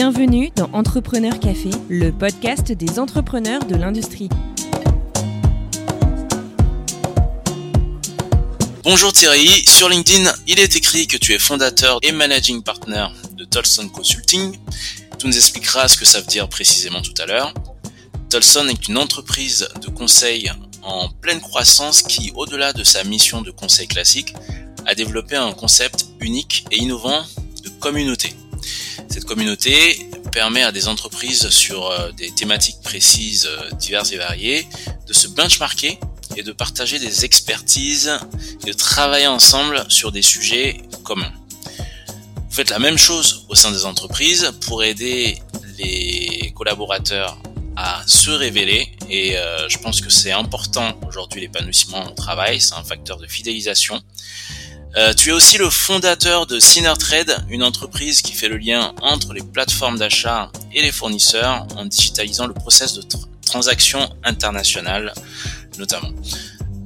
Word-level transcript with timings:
Bienvenue 0.00 0.52
dans 0.54 0.70
Entrepreneur 0.74 1.40
Café, 1.40 1.70
le 1.88 2.12
podcast 2.12 2.70
des 2.70 3.00
entrepreneurs 3.00 3.64
de 3.64 3.74
l'industrie. 3.74 4.28
Bonjour 8.84 9.12
Thierry, 9.12 9.48
sur 9.66 9.88
LinkedIn, 9.88 10.32
il 10.46 10.60
est 10.60 10.76
écrit 10.76 11.08
que 11.08 11.16
tu 11.16 11.34
es 11.34 11.38
fondateur 11.40 11.98
et 12.02 12.12
managing 12.12 12.62
partner 12.62 13.08
de 13.32 13.44
Tolson 13.44 13.88
Consulting. 13.88 14.56
Tu 15.18 15.26
nous 15.26 15.36
expliqueras 15.36 15.88
ce 15.88 15.98
que 15.98 16.04
ça 16.04 16.20
veut 16.20 16.28
dire 16.28 16.48
précisément 16.48 17.02
tout 17.02 17.20
à 17.20 17.26
l'heure. 17.26 17.52
Tolson 18.30 18.68
est 18.68 18.86
une 18.86 18.98
entreprise 18.98 19.68
de 19.82 19.88
conseil 19.88 20.48
en 20.84 21.08
pleine 21.08 21.40
croissance 21.40 22.02
qui, 22.02 22.30
au-delà 22.36 22.72
de 22.72 22.84
sa 22.84 23.02
mission 23.02 23.42
de 23.42 23.50
conseil 23.50 23.88
classique, 23.88 24.32
a 24.86 24.94
développé 24.94 25.34
un 25.34 25.50
concept 25.50 26.06
unique 26.20 26.66
et 26.70 26.76
innovant 26.76 27.24
de 27.64 27.68
communauté. 27.80 28.36
Cette 29.08 29.24
communauté 29.24 30.08
permet 30.32 30.62
à 30.62 30.72
des 30.72 30.88
entreprises 30.88 31.48
sur 31.48 31.86
euh, 31.86 32.12
des 32.12 32.30
thématiques 32.30 32.80
précises 32.82 33.46
euh, 33.46 33.70
diverses 33.76 34.12
et 34.12 34.16
variées 34.16 34.66
de 35.06 35.12
se 35.12 35.28
benchmarker 35.28 35.98
et 36.36 36.42
de 36.42 36.52
partager 36.52 36.98
des 36.98 37.24
expertises 37.24 38.12
et 38.62 38.70
de 38.70 38.72
travailler 38.72 39.26
ensemble 39.26 39.84
sur 39.88 40.12
des 40.12 40.22
sujets 40.22 40.82
communs. 41.04 41.32
Vous 42.36 42.54
faites 42.54 42.70
la 42.70 42.78
même 42.78 42.98
chose 42.98 43.46
au 43.48 43.54
sein 43.54 43.72
des 43.72 43.84
entreprises 43.84 44.52
pour 44.60 44.84
aider 44.84 45.38
les 45.78 46.52
collaborateurs 46.54 47.38
à 47.76 48.02
se 48.06 48.30
révéler 48.30 48.92
et 49.08 49.38
euh, 49.38 49.68
je 49.68 49.78
pense 49.78 50.00
que 50.00 50.10
c'est 50.10 50.32
important 50.32 50.98
aujourd'hui 51.06 51.40
l'épanouissement 51.40 52.10
au 52.10 52.14
travail, 52.14 52.60
c'est 52.60 52.74
un 52.74 52.82
facteur 52.82 53.16
de 53.18 53.26
fidélisation. 53.26 54.02
Euh, 54.98 55.12
tu 55.14 55.28
es 55.28 55.32
aussi 55.32 55.58
le 55.58 55.70
fondateur 55.70 56.46
de 56.46 56.58
Trade, 56.96 57.46
une 57.50 57.62
entreprise 57.62 58.20
qui 58.20 58.32
fait 58.32 58.48
le 58.48 58.56
lien 58.56 58.92
entre 59.00 59.32
les 59.32 59.42
plateformes 59.42 59.96
d'achat 59.96 60.50
et 60.74 60.82
les 60.82 60.90
fournisseurs 60.90 61.68
en 61.76 61.84
digitalisant 61.84 62.48
le 62.48 62.54
process 62.54 62.94
de 62.94 63.02
transaction 63.46 64.00
internationale 64.24 65.12
notamment. 65.78 66.10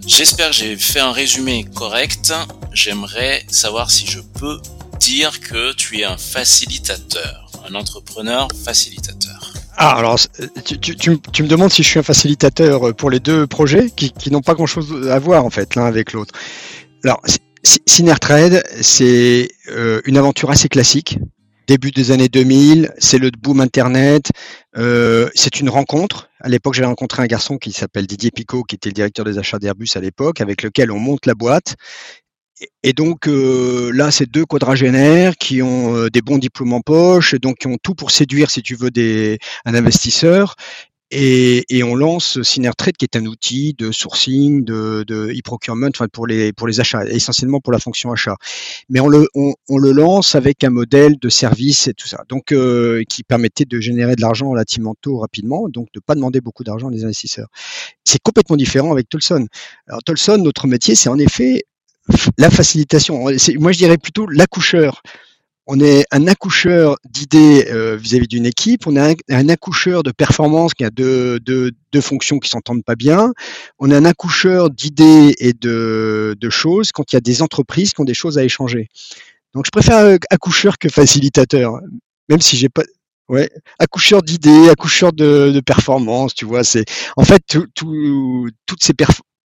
J'espère 0.06 0.50
que 0.50 0.56
j'ai 0.56 0.76
fait 0.76 1.00
un 1.00 1.12
résumé 1.12 1.64
correct. 1.74 2.34
J'aimerais 2.74 3.44
savoir 3.48 3.90
si 3.90 4.06
je 4.06 4.20
peux 4.20 4.60
dire 5.00 5.40
que 5.40 5.72
tu 5.72 6.00
es 6.00 6.04
un 6.04 6.18
facilitateur, 6.18 7.50
un 7.66 7.74
entrepreneur 7.74 8.46
facilitateur. 8.62 9.54
Ah, 9.78 9.96
alors, 9.96 10.18
tu, 10.66 11.10
me 11.10 11.48
demandes 11.48 11.72
si 11.72 11.82
je 11.82 11.88
suis 11.88 11.98
un 11.98 12.02
facilitateur 12.02 12.94
pour 12.94 13.08
les 13.08 13.20
deux 13.20 13.46
projets 13.46 13.88
qui, 13.90 14.12
n'ont 14.30 14.42
pas 14.42 14.52
grand-chose 14.52 15.08
à 15.10 15.18
voir, 15.18 15.46
en 15.46 15.50
fait, 15.50 15.76
l'un 15.76 15.86
avec 15.86 16.12
l'autre. 16.12 16.34
Trade, 18.20 18.62
c'est 18.80 19.48
euh, 19.68 20.00
une 20.04 20.16
aventure 20.16 20.50
assez 20.50 20.68
classique. 20.68 21.18
Début 21.68 21.92
des 21.92 22.10
années 22.10 22.28
2000, 22.28 22.92
c'est 22.98 23.18
le 23.18 23.30
boom 23.30 23.60
Internet. 23.60 24.30
Euh, 24.76 25.28
c'est 25.34 25.60
une 25.60 25.68
rencontre. 25.68 26.28
À 26.40 26.48
l'époque, 26.48 26.74
j'avais 26.74 26.88
rencontré 26.88 27.22
un 27.22 27.26
garçon 27.26 27.58
qui 27.58 27.72
s'appelle 27.72 28.06
Didier 28.06 28.30
Picot, 28.30 28.64
qui 28.64 28.74
était 28.74 28.88
le 28.88 28.94
directeur 28.94 29.24
des 29.24 29.38
achats 29.38 29.58
d'Airbus 29.58 29.90
à 29.94 30.00
l'époque, 30.00 30.40
avec 30.40 30.62
lequel 30.62 30.90
on 30.90 30.98
monte 30.98 31.26
la 31.26 31.34
boîte. 31.34 31.76
Et 32.82 32.92
donc 32.92 33.26
euh, 33.28 33.90
là, 33.92 34.10
c'est 34.10 34.30
deux 34.30 34.44
quadragénaires 34.44 35.36
qui 35.36 35.62
ont 35.62 36.06
des 36.08 36.20
bons 36.20 36.38
diplômes 36.38 36.72
en 36.72 36.80
poche, 36.80 37.34
donc 37.36 37.58
qui 37.58 37.66
ont 37.68 37.78
tout 37.82 37.94
pour 37.94 38.10
séduire, 38.10 38.50
si 38.50 38.62
tu 38.62 38.74
veux, 38.74 38.90
des, 38.90 39.38
un 39.64 39.74
investisseur. 39.74 40.56
Et, 41.14 41.64
et, 41.68 41.82
on 41.82 41.94
lance 41.94 42.40
Synertrade, 42.42 42.96
qui 42.96 43.04
est 43.04 43.16
un 43.16 43.26
outil 43.26 43.74
de 43.74 43.92
sourcing, 43.92 44.64
de, 44.64 45.04
de 45.06 45.30
e-procurement, 45.30 45.88
enfin 45.88 46.08
pour 46.08 46.26
les 46.26 46.54
pour 46.54 46.66
les 46.66 46.80
achats, 46.80 47.04
essentiellement 47.04 47.60
pour 47.60 47.72
la 47.72 47.78
fonction 47.78 48.10
achat. 48.12 48.36
Mais 48.88 48.98
on 48.98 49.08
le 49.08 49.28
on, 49.34 49.52
on 49.68 49.76
le 49.76 49.92
lance 49.92 50.34
avec 50.34 50.64
un 50.64 50.70
modèle 50.70 51.18
de 51.18 51.28
service 51.28 51.86
et 51.86 51.92
tout 51.92 52.08
ça, 52.08 52.24
donc 52.30 52.50
euh, 52.50 53.02
qui 53.10 53.24
permettait 53.24 53.66
de 53.66 53.78
générer 53.78 54.16
de 54.16 54.22
l'argent 54.22 54.48
relativement 54.48 54.94
tôt, 55.02 55.18
rapidement, 55.18 55.68
donc 55.68 55.88
de 55.92 56.00
pas 56.00 56.14
demander 56.14 56.40
beaucoup 56.40 56.64
d'argent 56.64 56.88
à 56.88 56.90
des 56.90 57.04
investisseurs. 57.04 57.48
C'est 58.04 58.22
complètement 58.22 58.56
différent 58.56 58.90
avec 58.90 59.10
Tolson. 59.10 59.46
Alors 59.88 60.02
Tolson, 60.02 60.38
notre 60.38 60.66
métier, 60.66 60.94
c'est 60.94 61.10
en 61.10 61.18
effet 61.18 61.64
la 62.38 62.50
facilitation. 62.50 63.18
Moi, 63.18 63.72
je 63.72 63.78
dirais 63.78 63.98
plutôt 63.98 64.26
l'accoucheur 64.26 65.02
on 65.74 65.80
est 65.80 66.04
un 66.10 66.26
accoucheur 66.26 66.96
d'idées 67.08 67.66
euh, 67.70 67.96
vis-à-vis 67.96 68.28
d'une 68.28 68.44
équipe, 68.44 68.86
on 68.86 68.94
est 68.94 69.16
un, 69.30 69.48
accoucheur 69.48 70.02
de 70.02 70.10
performance 70.10 70.74
qui 70.74 70.84
a 70.84 70.90
deux, 70.90 71.40
fonctions 72.02 72.38
qui 72.40 72.50
s'entendent 72.50 72.84
pas 72.84 72.94
bien, 72.94 73.32
on 73.78 73.90
est 73.90 73.94
un 73.94 74.04
accoucheur 74.04 74.68
d'idées 74.68 75.34
et 75.38 75.54
de, 75.54 76.36
choses 76.50 76.92
quand 76.92 77.10
il 77.10 77.16
y 77.16 77.18
a 77.18 77.22
des 77.22 77.40
entreprises 77.40 77.94
qui 77.94 78.02
ont 78.02 78.04
des 78.04 78.12
choses 78.12 78.36
à 78.36 78.44
échanger. 78.44 78.88
Donc 79.54 79.64
je 79.64 79.70
préfère 79.70 79.96
euh, 79.96 80.18
accoucheur 80.28 80.76
que 80.76 80.90
facilitateur, 80.90 81.80
même 82.28 82.42
si 82.42 82.56
j'ai 82.58 82.68
pas, 82.68 82.82
Ouais, 83.28 83.48
accoucheur 83.78 84.20
d'idées, 84.20 84.68
accoucheur 84.68 85.12
de, 85.12 85.58
performance, 85.64 86.34
tu 86.34 86.44
vois, 86.44 86.64
c'est 86.64 86.84
en 87.16 87.24
fait 87.24 87.40
toutes 87.46 88.82
ces 88.82 88.92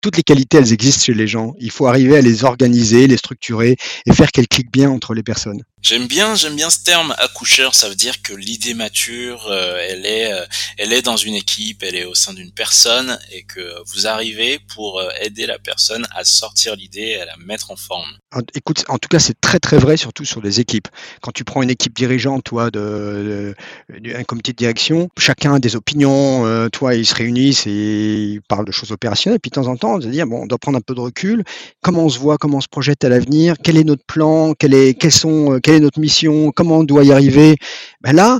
toutes 0.06 0.18
les 0.18 0.24
qualités, 0.24 0.58
elles 0.58 0.72
existent 0.72 1.04
chez 1.04 1.16
les 1.16 1.26
gens. 1.28 1.54
Il 1.60 1.72
faut 1.72 1.88
arriver 1.88 2.16
à 2.16 2.22
les 2.22 2.44
organiser, 2.44 3.08
les 3.08 3.18
structurer 3.18 3.76
et 4.06 4.14
faire 4.14 4.32
qu'elles 4.32 4.48
cliquent 4.48 4.72
bien 4.72 4.90
entre 4.90 5.16
les 5.16 5.24
personnes. 5.24 5.64
J'aime 5.88 6.08
bien, 6.08 6.34
j'aime 6.34 6.56
bien 6.56 6.72
ce 6.72 6.84
terme 6.84 7.14
accoucheur. 7.20 7.76
Ça 7.76 7.88
veut 7.90 7.96
dire 7.96 8.24
que 8.24 8.34
l'idée 8.34 8.74
mature, 8.74 9.46
euh, 9.52 9.78
elle 9.88 10.08
est, 10.08 10.34
euh, 10.34 10.44
elle 10.80 10.92
est 10.92 11.04
dans 11.04 11.16
une 11.16 11.36
équipe, 11.36 11.84
elle 11.84 11.94
est 11.94 12.06
au 12.06 12.16
sein 12.16 12.34
d'une 12.34 12.52
personne 12.52 13.20
et 13.32 13.44
que 13.44 13.84
vous 13.94 14.08
arrivez 14.08 14.60
pour 14.74 15.00
euh, 15.00 15.08
aider 15.22 15.46
la 15.46 15.60
personne 15.60 16.08
à 16.16 16.24
sortir 16.24 16.76
l'idée, 16.76 17.20
à 17.22 17.26
la 17.26 17.38
mettre 17.38 17.70
en 17.70 17.76
forme. 17.76 18.10
Écoute, 18.56 18.84
en 18.88 18.98
tout 18.98 19.10
cas, 19.10 19.20
c'est 19.20 19.40
très 19.40 19.60
très 19.60 19.78
vrai, 19.78 19.96
surtout 19.96 20.26
sur 20.26 20.42
les 20.42 20.60
équipes. 20.60 20.88
Quand 21.22 21.32
tu 21.32 21.44
prends 21.44 21.62
une 21.62 21.70
équipe 21.70 21.96
dirigeante, 21.96 22.44
toi, 22.44 22.72
de, 22.72 23.54
un 23.92 24.24
comité 24.24 24.54
de 24.54 24.58
direction, 24.58 25.10
chacun 25.20 25.54
a 25.54 25.60
des 25.60 25.76
opinions. 25.76 26.68
toi, 26.70 26.96
ils 26.96 27.06
se 27.06 27.14
réunissent 27.14 27.68
et 27.68 28.34
ils 28.34 28.42
parlent 28.42 28.66
de 28.66 28.72
choses 28.72 28.92
opérationnelles. 28.92 29.40
Puis 29.40 29.52
de 29.52 29.56
temps 29.56 29.68
en 29.68 29.78
temps, 29.78 30.00
de 30.00 30.10
dire 30.10 30.26
bon, 30.26 30.42
on 30.42 30.46
doit 30.48 30.58
prendre 30.58 30.80
un 30.80 30.82
peu 30.82 30.96
de 30.96 31.00
recul. 31.00 31.44
Comment 31.82 32.06
on 32.06 32.10
se 32.10 32.18
voit, 32.18 32.38
comment 32.38 32.58
on 32.58 32.62
se 32.62 32.68
projette 32.68 33.06
à 33.06 33.10
l'avenir, 33.10 33.56
quel 33.64 33.78
est 33.78 33.84
notre 33.84 34.04
plan, 34.06 34.54
quel 34.54 34.74
est, 34.74 34.96
quelles 34.96 35.14
sont, 35.14 35.60
notre 35.80 36.00
mission, 36.00 36.52
comment 36.52 36.80
on 36.80 36.84
doit 36.84 37.04
y 37.04 37.12
arriver. 37.12 37.58
Ben 38.02 38.14
là, 38.14 38.40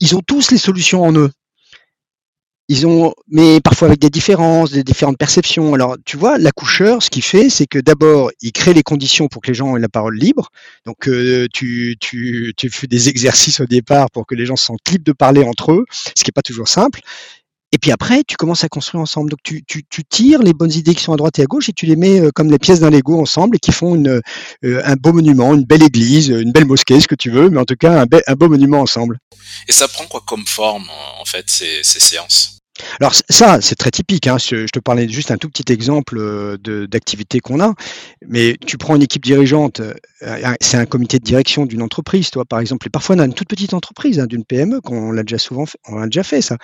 ils 0.00 0.16
ont 0.16 0.20
tous 0.26 0.50
les 0.50 0.58
solutions 0.58 1.02
en 1.02 1.12
eux. 1.14 1.30
Ils 2.68 2.86
ont, 2.86 3.12
mais 3.28 3.60
parfois 3.60 3.88
avec 3.88 4.00
des 4.00 4.08
différences, 4.08 4.70
des 4.70 4.84
différentes 4.84 5.18
perceptions. 5.18 5.74
Alors, 5.74 5.96
tu 6.04 6.16
vois, 6.16 6.38
l'accoucheur, 6.38 7.02
ce 7.02 7.10
qu'il 7.10 7.22
fait, 7.22 7.50
c'est 7.50 7.66
que 7.66 7.78
d'abord, 7.78 8.30
il 8.40 8.52
crée 8.52 8.72
les 8.72 8.82
conditions 8.82 9.28
pour 9.28 9.42
que 9.42 9.48
les 9.48 9.54
gens 9.54 9.76
aient 9.76 9.80
la 9.80 9.88
parole 9.88 10.16
libre. 10.16 10.50
Donc, 10.86 11.08
euh, 11.08 11.48
tu, 11.52 11.96
tu, 12.00 12.54
tu 12.56 12.70
fais 12.70 12.86
des 12.86 13.08
exercices 13.08 13.60
au 13.60 13.66
départ 13.66 14.10
pour 14.10 14.26
que 14.26 14.34
les 14.34 14.46
gens 14.46 14.56
se 14.56 14.64
sentent 14.66 14.88
libres 14.90 15.04
de 15.04 15.12
parler 15.12 15.42
entre 15.44 15.72
eux, 15.72 15.84
ce 15.90 16.22
qui 16.22 16.28
n'est 16.28 16.32
pas 16.34 16.42
toujours 16.42 16.68
simple. 16.68 17.00
Et 17.72 17.78
puis 17.78 17.90
après, 17.90 18.22
tu 18.26 18.36
commences 18.36 18.64
à 18.64 18.68
construire 18.68 19.00
ensemble. 19.00 19.30
Donc 19.30 19.40
tu, 19.42 19.64
tu, 19.64 19.82
tu, 19.88 20.04
tires 20.04 20.42
les 20.42 20.52
bonnes 20.52 20.72
idées 20.72 20.94
qui 20.94 21.02
sont 21.02 21.14
à 21.14 21.16
droite 21.16 21.38
et 21.38 21.42
à 21.42 21.46
gauche 21.46 21.70
et 21.70 21.72
tu 21.72 21.86
les 21.86 21.96
mets 21.96 22.20
euh, 22.20 22.30
comme 22.34 22.50
les 22.50 22.58
pièces 22.58 22.80
d'un 22.80 22.90
Lego 22.90 23.18
ensemble 23.18 23.56
et 23.56 23.58
qui 23.58 23.72
font 23.72 23.94
une, 23.94 24.20
euh, 24.64 24.82
un 24.84 24.94
beau 24.94 25.14
monument, 25.14 25.54
une 25.54 25.64
belle 25.64 25.82
église, 25.82 26.28
une 26.28 26.52
belle 26.52 26.66
mosquée, 26.66 27.00
ce 27.00 27.08
que 27.08 27.14
tu 27.14 27.30
veux, 27.30 27.48
mais 27.48 27.58
en 27.58 27.64
tout 27.64 27.76
cas 27.76 28.02
un, 28.02 28.06
un 28.26 28.34
beau 28.34 28.48
monument 28.48 28.80
ensemble. 28.80 29.18
Et 29.68 29.72
ça 29.72 29.88
prend 29.88 30.04
quoi 30.04 30.22
comme 30.26 30.46
forme 30.46 30.84
en 31.18 31.24
fait 31.24 31.48
ces, 31.48 31.82
ces 31.82 31.98
séances? 32.00 32.58
Alors 33.00 33.14
ça, 33.14 33.60
c'est 33.60 33.74
très 33.76 33.90
typique. 33.90 34.26
Hein. 34.26 34.38
Je 34.38 34.66
te 34.66 34.78
parlais 34.78 35.08
juste 35.08 35.30
un 35.30 35.36
tout 35.36 35.48
petit 35.48 35.70
exemple 35.72 36.16
euh, 36.18 36.56
d'activité 36.86 37.40
qu'on 37.40 37.60
a, 37.60 37.74
mais 38.26 38.56
tu 38.66 38.76
prends 38.76 38.96
une 38.96 39.02
équipe 39.02 39.24
dirigeante, 39.24 39.80
c'est 40.60 40.76
un 40.76 40.86
comité 40.86 41.18
de 41.18 41.24
direction 41.24 41.64
d'une 41.64 41.82
entreprise, 41.82 42.30
toi 42.30 42.44
par 42.44 42.60
exemple, 42.60 42.86
et 42.86 42.90
parfois 42.90 43.16
on 43.16 43.18
a 43.20 43.24
une 43.24 43.34
toute 43.34 43.48
petite 43.48 43.74
entreprise, 43.74 44.18
hein, 44.20 44.26
d'une 44.26 44.44
PME, 44.44 44.80
qu'on 44.80 45.12
l'a 45.12 45.22
déjà 45.22 45.38
souvent, 45.38 45.66
fait, 45.66 45.78
on 45.86 45.96
l'a 45.96 46.06
déjà 46.06 46.22
fait 46.22 46.42
ça 46.42 46.56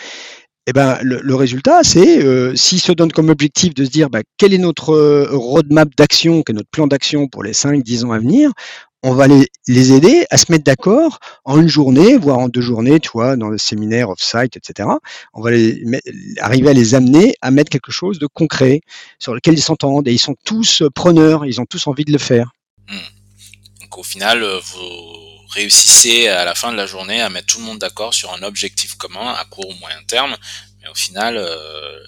eh 0.70 0.74
ben, 0.74 0.98
le, 1.02 1.34
résultat, 1.34 1.82
c'est 1.82 2.22
euh, 2.22 2.54
se 2.54 2.92
donnent 2.92 3.10
comme 3.10 3.30
objectif 3.30 3.72
de 3.72 3.86
se 3.86 3.90
dire 3.90 4.10
bah, 4.10 4.20
quel 4.36 4.52
est 4.52 4.58
notre 4.58 4.90
euh, 4.90 5.26
roadmap 5.30 5.88
d'action, 5.96 6.42
quel 6.42 6.56
est 6.56 6.58
notre 6.58 6.68
plan 6.68 6.86
d'action 6.86 7.26
pour 7.26 7.42
les 7.42 7.52
5-10 7.52 8.04
ans 8.04 8.12
à 8.12 8.18
venir, 8.18 8.52
on 9.02 9.14
va 9.14 9.28
les, 9.28 9.48
les 9.66 9.92
aider 9.94 10.26
à 10.28 10.36
se 10.36 10.52
mettre 10.52 10.64
d'accord 10.64 11.20
en 11.46 11.58
une 11.58 11.68
journée, 11.68 12.18
voire 12.18 12.38
en 12.38 12.50
deux 12.50 12.60
journées, 12.60 13.00
tu 13.00 13.08
dans 13.14 13.48
le 13.48 13.56
séminaire 13.56 14.10
off-site, 14.10 14.58
etc. 14.58 14.90
On 15.32 15.40
va 15.40 15.52
arriver 16.40 16.68
à 16.68 16.74
les 16.74 16.94
amener 16.94 17.34
à 17.40 17.50
mettre 17.50 17.70
quelque 17.70 17.90
chose 17.90 18.18
de 18.18 18.26
concret 18.26 18.82
sur 19.18 19.34
lequel 19.34 19.54
ils 19.54 19.62
s'entendent 19.62 20.06
et 20.06 20.12
ils 20.12 20.18
sont 20.18 20.36
tous 20.44 20.82
preneurs, 20.94 21.46
ils 21.46 21.62
ont 21.62 21.66
tous 21.66 21.86
envie 21.86 22.04
de 22.04 22.12
le 22.12 22.18
faire. 22.18 22.50
Hmm. 22.90 23.80
Donc 23.80 23.96
au 23.96 24.02
final, 24.02 24.42
euh, 24.42 24.58
vous 24.58 25.37
réussissez 25.48 26.28
à 26.28 26.44
la 26.44 26.54
fin 26.54 26.72
de 26.72 26.76
la 26.76 26.86
journée 26.86 27.20
à 27.20 27.30
mettre 27.30 27.46
tout 27.46 27.58
le 27.58 27.64
monde 27.64 27.78
d'accord 27.78 28.14
sur 28.14 28.32
un 28.34 28.42
objectif 28.42 28.94
commun 28.94 29.34
à 29.38 29.44
court 29.44 29.68
ou 29.68 29.74
moyen 29.74 29.98
terme. 30.06 30.36
Mais 30.82 30.88
au 30.88 30.94
final, 30.94 31.36
euh, 31.36 31.98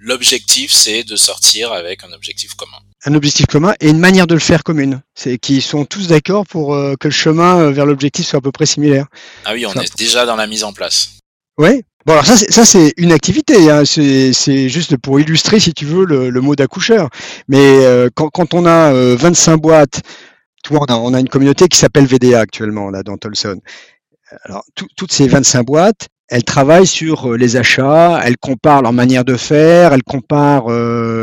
l'objectif, 0.00 0.72
c'est 0.72 1.04
de 1.04 1.16
sortir 1.16 1.72
avec 1.72 2.04
un 2.04 2.12
objectif 2.12 2.54
commun. 2.54 2.78
Un 3.04 3.14
objectif 3.14 3.46
commun 3.46 3.74
et 3.80 3.88
une 3.88 3.98
manière 3.98 4.26
de 4.26 4.34
le 4.34 4.40
faire 4.40 4.62
commune. 4.62 5.00
C'est 5.14 5.38
qu'ils 5.38 5.62
sont 5.62 5.84
tous 5.84 6.08
d'accord 6.08 6.46
pour 6.46 6.74
euh, 6.74 6.94
que 6.98 7.08
le 7.08 7.14
chemin 7.14 7.58
euh, 7.58 7.70
vers 7.70 7.86
l'objectif 7.86 8.26
soit 8.26 8.38
à 8.38 8.42
peu 8.42 8.52
près 8.52 8.66
similaire. 8.66 9.06
Ah 9.44 9.54
oui, 9.54 9.66
on 9.66 9.72
est 9.74 9.96
déjà 9.96 10.26
dans 10.26 10.36
la 10.36 10.46
mise 10.46 10.64
en 10.64 10.72
place. 10.72 11.18
Oui. 11.58 11.82
Bon 12.06 12.12
alors 12.14 12.24
ça, 12.24 12.64
c'est 12.64 12.94
une 12.96 13.12
activité. 13.12 13.70
Hein. 13.70 13.84
C'est 13.84 14.68
juste 14.68 14.96
pour 14.96 15.20
illustrer, 15.20 15.60
si 15.60 15.74
tu 15.74 15.84
veux, 15.84 16.06
le, 16.06 16.40
mot 16.40 16.56
d'accoucheur. 16.56 17.10
Mais 17.48 17.80
quand, 18.14 18.30
quand, 18.30 18.54
on 18.54 18.64
a 18.64 18.92
25 18.92 19.58
boîtes 19.58 20.00
on 20.70 21.14
a, 21.14 21.20
une 21.20 21.28
communauté 21.28 21.68
qui 21.68 21.78
s'appelle 21.78 22.06
VDA 22.06 22.40
actuellement 22.40 22.90
là 22.90 23.02
dans 23.02 23.16
Tolson. 23.16 23.60
Toutes 24.96 25.12
ces 25.12 25.26
25 25.26 25.64
boîtes, 25.64 26.08
elles 26.28 26.44
travaillent 26.44 26.86
sur 26.86 27.34
les 27.34 27.56
achats, 27.56 28.20
elles 28.22 28.36
comparent 28.36 28.82
leur 28.82 28.92
manière 28.92 29.24
de 29.24 29.36
faire, 29.36 29.94
elles 29.94 30.02
comparent 30.02 30.70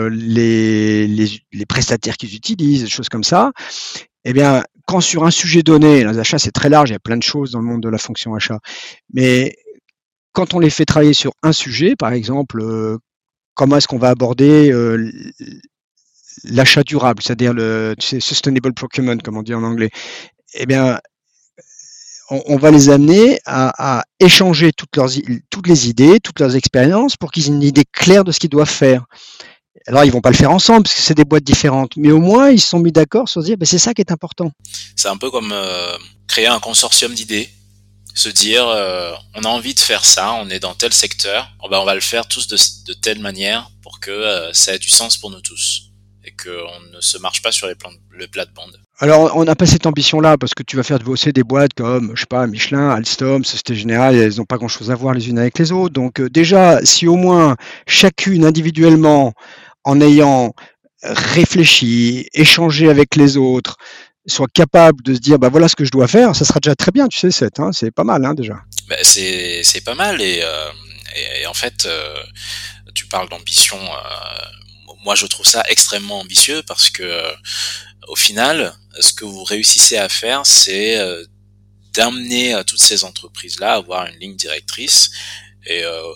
les, 0.10 1.08
les, 1.08 1.42
les, 1.54 1.66
prestataires 1.66 2.18
qu'ils 2.18 2.36
utilisent, 2.36 2.84
des 2.84 2.90
choses 2.90 3.10
comme 3.10 3.24
ça. 3.24 3.52
Eh 4.24 4.34
bien, 4.34 4.64
quand 4.88 5.02
sur 5.02 5.24
un 5.24 5.32
sujet 5.32 5.62
donné, 5.62 6.04
les 6.04 6.18
achats 6.18 6.40
c'est 6.40 6.52
très 6.52 6.70
large, 6.70 6.90
il 6.90 6.94
y 6.94 6.96
a 6.96 7.00
plein 7.00 7.18
de 7.18 7.24
choses 7.24 7.52
dans 7.52 7.60
le 7.60 7.66
monde 7.66 7.84
de 7.84 7.90
la 7.90 8.00
fonction 8.00 8.34
achat, 8.34 8.60
mais 9.14 9.56
quand 10.36 10.54
on 10.54 10.60
les 10.60 10.70
fait 10.70 10.86
travailler 10.86 11.14
sur 11.14 11.32
un 11.44 11.54
sujet, 11.54 11.96
par 11.98 12.12
exemple, 12.12 12.64
comment 13.54 13.78
est-ce 13.78 13.88
qu'on 13.88 13.98
va 13.98 14.10
aborder 14.10 14.72
l'achat 16.44 16.84
durable, 16.84 17.22
c'est-à-dire 17.24 17.54
le 17.54 17.96
sustainable 18.00 18.74
procurement, 18.74 19.18
comme 19.18 19.38
on 19.38 19.44
dit 19.44 19.54
en 19.54 19.64
anglais, 19.64 19.90
eh 20.54 20.66
bien, 20.66 21.00
on, 22.30 22.58
va 22.58 22.72
les 22.72 22.90
amener 22.90 23.40
à, 23.46 24.04
échanger 24.20 24.72
toutes, 24.74 24.96
leurs, 24.96 25.10
toutes 25.50 25.68
les 25.68 25.90
idées, 25.90 26.20
toutes 26.20 26.40
leurs 26.40 26.56
expériences 26.56 27.18
pour 27.18 27.32
qu'ils 27.32 27.46
aient 27.46 27.50
une 27.50 27.64
idée 27.64 27.84
claire 27.92 28.24
de 28.24 28.32
ce 28.32 28.40
qu'ils 28.40 28.50
doivent 28.50 28.70
faire. 28.70 29.06
Alors, 29.88 30.04
ils 30.04 30.12
vont 30.12 30.22
pas 30.22 30.32
le 30.32 30.36
faire 30.36 30.52
ensemble 30.52 30.84
parce 30.84 30.96
que 30.96 31.02
c'est 31.02 31.14
des 31.14 31.26
boîtes 31.26 31.44
différentes, 31.44 31.96
mais 31.96 32.12
au 32.12 32.20
moins, 32.20 32.50
ils 32.50 32.60
se 32.60 32.70
sont 32.70 32.80
mis 32.80 32.92
d'accord 32.92 33.30
sur 33.30 33.42
se 33.42 33.46
dire, 33.46 33.58
ben, 33.58 33.66
c'est 33.66 33.78
ça 33.78 33.94
qui 33.94 34.02
est 34.02 34.12
important. 34.12 34.52
C'est 34.96 35.10
un 35.10 35.18
peu 35.18 35.30
comme 35.30 35.52
euh, 35.52 35.98
créer 36.28 36.48
un 36.48 36.60
consortium 36.60 37.14
d'idées, 37.14 37.50
se 38.16 38.30
dire, 38.30 38.68
euh, 38.68 39.14
on 39.36 39.44
a 39.44 39.48
envie 39.48 39.76
de 39.76 39.80
faire 39.80 40.04
ça, 40.04 40.34
on 40.34 40.50
est 40.50 40.60
dans 40.60 40.74
tel 40.74 40.92
secteur, 40.92 41.52
oh 41.62 41.70
ben, 41.70 41.78
on 41.78 41.86
va 41.86 41.94
le 41.94 42.02
faire 42.02 42.28
tous 42.28 42.48
de, 42.48 42.94
telle 42.94 43.20
manière 43.20 43.70
pour 43.84 44.00
que 44.00 44.10
euh, 44.10 44.52
ça 44.54 44.74
ait 44.74 44.80
du 44.80 44.90
sens 44.90 45.18
pour 45.18 45.30
nous 45.30 45.42
tous 45.42 45.85
et 46.26 46.32
qu'on 46.32 46.96
ne 46.96 47.02
se 47.02 47.18
marche 47.20 47.42
pas 47.42 47.52
sur 47.52 47.68
les, 47.68 47.76
plans, 47.76 47.92
le 48.12 48.28
plate-bande. 48.28 48.80
Alors, 49.00 49.36
on 49.36 49.44
n'a 49.44 49.56
pas 49.56 49.66
cette 49.66 49.86
ambition-là 49.86 50.38
parce 50.38 50.54
que 50.54 50.64
tu 50.64 50.76
vas 50.76 50.84
faire 50.84 51.00
bosser 51.00 51.32
des 51.32 51.44
boîtes 51.44 51.74
comme, 51.76 52.14
je 52.16 52.22
sais 52.22 52.26
pas, 52.28 52.48
Michelin, 52.48 52.90
Alstom, 52.90 53.44
Société 53.44 53.76
Générale, 53.76 54.16
elles 54.16 54.38
n'ont 54.38 54.46
pas 54.46 54.58
grand-chose 54.58 54.90
à 54.90 54.96
voir 54.96 55.14
les 55.14 55.30
unes 55.30 55.38
avec 55.38 55.60
les 55.60 55.72
autres. 55.72 55.94
Donc, 55.94 56.20
euh, 56.20 56.30
déjà, 56.30 56.84
si 56.84 57.08
au 57.08 57.16
moins 57.16 57.56
chacune 57.88 58.46
individuellement, 58.46 59.34
en 59.84 60.02
ayant 60.02 60.54
réfléchi, 61.04 62.28
échangé 62.34 62.90
avec 62.90 63.16
les 63.16 63.38
autres, 63.38 63.78
soit 64.26 64.48
capable 64.52 65.04
de 65.04 65.14
se 65.14 65.20
dire, 65.20 65.38
bah 65.38 65.50
voilà 65.50 65.68
ce 65.68 65.76
que 65.76 65.86
je 65.86 65.92
dois 65.92 66.08
faire, 66.08 66.36
ça 66.36 66.46
sera 66.46 66.60
déjà 66.60 66.76
très 66.76 66.92
bien, 66.92 67.08
tu 67.08 67.20
sais, 67.20 67.30
c'est 67.30 67.60
hein, 67.60 67.72
c'est 67.72 67.92
pas 67.92 68.04
mal 68.04 68.26
hein, 68.26 68.34
déjà. 68.34 68.56
Bah, 68.90 68.96
c'est 69.04 69.84
pas 69.86 69.94
mal 69.94 70.20
et, 70.22 70.42
euh, 70.42 70.72
et, 71.42 71.46
en 71.46 71.54
fait, 71.54 71.86
euh, 71.86 72.24
tu 72.94 73.06
parles 73.06 73.30
d'ambition. 73.30 73.78
Moi, 75.04 75.16
je 75.16 75.26
trouve 75.26 75.46
ça 75.46 75.64
extrêmement 75.68 76.20
ambitieux 76.20 76.64
parce 76.68 76.90
que 76.90 77.34
au 78.08 78.16
final, 78.16 78.74
ce 79.00 79.14
que 79.14 79.26
vous 79.26 79.44
réussissez 79.44 79.98
à 79.98 80.10
faire, 80.10 80.46
c'est 80.46 80.98
euh, 80.98 81.24
d'amener 81.94 82.54
à 82.54 82.64
toutes 82.64 82.82
ces 82.82 83.04
entreprises-là 83.04 83.74
à 83.74 83.76
avoir 83.76 84.08
une 84.08 84.20
ligne 84.20 84.36
directrice. 84.36 85.10
Et 85.66 85.84
euh, 85.84 86.14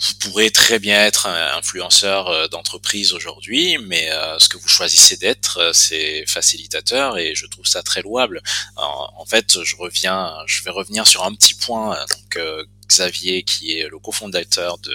vous 0.00 0.14
pourrez 0.18 0.50
très 0.50 0.80
bien 0.80 1.04
être 1.04 1.26
un 1.26 1.56
influenceur 1.56 2.28
euh, 2.28 2.48
d'entreprise 2.48 3.12
aujourd'hui, 3.12 3.78
mais 3.78 4.10
ce 4.38 4.48
que 4.48 4.56
vous 4.56 4.68
choisissez 4.68 5.16
d'être, 5.16 5.70
c'est 5.74 6.24
facilitateur 6.26 7.18
et 7.18 7.34
je 7.34 7.46
trouve 7.46 7.66
ça 7.66 7.82
très 7.82 8.02
louable. 8.02 8.42
En, 8.76 9.24
fait, 9.26 9.62
je 9.62 9.76
reviens, 9.76 10.34
je 10.46 10.62
vais 10.62 10.70
revenir 10.70 11.06
sur 11.06 11.24
un 11.24 11.34
petit 11.34 11.54
point. 11.54 11.96
Donc, 12.10 12.44
Xavier, 12.92 13.42
qui 13.42 13.78
est 13.78 13.88
le 13.88 13.98
cofondateur 13.98 14.78
de, 14.78 14.92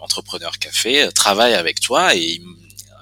Entrepreneur 0.00 0.58
Café, 0.58 1.08
travaille 1.14 1.54
avec 1.54 1.80
toi 1.80 2.14
et 2.14 2.40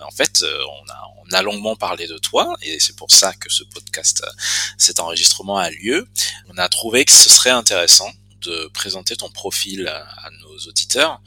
en 0.03 0.11
fait, 0.11 0.43
on 0.43 0.91
a, 0.91 1.01
on 1.31 1.35
a 1.35 1.43
longuement 1.43 1.77
parlé 1.77 2.07
de 2.07 2.19
toi 2.19 2.57
et 2.63 2.81
c'est 2.81 2.97
pour 2.97 3.11
ça 3.11 3.33
que 3.35 3.51
ce 3.51 3.63
podcast, 3.65 4.23
euh, 4.25 4.31
cet 4.79 5.01
enregistrement 5.01 5.59
a 5.59 5.71
lieu. 5.71 6.09
On 6.49 6.59
a 6.59 6.69
trouvé 6.69 7.05
que 7.05 7.13
ce 7.13 7.29
serait 7.29 7.51
intéressant 7.51 8.11
de 8.43 8.71
présenter 8.73 9.17
ton 9.17 9.31
profil 9.31 9.87
à 9.89 10.31
nos 10.43 10.59
auditeurs 10.69 11.21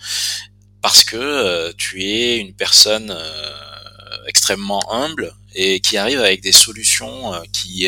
parce 0.81 1.03
que 1.03 1.15
euh, 1.15 1.71
tu 1.77 2.03
es 2.03 2.37
une 2.37 2.53
personne 2.53 3.11
euh, 3.11 4.25
extrêmement 4.27 4.81
humble 4.91 5.33
et 5.53 5.79
qui 5.79 5.97
arrive 5.97 6.19
avec 6.19 6.41
des 6.41 6.51
solutions 6.51 7.33
qui 7.51 7.87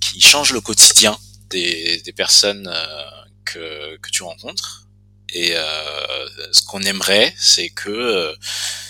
qui 0.00 0.20
changent 0.20 0.52
le 0.52 0.60
quotidien 0.60 1.18
des, 1.50 2.00
des 2.02 2.12
personnes 2.12 2.72
que, 3.46 3.96
que 3.96 4.10
tu 4.10 4.22
rencontres. 4.22 4.82
Et 5.32 5.54
ce 6.52 6.62
qu'on 6.66 6.80
aimerait, 6.82 7.34
c'est 7.36 7.68
que 7.68 8.34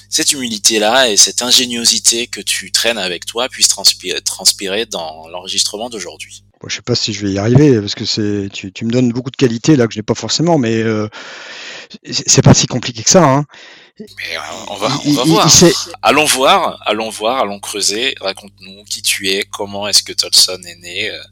cette 0.09 0.33
humilité-là 0.33 1.11
et 1.11 1.17
cette 1.17 1.43
ingéniosité 1.43 2.27
que 2.27 2.41
tu 2.41 2.71
traînes 2.73 2.99
avec 2.99 3.27
toi 3.27 3.49
puisse 3.49 3.69
transpirer, 3.69 4.21
transpirer 4.23 4.87
dans 4.87 5.29
l'enregistrement 5.29 5.91
d'aujourd'hui. 5.91 6.45
Bon, 6.61 6.69
je 6.69 6.77
sais 6.77 6.83
pas 6.83 6.95
si 6.95 7.13
je 7.13 7.27
vais 7.27 7.33
y 7.33 7.39
arriver 7.39 7.81
parce 7.81 7.95
que 7.95 8.07
c'est 8.07 8.49
tu, 8.53 8.73
tu 8.73 8.85
me 8.87 8.91
donnes 8.91 9.13
beaucoup 9.13 9.31
de 9.31 9.37
qualités 9.37 9.77
là 9.77 9.87
que 9.87 9.93
je 9.93 9.99
n'ai 9.99 10.03
pas 10.03 10.15
forcément, 10.15 10.57
mais 10.57 10.77
euh, 10.77 11.09
c'est 12.03 12.43
pas 12.43 12.55
si 12.55 12.67
compliqué 12.67 13.03
que 13.03 13.11
ça. 13.11 13.25
Hein. 13.25 13.45
Mais 13.99 14.37
euh, 14.37 14.41
on 14.69 14.75
va, 14.77 14.89
on 15.05 15.13
va 15.13 15.25
voir. 15.25 15.51
allons 16.03 16.25
voir, 16.25 16.83
allons 16.87 17.11
voir, 17.11 17.41
allons 17.41 17.61
creuser. 17.61 18.15
Raconte-nous 18.21 18.85
qui 18.85 19.03
tu 19.03 19.29
es, 19.29 19.43
comment 19.45 19.87
est-ce 19.89 20.03
que 20.03 20.13
Tolson 20.13 20.61
est 20.67 20.77
né. 20.77 21.11
Euh, 21.11 21.23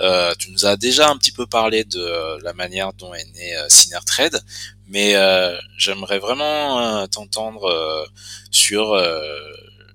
euh 0.00 0.32
tu 0.38 0.50
nous 0.50 0.66
as 0.66 0.76
déjà 0.76 1.10
un 1.10 1.16
petit 1.16 1.32
peu 1.32 1.46
parlé 1.46 1.84
de 1.84 2.42
la 2.42 2.52
manière 2.52 2.92
dont 2.94 3.12
est 3.14 3.24
né 3.34 3.56
euh, 3.56 3.66
Trade, 4.06 4.42
mais 4.90 5.14
euh, 5.14 5.56
j'aimerais 5.78 6.18
vraiment 6.18 6.80
euh, 6.80 7.06
t'entendre 7.06 7.64
euh, 7.64 8.04
sur 8.50 9.00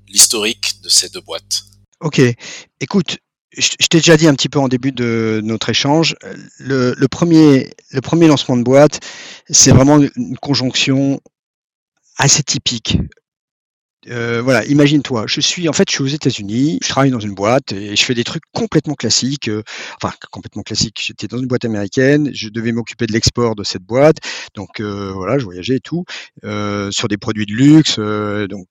l'historique 0.08 0.82
de 0.84 0.90
ces 0.90 1.10
deux 1.10 1.22
boîtes. 1.22 1.64
Ok, 2.00 2.22
écoute, 2.80 3.18
je, 3.56 3.88
t'ai 3.90 3.98
déjà 3.98 4.18
dit 4.18 4.28
un 4.28 4.34
petit 4.34 4.50
peu 4.50 4.60
en 4.60 4.68
début 4.68 4.92
de 4.92 5.42
notre 5.44 5.70
échange, 5.70 6.16
le 6.58 7.08
premier, 7.08 7.74
le 7.92 8.02
premier 8.02 8.28
lancement 8.28 8.58
de 8.58 8.64
boîte, 8.64 9.00
c'est 9.50 9.72
vraiment 9.72 10.00
une 10.16 10.38
conjonction 10.38 11.20
assez 12.18 12.44
typique. 12.44 12.98
Euh, 14.08 14.42
voilà, 14.42 14.66
imagine-toi, 14.66 15.26
je 15.28 15.42
suis 15.42 15.68
en 15.68 15.74
fait, 15.74 15.90
je 15.90 15.96
suis 15.96 16.04
aux 16.04 16.08
États-Unis, 16.08 16.80
je 16.82 16.90
travaille 16.90 17.12
dans 17.12 17.20
une 17.20 17.34
boîte 17.34 17.72
et 17.72 17.96
je 17.96 18.04
fais 18.04 18.14
des 18.14 18.24
trucs 18.24 18.44
complètement 18.54 18.94
classiques. 18.94 19.48
Euh, 19.48 19.64
enfin, 20.02 20.14
complètement 20.32 20.64
classiques. 20.64 21.02
J'étais 21.06 21.28
dans 21.28 21.38
une 21.38 21.48
boîte 21.48 21.66
américaine, 21.66 22.30
je 22.34 22.50
devais 22.50 22.72
m'occuper 22.72 23.08
de 23.08 23.14
l'export 23.14 23.56
de 23.56 23.64
cette 23.64 23.84
boîte, 23.84 24.18
donc 24.56 24.80
euh, 24.80 25.12
voilà, 25.14 25.40
je 25.40 25.46
voyageais 25.46 25.78
et 25.78 25.80
tout 25.80 26.06
sur 26.92 27.08
des 27.08 27.18
produits 27.18 27.46
de 27.46 27.54
luxe. 27.54 28.00
donc, 28.50 28.68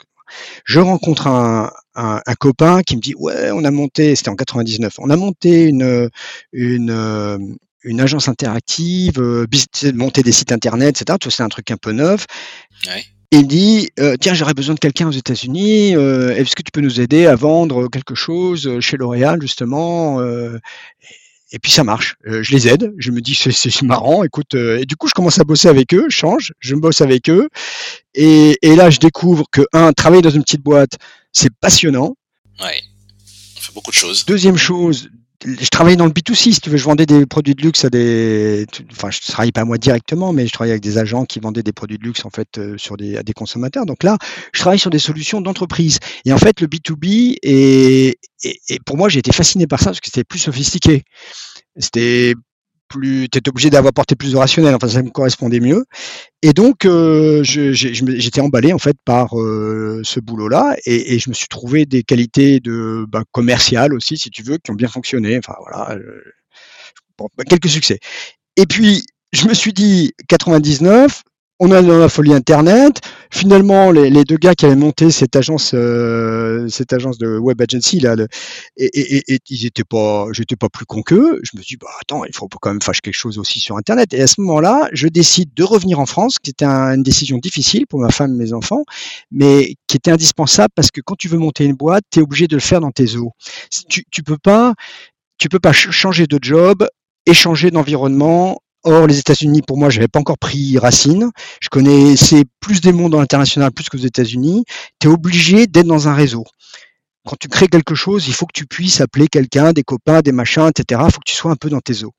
je 0.64 0.80
rencontre 0.80 1.26
un, 1.26 1.70
copain 2.38 2.82
qui 2.82 2.96
me 2.96 3.00
dit 3.00 3.14
ouais, 3.16 3.50
on 3.52 3.64
a 3.64 3.70
monté, 3.70 4.16
c'était 4.16 4.30
en 4.30 4.36
99, 4.36 4.94
on 4.98 5.10
a 5.10 5.16
monté 5.16 5.64
une 5.64 6.10
une 7.86 8.00
agence 8.00 8.28
interactive, 8.28 9.46
monter 9.94 10.22
des 10.22 10.32
sites 10.32 10.52
internet, 10.52 11.02
etc. 11.02 11.18
Tout 11.20 11.30
c'est 11.30 11.42
un 11.42 11.48
truc 11.48 11.70
un 11.70 11.76
peu 11.76 11.92
neuf. 11.92 12.26
Il 13.30 13.46
dit 13.46 13.90
euh, 13.98 14.16
tiens 14.20 14.34
j'aurais 14.34 14.54
besoin 14.54 14.74
de 14.74 14.80
quelqu'un 14.80 15.08
aux 15.08 15.12
États-Unis 15.12 15.96
euh, 15.96 16.34
est-ce 16.34 16.54
que 16.54 16.62
tu 16.62 16.70
peux 16.72 16.80
nous 16.80 17.00
aider 17.00 17.26
à 17.26 17.34
vendre 17.34 17.88
quelque 17.88 18.14
chose 18.14 18.66
euh, 18.66 18.80
chez 18.80 18.96
L'Oréal 18.96 19.40
justement 19.40 20.20
et 21.52 21.58
puis 21.60 21.70
ça 21.70 21.84
marche. 21.84 22.16
Je 22.24 22.52
les 22.52 22.66
aide 22.68 22.92
je 22.98 23.10
me 23.10 23.20
dis 23.20 23.34
c'est 23.34 23.82
marrant 23.82 24.24
écoute 24.24 24.54
et 24.54 24.86
du 24.86 24.96
coup 24.96 25.08
je 25.08 25.14
commence 25.14 25.38
à 25.38 25.44
bosser 25.44 25.68
avec 25.68 25.94
eux 25.94 26.06
je 26.08 26.16
change 26.16 26.52
je 26.58 26.74
bosse 26.74 27.00
avec 27.00 27.30
eux 27.30 27.48
et, 28.14 28.58
et 28.62 28.76
là 28.76 28.90
je 28.90 28.98
découvre 28.98 29.44
que 29.50 29.62
un 29.72 29.92
travailler 29.92 30.22
dans 30.22 30.30
une 30.30 30.42
petite 30.42 30.62
boîte 30.62 30.98
c'est 31.32 31.54
passionnant. 31.60 32.16
Ouais 32.60 32.80
on 33.56 33.60
fait 33.60 33.72
beaucoup 33.74 33.90
de 33.90 33.96
choses. 33.96 34.24
Deuxième 34.24 34.56
chose 34.56 35.08
je 35.44 35.68
travaillais 35.68 35.96
dans 35.96 36.06
le 36.06 36.12
B2C, 36.12 36.52
si 36.52 36.60
tu 36.60 36.70
veux, 36.70 36.76
je 36.76 36.84
vendais 36.84 37.06
des 37.06 37.26
produits 37.26 37.54
de 37.54 37.62
luxe 37.62 37.84
à 37.84 37.90
des, 37.90 38.66
enfin, 38.92 39.10
je 39.10 39.20
travaillais 39.20 39.52
pas 39.52 39.64
moi 39.64 39.78
directement, 39.78 40.32
mais 40.32 40.46
je 40.46 40.52
travaillais 40.52 40.72
avec 40.72 40.82
des 40.82 40.98
agents 40.98 41.24
qui 41.24 41.40
vendaient 41.40 41.62
des 41.62 41.72
produits 41.72 41.98
de 41.98 42.04
luxe 42.04 42.24
en 42.24 42.30
fait 42.30 42.58
euh, 42.58 42.78
sur 42.78 42.96
des 42.96 43.16
à 43.16 43.22
des 43.22 43.32
consommateurs. 43.32 43.84
Donc 43.86 44.02
là, 44.02 44.16
je 44.52 44.60
travaille 44.60 44.78
sur 44.78 44.90
des 44.90 44.98
solutions 44.98 45.40
d'entreprise. 45.40 45.98
Et 46.24 46.32
en 46.32 46.38
fait, 46.38 46.60
le 46.60 46.66
B2B 46.66 47.36
et, 47.42 48.18
et 48.42 48.78
pour 48.86 48.96
moi, 48.96 49.08
j'ai 49.08 49.18
été 49.18 49.32
fasciné 49.32 49.66
par 49.66 49.80
ça 49.80 49.86
parce 49.86 50.00
que 50.00 50.06
c'était 50.06 50.24
plus 50.24 50.38
sophistiqué. 50.38 51.02
C'était 51.76 52.34
plus, 52.98 53.28
tu 53.28 53.40
obligé 53.48 53.70
d'avoir 53.70 53.92
porté 53.92 54.14
plus 54.14 54.32
de 54.32 54.36
rationnel. 54.36 54.74
Enfin, 54.74 54.88
ça 54.88 55.02
me 55.02 55.10
correspondait 55.10 55.60
mieux. 55.60 55.84
Et 56.42 56.52
donc, 56.52 56.84
euh, 56.84 57.42
j'étais 57.42 58.40
emballé 58.40 58.72
en 58.72 58.78
fait 58.78 58.96
par 59.04 59.38
euh, 59.38 60.00
ce 60.04 60.20
boulot-là, 60.20 60.76
et, 60.86 61.18
je 61.18 61.28
me 61.28 61.34
suis 61.34 61.48
trouvé 61.48 61.86
des 61.86 62.02
qualités 62.02 62.60
de 62.60 63.06
bah, 63.08 63.22
commerciales 63.32 63.94
aussi, 63.94 64.16
si 64.16 64.30
tu 64.30 64.42
veux, 64.42 64.58
qui 64.58 64.70
ont 64.70 64.74
bien 64.74 64.88
fonctionné. 64.88 65.38
Enfin 65.38 65.54
voilà, 65.60 65.96
bah, 67.18 67.44
quelques 67.48 67.68
succès. 67.68 67.98
Et 68.56 68.66
puis, 68.66 69.04
je 69.32 69.46
me 69.48 69.54
suis 69.54 69.72
dit 69.72 70.12
99, 70.28 71.22
on 71.60 71.70
a 71.70 71.82
dans 71.82 71.98
la 71.98 72.08
folie 72.08 72.32
Internet. 72.32 73.00
Finalement, 73.30 73.90
les, 73.90 74.24
deux 74.24 74.36
gars 74.36 74.54
qui 74.54 74.66
avaient 74.66 74.76
monté 74.76 75.10
cette 75.10 75.36
agence, 75.36 75.72
euh, 75.74 76.68
cette 76.68 76.92
agence 76.92 77.18
de 77.18 77.38
web 77.38 77.60
agency 77.60 78.00
là, 78.00 78.16
et, 78.76 79.40
ils 79.48 79.66
étaient 79.66 79.84
pas, 79.84 80.26
j'étais 80.32 80.56
pas 80.56 80.68
plus 80.68 80.84
con 80.84 81.02
qu'eux. 81.02 81.40
Je 81.42 81.56
me 81.56 81.62
suis 81.62 81.76
dit, 81.76 81.78
bah 81.80 81.88
attends, 82.00 82.24
il 82.24 82.34
faut 82.34 82.48
quand 82.48 82.70
même 82.70 82.82
faire 82.82 82.94
quelque 82.94 83.14
chose 83.14 83.38
aussi 83.38 83.60
sur 83.60 83.76
Internet. 83.76 84.12
Et 84.14 84.22
à 84.22 84.26
ce 84.26 84.40
moment-là, 84.40 84.88
je 84.92 85.08
décide 85.08 85.54
de 85.54 85.62
revenir 85.62 86.00
en 86.00 86.06
France, 86.06 86.38
qui 86.38 86.50
était 86.50 86.64
une 86.64 87.02
décision 87.02 87.38
difficile 87.38 87.86
pour 87.86 88.00
ma 88.00 88.10
femme 88.10 88.34
et 88.34 88.44
mes 88.44 88.52
enfants, 88.52 88.84
mais 89.30 89.74
qui 89.86 89.96
était 89.96 90.10
indispensable 90.10 90.72
parce 90.74 90.90
que 90.90 91.00
quand 91.00 91.16
tu 91.16 91.28
veux 91.28 91.38
monter 91.38 91.64
une 91.64 91.74
boîte, 91.74 92.04
tu 92.10 92.18
es 92.18 92.22
obligé 92.22 92.48
de 92.48 92.56
le 92.56 92.60
faire 92.60 92.80
dans 92.80 92.90
tes 92.90 93.16
eaux. 93.16 93.32
Tu, 93.88 94.04
tu 94.10 94.22
peux 94.22 94.38
pas, 94.38 94.74
tu 95.38 95.48
peux 95.48 95.60
pas 95.60 95.72
changer 95.72 96.26
de 96.26 96.38
job 96.40 96.86
échanger 97.26 97.70
d'environnement. 97.70 98.58
Or, 98.84 99.06
les 99.06 99.18
États-Unis, 99.18 99.62
pour 99.62 99.78
moi, 99.78 99.88
je 99.88 99.98
n'avais 99.98 100.08
pas 100.08 100.20
encore 100.20 100.38
pris 100.38 100.78
racine. 100.78 101.30
Je 101.60 101.68
connaissais 101.70 102.44
plus 102.60 102.80
des 102.80 102.92
mondes 102.92 103.12
dans 103.12 103.20
l'international, 103.20 103.72
plus 103.72 103.88
qu'aux 103.88 103.96
États-Unis. 103.98 104.64
Tu 105.00 105.08
es 105.08 105.10
obligé 105.10 105.66
d'être 105.66 105.86
dans 105.86 106.06
un 106.08 106.14
réseau. 106.14 106.44
Quand 107.26 107.36
tu 107.40 107.48
crées 107.48 107.68
quelque 107.68 107.94
chose, 107.94 108.28
il 108.28 108.34
faut 108.34 108.44
que 108.44 108.52
tu 108.52 108.66
puisses 108.66 109.00
appeler 109.00 109.28
quelqu'un, 109.28 109.72
des 109.72 109.82
copains, 109.82 110.20
des 110.20 110.32
machins, 110.32 110.68
etc. 110.68 111.00
Il 111.06 111.12
faut 111.12 111.20
que 111.20 111.30
tu 111.30 111.34
sois 111.34 111.50
un 111.50 111.56
peu 111.56 111.70
dans 111.70 111.80
tes 111.80 112.04
eaux. 112.04 112.12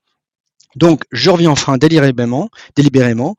Donc, 0.74 1.04
je 1.12 1.30
reviens 1.30 1.50
en 1.50 1.56
frein 1.56 1.78
délibérément, 1.78 2.50
délibérément 2.74 3.36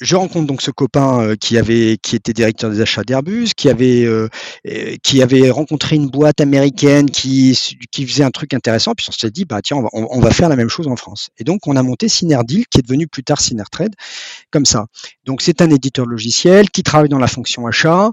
je 0.00 0.16
rencontre 0.16 0.46
donc 0.46 0.62
ce 0.62 0.70
copain 0.70 1.20
euh, 1.20 1.36
qui 1.36 1.56
avait, 1.56 1.96
qui 2.02 2.16
était 2.16 2.32
directeur 2.32 2.70
des 2.70 2.80
achats 2.80 3.04
d'Airbus, 3.04 3.50
qui 3.56 3.68
avait, 3.68 4.04
euh, 4.04 4.28
qui 5.02 5.22
avait 5.22 5.50
rencontré 5.50 5.96
une 5.96 6.08
boîte 6.08 6.40
américaine 6.40 7.10
qui, 7.10 7.56
faisait 7.94 8.24
un 8.24 8.30
truc 8.30 8.52
intéressant. 8.52 8.94
Puis 8.96 9.06
on 9.08 9.12
s'est 9.12 9.30
dit, 9.30 9.44
bah 9.44 9.60
tiens, 9.62 9.78
on 9.92 10.20
va, 10.20 10.30
faire 10.30 10.48
la 10.48 10.56
même 10.56 10.68
chose 10.68 10.88
en 10.88 10.96
France. 10.96 11.30
Et 11.38 11.44
donc 11.44 11.66
on 11.66 11.76
a 11.76 11.82
monté 11.82 12.08
Synerdeal, 12.08 12.64
qui 12.68 12.78
est 12.78 12.82
devenu 12.82 13.06
plus 13.06 13.22
tard 13.22 13.40
Synertrade, 13.40 13.94
comme 14.50 14.66
ça. 14.66 14.86
Donc 15.24 15.40
c'est 15.42 15.62
un 15.62 15.70
éditeur 15.70 16.06
logiciel 16.06 16.70
qui 16.70 16.82
travaille 16.82 17.08
dans 17.08 17.18
la 17.18 17.28
fonction 17.28 17.66
achat. 17.66 18.10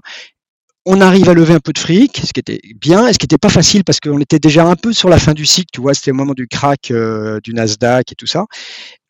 On 0.86 1.00
arrive 1.00 1.28
à 1.28 1.34
lever 1.34 1.54
un 1.54 1.60
peu 1.60 1.72
de 1.72 1.78
fric, 1.78 2.22
ce 2.24 2.32
qui 2.32 2.40
était 2.40 2.60
bien, 2.76 3.12
ce 3.12 3.18
qui 3.18 3.24
n'était 3.24 3.38
pas 3.38 3.50
facile 3.50 3.84
parce 3.84 4.00
qu'on 4.00 4.18
était 4.18 4.38
déjà 4.38 4.64
un 4.64 4.76
peu 4.76 4.92
sur 4.92 5.10
la 5.10 5.18
fin 5.18 5.34
du 5.34 5.44
cycle, 5.44 5.68
tu 5.72 5.80
vois, 5.80 5.92
c'était 5.92 6.10
au 6.10 6.14
moment 6.14 6.32
du 6.32 6.48
crack 6.48 6.90
euh, 6.90 7.38
du 7.42 7.52
Nasdaq 7.52 8.12
et 8.12 8.14
tout 8.14 8.26
ça 8.26 8.46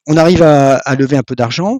on 0.07 0.17
arrive 0.17 0.43
à, 0.43 0.95
lever 0.97 1.17
un 1.17 1.23
peu 1.23 1.35
d'argent 1.35 1.79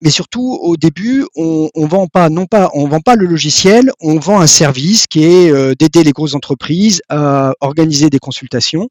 mais 0.00 0.10
surtout 0.10 0.58
au 0.62 0.76
début, 0.76 1.26
on, 1.34 1.70
on 1.74 1.86
vend 1.86 2.06
pas, 2.06 2.28
non 2.28 2.46
pas, 2.46 2.70
on 2.74 2.86
vend 2.86 3.00
pas 3.00 3.16
le 3.16 3.26
logiciel, 3.26 3.90
on 4.00 4.18
vend 4.18 4.40
un 4.40 4.46
service 4.46 5.06
qui 5.06 5.24
est 5.24 5.50
euh, 5.50 5.74
d'aider 5.74 6.04
les 6.04 6.12
grosses 6.12 6.34
entreprises 6.34 7.02
à 7.08 7.52
organiser 7.60 8.10
des 8.10 8.18
consultations 8.18 8.88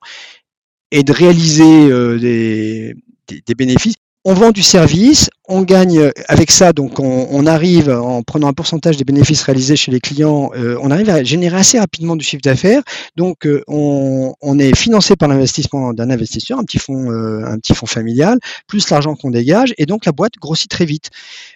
et 0.91 1.03
de 1.03 1.13
réaliser 1.13 1.89
euh, 1.89 2.19
des, 2.19 2.95
des, 3.27 3.55
bénéfices 3.55 3.95
on 4.29 4.33
vend 4.33 4.51
du 4.51 4.61
service, 4.61 5.29
on 5.47 5.61
gagne 5.61 6.11
avec 6.27 6.51
ça, 6.51 6.73
donc 6.73 6.99
on, 6.99 7.45
arrive 7.45 7.89
en 7.89 8.23
prenant 8.23 8.49
un 8.49 8.53
pourcentage 8.53 8.97
des 8.97 9.05
bénéfices 9.05 9.41
réalisés 9.41 9.77
chez 9.77 9.89
les 9.89 10.01
clients, 10.01 10.51
euh, 10.53 10.77
on 10.81 10.91
arrive 10.91 11.09
à 11.09 11.23
générer 11.23 11.55
assez 11.55 11.79
rapidement 11.79 12.17
du 12.17 12.25
chiffre 12.25 12.41
d'affaires. 12.41 12.83
Donc 13.15 13.47
euh, 13.47 13.63
on, 13.69 14.59
est 14.59 14.75
financé 14.75 15.15
par 15.15 15.29
l'investissement 15.29 15.93
d'un 15.93 16.09
investisseur, 16.09 16.59
un 16.59 16.65
petit 16.65 16.77
fonds, 16.77 17.09
euh, 17.09 17.45
un 17.45 17.57
petit 17.57 17.73
fonds 17.73 17.85
familial, 17.85 18.37
plus 18.67 18.89
l'argent 18.89 19.15
qu'on 19.15 19.31
dégage, 19.31 19.73
et 19.77 19.85
donc 19.85 20.05
la 20.05 20.11
boîte 20.11 20.33
grossit 20.41 20.69
très 20.69 20.83
vite. 20.83 21.09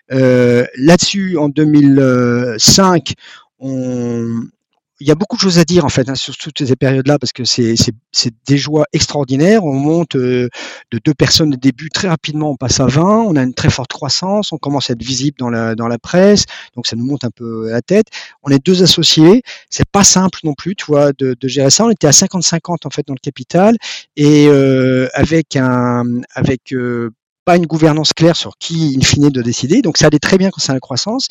Là-dessus, 0.09 1.35
en 1.37 1.49
2005, 1.49 3.15
on, 3.59 4.43
il 5.01 5.07
y 5.07 5.11
a 5.11 5.15
beaucoup 5.15 5.35
de 5.35 5.41
choses 5.41 5.57
à 5.57 5.63
dire 5.63 5.83
en 5.83 5.89
fait 5.89 6.07
hein, 6.09 6.15
sur 6.15 6.37
toutes 6.37 6.63
ces 6.63 6.75
périodes-là 6.75 7.17
parce 7.17 7.33
que 7.33 7.43
c'est 7.43 7.75
des 8.47 8.57
joies 8.57 8.85
extraordinaires. 8.93 9.65
On 9.65 9.73
monte 9.73 10.15
euh, 10.15 10.47
de 10.91 10.99
deux 11.03 11.15
personnes 11.15 11.55
au 11.55 11.57
début 11.57 11.89
très 11.89 12.07
rapidement, 12.07 12.51
on 12.51 12.55
passe 12.55 12.79
à 12.79 12.85
20, 12.85 13.03
on 13.03 13.35
a 13.35 13.41
une 13.41 13.55
très 13.55 13.71
forte 13.71 13.91
croissance, 13.91 14.51
on 14.51 14.57
commence 14.57 14.91
à 14.91 14.93
être 14.93 15.03
visible 15.03 15.37
dans 15.39 15.49
la 15.49 15.73
dans 15.73 15.87
la 15.87 15.97
presse, 15.97 16.45
donc 16.75 16.85
ça 16.85 16.95
nous 16.95 17.05
monte 17.05 17.25
un 17.25 17.31
peu 17.31 17.69
la 17.69 17.81
tête. 17.81 18.07
On 18.43 18.51
est 18.51 18.63
deux 18.63 18.83
associés, 18.83 19.41
c'est 19.71 19.89
pas 19.89 20.03
simple 20.03 20.39
non 20.43 20.53
plus, 20.53 20.75
tu 20.75 20.85
vois, 20.85 21.13
de, 21.13 21.35
de 21.39 21.47
gérer 21.47 21.71
ça. 21.71 21.85
On 21.85 21.89
était 21.89 22.07
à 22.07 22.11
50-50 22.11 22.85
en 22.85 22.89
fait 22.91 23.07
dans 23.07 23.15
le 23.15 23.19
capital 23.19 23.77
et 24.15 24.47
euh, 24.47 25.07
avec 25.15 25.55
un 25.55 26.03
avec 26.35 26.73
euh, 26.73 27.09
pas 27.45 27.55
une 27.55 27.65
gouvernance 27.65 28.13
claire 28.13 28.35
sur 28.35 28.57
qui, 28.57 28.95
in 28.97 29.03
fine, 29.03 29.29
de 29.29 29.41
décider. 29.41 29.81
Donc 29.81 29.97
ça 29.97 30.07
allait 30.07 30.19
très 30.19 30.37
bien 30.37 30.49
quand 30.49 30.61
c'est 30.61 30.73
la 30.73 30.79
croissance. 30.79 31.27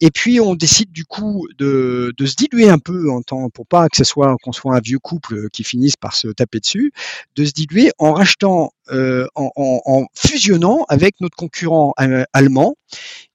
Et 0.00 0.10
puis 0.10 0.40
on 0.40 0.54
décide 0.54 0.92
du 0.92 1.04
coup 1.04 1.46
de, 1.58 2.12
de 2.16 2.26
se 2.26 2.34
diluer 2.36 2.68
un 2.68 2.78
peu 2.78 3.10
en 3.10 3.22
temps 3.22 3.50
pour 3.50 3.66
pas 3.66 3.88
que 3.88 3.96
ce 3.96 4.04
soit 4.04 4.36
qu'on 4.42 4.52
soit 4.52 4.74
un 4.76 4.80
vieux 4.80 4.98
couple 4.98 5.50
qui 5.50 5.64
finisse 5.64 5.96
par 5.96 6.14
se 6.14 6.28
taper 6.28 6.60
dessus, 6.60 6.92
de 7.36 7.44
se 7.44 7.52
diluer 7.52 7.90
en 7.98 8.12
rachetant, 8.12 8.72
euh, 8.92 9.26
en, 9.36 10.06
fusionnant 10.16 10.84
avec 10.88 11.14
notre 11.20 11.36
concurrent 11.36 11.94
euh, 12.00 12.24
allemand 12.32 12.74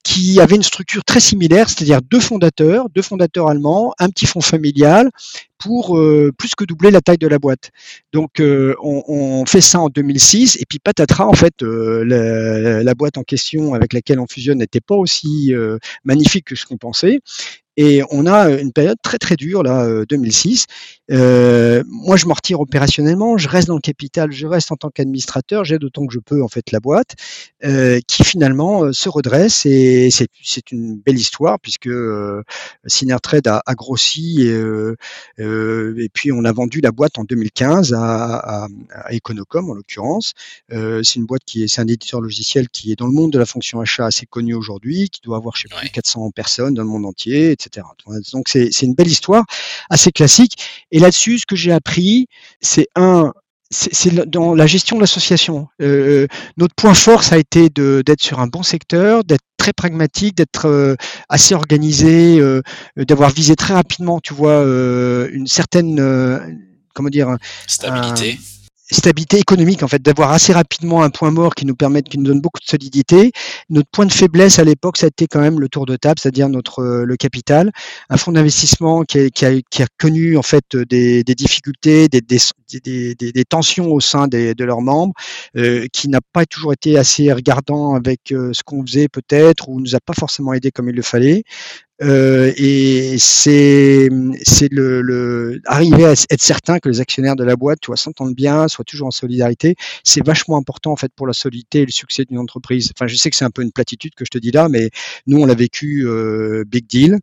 qui 0.03 0.39
avait 0.39 0.55
une 0.55 0.63
structure 0.63 1.03
très 1.03 1.19
similaire, 1.19 1.69
c'est-à-dire 1.69 2.01
deux 2.01 2.19
fondateurs, 2.19 2.89
deux 2.89 3.01
fondateurs 3.01 3.47
allemands, 3.50 3.93
un 3.97 4.09
petit 4.09 4.25
fonds 4.25 4.41
familial 4.41 5.09
pour 5.57 5.97
euh, 5.97 6.31
plus 6.38 6.53
que 6.55 6.63
doubler 6.63 6.91
la 6.91 7.01
taille 7.01 7.17
de 7.17 7.27
la 7.27 7.39
boîte. 7.39 7.71
Donc 8.13 8.41
on, 8.41 9.45
fait 9.47 9.62
ça 9.62 9.79
en 9.79 9.89
2006 9.89 10.57
et 10.59 10.65
puis 10.67 10.79
patatras 10.79 11.25
en 11.25 11.33
fait 11.33 11.53
la, 11.62 12.83
la, 12.83 12.93
boîte 12.93 13.17
en 13.17 13.24
question 13.24 13.74
avec 13.74 13.93
laquelle 13.93 14.19
on 14.19 14.27
fusionne 14.27 14.59
n'était 14.59 14.81
pas 14.81 14.95
aussi 14.95 15.53
magnifique 16.03 16.45
que 16.45 16.55
ce 16.55 16.65
qu'on 16.65 16.77
pensait 16.77 17.19
et 17.77 18.01
on 18.12 18.25
a 18.25 18.50
une 18.50 18.71
période 18.71 18.97
très 19.01 19.17
très 19.17 19.35
dure 19.35 19.63
là 19.63 20.05
2006 20.07 20.65
euh, 21.12 21.83
moi, 21.88 22.17
je 22.17 22.25
m'en 22.25 22.33
retire 22.33 22.59
opérationnellement, 22.59 23.38
je 23.38 23.47
reste 23.47 23.67
dans 23.67 23.75
le 23.75 23.81
capital, 23.81 24.31
je 24.31 24.47
reste 24.47 24.71
en 24.71 24.75
tant 24.75 24.89
qu'administrateur, 24.89 25.63
j'aide 25.63 25.83
autant 25.83 26.07
que 26.07 26.13
je 26.13 26.19
peux 26.19 26.43
en 26.43 26.47
fait 26.47 26.71
la 26.71 26.79
boîte, 26.79 27.15
euh, 27.63 28.00
qui 28.07 28.24
finalement 28.24 28.83
euh, 28.83 28.93
se 28.93 29.09
redresse 29.09 29.65
et 29.65 30.09
c'est 30.12 30.71
une 30.71 30.97
belle 30.97 31.17
histoire 31.17 31.59
puisque 31.59 31.88
euh, 31.88 32.43
Synertrade 32.88 33.47
a, 33.47 33.62
a, 33.65 33.75
grossi 33.75 34.41
et, 34.41 34.93
et, 35.38 36.09
puis 36.13 36.31
on 36.31 36.43
a 36.43 36.51
vendu 36.51 36.81
la 36.81 36.91
boîte 36.91 37.19
en 37.19 37.24
2015 37.24 37.93
à, 37.93 38.35
à, 38.35 38.67
à 38.91 39.13
Econocom 39.13 39.69
en 39.69 39.74
l'occurrence. 39.74 40.33
c'est 40.69 41.15
une 41.15 41.25
boîte 41.25 41.43
qui 41.45 41.63
est, 41.63 41.67
c'est 41.67 41.81
un 41.81 41.88
éditeur 41.88 42.21
logiciel 42.21 42.69
qui 42.69 42.91
est 42.91 42.95
dans 42.95 43.07
le 43.07 43.13
monde 43.13 43.31
de 43.31 43.39
la 43.39 43.45
fonction 43.45 43.79
achat 43.79 44.05
assez 44.05 44.25
connu 44.25 44.53
aujourd'hui, 44.53 45.09
qui 45.09 45.21
doit 45.21 45.38
avoir 45.38 45.55
je 45.55 45.63
sais 45.63 45.75
plus 45.75 45.89
400 45.89 46.31
personnes 46.31 46.74
dans 46.74 46.83
le 46.83 46.89
monde 46.89 47.05
entier, 47.05 47.51
etc. 47.51 47.85
Donc 48.31 48.47
c'est 48.47 48.81
une 48.81 48.95
belle 48.95 49.07
histoire 49.07 49.45
assez 49.89 50.12
classique. 50.12 50.57
Et 50.95 50.99
là-dessus, 50.99 51.39
ce 51.39 51.45
que 51.45 51.57
j'ai 51.57 51.73
appris, 51.73 52.27
c'est 52.61 52.87
un, 52.95 53.33
c'est 53.69 54.15
dans 54.29 54.55
la 54.55 54.65
gestion 54.65 54.95
de 54.95 55.01
l'association. 55.01 55.67
Euh, 55.81 56.25
notre 56.55 56.73
point 56.73 56.93
fort, 56.93 57.21
ça 57.21 57.35
a 57.35 57.37
été 57.37 57.69
d'être 57.69 58.21
sur 58.21 58.39
un 58.39 58.47
bon 58.47 58.63
secteur, 58.63 59.25
d'être 59.25 59.43
très 59.57 59.73
pragmatique, 59.73 60.37
d'être 60.37 60.69
euh, 60.69 60.95
assez 61.27 61.53
organisé, 61.53 62.39
euh, 62.39 62.61
d'avoir 62.95 63.29
visé 63.29 63.57
très 63.57 63.73
rapidement, 63.73 64.21
tu 64.21 64.33
vois, 64.33 64.51
euh, 64.51 65.27
une 65.33 65.47
certaine, 65.47 65.99
comment 66.93 67.09
dire, 67.09 67.35
stabilité 67.67 68.39
stabilité 68.91 69.39
économique, 69.39 69.83
en 69.83 69.87
fait, 69.87 70.01
d'avoir 70.01 70.31
assez 70.31 70.53
rapidement 70.53 71.03
un 71.03 71.09
point 71.09 71.31
mort 71.31 71.55
qui 71.55 71.65
nous 71.65 71.75
permette, 71.75 72.07
qui 72.07 72.17
nous 72.17 72.25
donne 72.25 72.41
beaucoup 72.41 72.59
de 72.59 72.65
solidité. 72.65 73.31
Notre 73.69 73.89
point 73.89 74.05
de 74.05 74.11
faiblesse 74.11 74.59
à 74.59 74.63
l'époque, 74.63 74.97
ça 74.97 75.07
a 75.07 75.07
été 75.07 75.27
quand 75.27 75.39
même 75.39 75.59
le 75.59 75.69
tour 75.69 75.85
de 75.85 75.95
table, 75.95 76.19
c'est-à-dire 76.19 76.49
notre 76.49 76.79
euh, 76.79 77.05
le 77.05 77.15
capital, 77.15 77.71
un 78.09 78.17
fonds 78.17 78.31
d'investissement 78.31 79.03
qui 79.03 79.19
a, 79.19 79.29
qui, 79.29 79.45
a, 79.45 79.61
qui 79.69 79.83
a, 79.83 79.87
connu 79.97 80.37
en 80.37 80.43
fait 80.43 80.75
des, 80.75 81.23
des 81.23 81.35
difficultés, 81.35 82.07
des, 82.07 82.21
des, 82.21 82.37
des, 82.83 83.15
des, 83.15 83.45
tensions 83.45 83.91
au 83.91 83.99
sein 83.99 84.27
de 84.27 84.63
leurs 84.63 84.81
membres, 84.81 85.13
euh, 85.57 85.87
qui 85.91 86.09
n'a 86.09 86.21
pas 86.21 86.45
toujours 86.45 86.73
été 86.73 86.97
assez 86.97 87.31
regardant 87.31 87.95
avec 87.95 88.31
euh, 88.31 88.51
ce 88.53 88.61
qu'on 88.63 88.85
faisait 88.85 89.07
peut-être, 89.07 89.69
ou 89.69 89.79
nous 89.79 89.95
a 89.95 89.99
pas 89.99 90.13
forcément 90.13 90.53
aidé 90.53 90.71
comme 90.71 90.89
il 90.89 90.95
le 90.95 91.01
fallait. 91.01 91.43
Euh, 92.01 92.51
et 92.57 93.17
c'est 93.17 94.09
c'est 94.43 94.71
le, 94.71 95.01
le, 95.01 95.61
arriver 95.65 96.05
à 96.05 96.11
être 96.11 96.41
certain 96.41 96.79
que 96.79 96.89
les 96.89 96.99
actionnaires 96.99 97.37
de 97.37 97.45
la 97.45 97.55
boîte 97.55 97.79
tu 97.81 97.91
s'entendent 97.95 98.35
bien, 98.35 98.67
soient 98.67 98.83
toujours 98.83 99.07
en 99.07 99.11
solidarité. 99.11 99.75
C'est 100.03 100.25
vachement 100.25 100.57
important 100.57 100.91
en 100.91 100.95
fait 100.97 101.11
pour 101.15 101.25
la 101.25 101.33
solidité 101.33 101.81
et 101.81 101.85
le 101.85 101.91
succès 101.91 102.25
d'une 102.25 102.39
entreprise. 102.39 102.91
Enfin, 102.95 103.07
je 103.07 103.15
sais 103.15 103.29
que 103.29 103.35
c'est 103.37 103.45
un 103.45 103.49
peu 103.49 103.61
une 103.61 103.71
platitude 103.71 104.13
que 104.13 104.25
je 104.25 104.29
te 104.29 104.37
dis 104.37 104.51
là, 104.51 104.67
mais 104.67 104.89
nous 105.25 105.41
on 105.41 105.45
l'a 105.45 105.53
vécu 105.53 106.05
euh, 106.05 106.65
big 106.67 106.85
deal. 106.87 107.19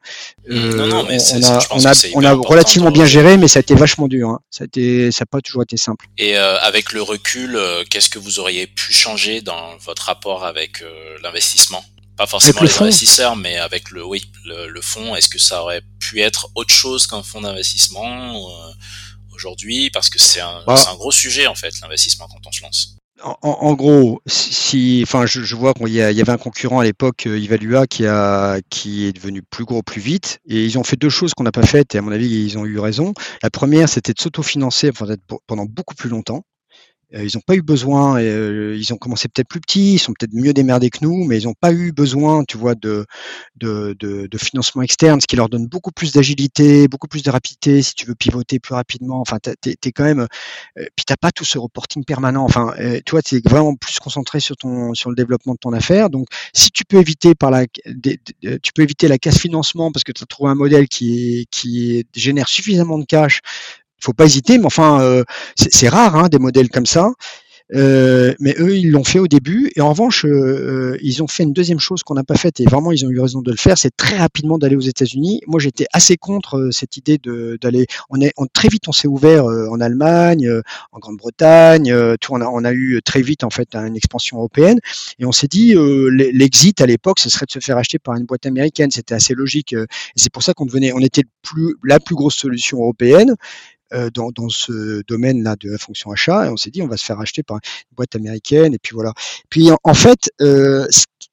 Euh, 0.50 0.74
non, 0.74 0.86
non, 0.86 1.04
mais 1.06 1.18
on, 1.34 1.44
a 1.44 1.66
on 1.72 1.84
a, 1.84 1.92
on 2.14 2.24
a 2.24 2.32
relativement 2.32 2.90
bien 2.90 3.04
géré, 3.04 3.36
mais 3.36 3.48
ça 3.48 3.58
a 3.58 3.60
été 3.60 3.74
vachement 3.74 4.08
dur. 4.08 4.30
Hein. 4.30 4.40
Ça 4.50 4.64
a 4.64 4.66
été 4.66 5.12
ça 5.12 5.22
n'a 5.22 5.26
pas 5.26 5.42
toujours 5.42 5.62
été 5.62 5.76
simple. 5.76 6.06
Et 6.16 6.38
euh, 6.38 6.58
avec 6.60 6.92
le 6.92 7.02
recul, 7.02 7.56
euh, 7.56 7.84
qu'est-ce 7.90 8.08
que 8.08 8.18
vous 8.18 8.38
auriez 8.38 8.66
pu 8.66 8.94
changer 8.94 9.42
dans 9.42 9.76
votre 9.84 10.04
rapport 10.04 10.44
avec 10.44 10.82
l'investissement? 11.22 11.84
Pas 12.22 12.28
forcément 12.28 12.62
les 12.62 12.82
investisseurs, 12.82 13.34
mais 13.34 13.56
avec 13.56 13.90
le 13.90 14.04
oui, 14.04 14.22
le, 14.44 14.68
le 14.68 14.80
fonds, 14.80 15.16
est-ce 15.16 15.28
que 15.28 15.40
ça 15.40 15.62
aurait 15.62 15.82
pu 15.98 16.20
être 16.20 16.50
autre 16.54 16.72
chose 16.72 17.08
qu'un 17.08 17.24
fonds 17.24 17.40
d'investissement 17.40 18.36
euh, 18.48 18.72
aujourd'hui? 19.34 19.90
Parce 19.90 20.08
que 20.08 20.20
c'est 20.20 20.40
un, 20.40 20.62
bah. 20.64 20.76
un, 20.88 20.94
gros 20.94 21.10
sujet 21.10 21.48
en 21.48 21.56
fait, 21.56 21.72
l'investissement 21.80 22.28
quand 22.28 22.46
on 22.46 22.52
se 22.52 22.62
lance. 22.62 22.96
En, 23.24 23.36
en 23.42 23.74
gros, 23.74 24.20
si, 24.26 25.00
enfin, 25.04 25.26
je, 25.26 25.42
je 25.42 25.56
vois 25.56 25.74
qu'il 25.74 25.88
y, 25.88 25.94
y, 25.94 26.00
avait 26.00 26.30
un 26.30 26.38
concurrent 26.38 26.78
à 26.78 26.84
l'époque, 26.84 27.26
euh, 27.26 27.42
Evalua, 27.42 27.88
qui 27.88 28.06
a, 28.06 28.60
qui 28.70 29.06
est 29.06 29.12
devenu 29.12 29.42
plus 29.42 29.64
gros 29.64 29.82
plus 29.82 30.00
vite, 30.00 30.38
et 30.48 30.64
ils 30.64 30.78
ont 30.78 30.84
fait 30.84 30.96
deux 30.96 31.10
choses 31.10 31.34
qu'on 31.34 31.44
n'a 31.44 31.52
pas 31.52 31.66
faites, 31.66 31.94
et 31.96 31.98
à 31.98 32.02
mon 32.02 32.12
avis, 32.12 32.28
ils 32.28 32.56
ont 32.56 32.64
eu 32.64 32.78
raison. 32.78 33.14
La 33.42 33.50
première, 33.50 33.88
c'était 33.88 34.12
de 34.12 34.20
s'autofinancer 34.20 34.90
pendant 35.48 35.66
beaucoup 35.66 35.94
plus 35.96 36.08
longtemps. 36.08 36.44
Euh, 37.14 37.24
ils 37.24 37.36
n'ont 37.36 37.42
pas 37.46 37.54
eu 37.54 37.62
besoin, 37.62 38.20
euh, 38.20 38.76
ils 38.78 38.92
ont 38.92 38.96
commencé 38.96 39.28
peut-être 39.28 39.48
plus 39.48 39.60
petits, 39.60 39.94
ils 39.94 39.98
sont 39.98 40.12
peut-être 40.12 40.32
mieux 40.32 40.52
démerdés 40.52 40.90
que 40.90 40.98
nous, 41.02 41.24
mais 41.24 41.40
ils 41.40 41.44
n'ont 41.44 41.54
pas 41.54 41.72
eu 41.72 41.92
besoin, 41.92 42.44
tu 42.44 42.56
vois, 42.56 42.74
de, 42.74 43.06
de, 43.56 43.94
de, 44.00 44.38
financement 44.38 44.82
externe, 44.82 45.20
ce 45.20 45.26
qui 45.26 45.36
leur 45.36 45.48
donne 45.48 45.66
beaucoup 45.66 45.92
plus 45.92 46.12
d'agilité, 46.12 46.88
beaucoup 46.88 47.08
plus 47.08 47.22
de 47.22 47.30
rapidité, 47.30 47.82
si 47.82 47.94
tu 47.94 48.06
veux 48.06 48.14
pivoter 48.14 48.58
plus 48.58 48.74
rapidement. 48.74 49.20
Enfin, 49.20 49.38
t'es 49.38 49.54
es 49.84 49.92
quand 49.92 50.04
même, 50.04 50.26
euh, 50.78 50.86
puis 50.96 51.04
t'as 51.06 51.16
pas 51.16 51.30
tout 51.30 51.44
ce 51.44 51.58
reporting 51.58 52.04
permanent. 52.04 52.44
Enfin, 52.44 52.74
tu 53.04 53.10
vois, 53.12 53.22
tu 53.22 53.36
es 53.36 53.40
vraiment 53.44 53.74
plus 53.76 53.98
concentré 53.98 54.40
sur 54.40 54.56
ton 54.56 54.94
sur 54.94 55.10
le 55.10 55.16
développement 55.16 55.54
de 55.54 55.58
ton 55.58 55.72
affaire. 55.72 56.10
Donc, 56.10 56.26
si 56.52 56.70
tu 56.70 56.84
peux 56.84 56.98
éviter 56.98 57.34
par 57.34 57.50
la, 57.50 57.66
tu 57.66 58.72
peux 58.74 58.82
éviter 58.82 59.08
la 59.08 59.18
casse 59.18 59.38
financement 59.38 59.92
parce 59.92 60.04
que 60.04 60.12
tu 60.12 60.22
as 60.22 60.26
trouvé 60.26 60.50
un 60.50 60.54
modèle 60.54 60.88
qui 60.88 61.46
qui 61.50 62.04
génère 62.14 62.48
suffisamment 62.48 62.98
de 62.98 63.04
cash 63.04 63.40
faut 64.02 64.12
pas 64.12 64.26
hésiter, 64.26 64.58
mais 64.58 64.66
enfin, 64.66 65.00
euh, 65.00 65.24
c'est 65.56 65.88
rare 65.88 66.16
hein, 66.16 66.28
des 66.28 66.38
modèles 66.38 66.68
comme 66.68 66.86
ça. 66.86 67.10
Euh, 67.74 68.34
mais 68.38 68.54
eux, 68.58 68.76
ils 68.76 68.90
l'ont 68.90 69.04
fait 69.04 69.18
au 69.18 69.28
début. 69.28 69.70
Et 69.76 69.80
en 69.80 69.90
revanche, 69.90 70.26
euh, 70.26 70.98
ils 71.00 71.22
ont 71.22 71.26
fait 71.26 71.42
une 71.42 71.54
deuxième 71.54 71.78
chose 71.78 72.02
qu'on 72.02 72.12
n'a 72.14 72.24
pas 72.24 72.34
faite, 72.34 72.60
et 72.60 72.64
vraiment, 72.64 72.92
ils 72.92 73.06
ont 73.06 73.10
eu 73.10 73.18
raison 73.18 73.40
de 73.40 73.50
le 73.50 73.56
faire, 73.56 73.78
c'est 73.78 73.96
très 73.96 74.18
rapidement 74.18 74.58
d'aller 74.58 74.76
aux 74.76 74.80
États-Unis. 74.80 75.40
Moi, 75.46 75.58
j'étais 75.58 75.86
assez 75.94 76.18
contre 76.18 76.68
cette 76.70 76.98
idée 76.98 77.18
d'aller. 77.62 77.86
On 78.10 78.20
est 78.20 78.34
très 78.52 78.68
vite, 78.68 78.88
on 78.88 78.92
s'est 78.92 79.08
ouvert 79.08 79.46
en 79.46 79.80
Allemagne, 79.80 80.50
en 80.90 80.98
Grande-Bretagne. 80.98 81.94
tout, 82.20 82.34
on 82.34 82.64
a, 82.64 82.72
eu 82.72 83.00
très 83.02 83.22
vite 83.22 83.44
en 83.44 83.50
fait 83.50 83.74
une 83.74 83.96
expansion 83.96 84.36
européenne, 84.38 84.78
et 85.18 85.24
on 85.24 85.32
s'est 85.32 85.46
dit 85.46 85.74
l'exit 86.10 86.80
à 86.80 86.86
l'époque, 86.86 87.20
ce 87.20 87.30
serait 87.30 87.46
de 87.46 87.52
se 87.52 87.60
faire 87.60 87.78
acheter 87.78 87.98
par 87.98 88.16
une 88.16 88.24
boîte 88.24 88.44
américaine. 88.44 88.90
C'était 88.90 89.14
assez 89.14 89.34
logique. 89.34 89.74
c'est 90.16 90.32
pour 90.32 90.42
ça 90.42 90.52
qu'on 90.52 90.66
devenait, 90.66 90.92
on 90.92 91.00
était 91.00 91.24
la 91.84 92.00
plus 92.00 92.14
grosse 92.14 92.36
solution 92.36 92.78
européenne. 92.78 93.34
Euh, 93.94 94.10
dans, 94.10 94.30
dans, 94.30 94.48
ce 94.48 95.02
domaine-là 95.06 95.56
de 95.56 95.70
la 95.70 95.78
fonction 95.78 96.10
achat, 96.12 96.46
et 96.46 96.48
on 96.48 96.56
s'est 96.56 96.70
dit 96.70 96.82
on 96.82 96.88
va 96.88 96.96
se 96.96 97.04
faire 97.04 97.20
acheter 97.20 97.42
par 97.42 97.56
une 97.56 97.96
boîte 97.96 98.14
américaine, 98.16 98.74
et 98.74 98.78
puis 98.78 98.94
voilà. 98.94 99.12
Puis 99.50 99.70
en, 99.84 99.94
fait, 99.94 100.30
euh, 100.40 100.86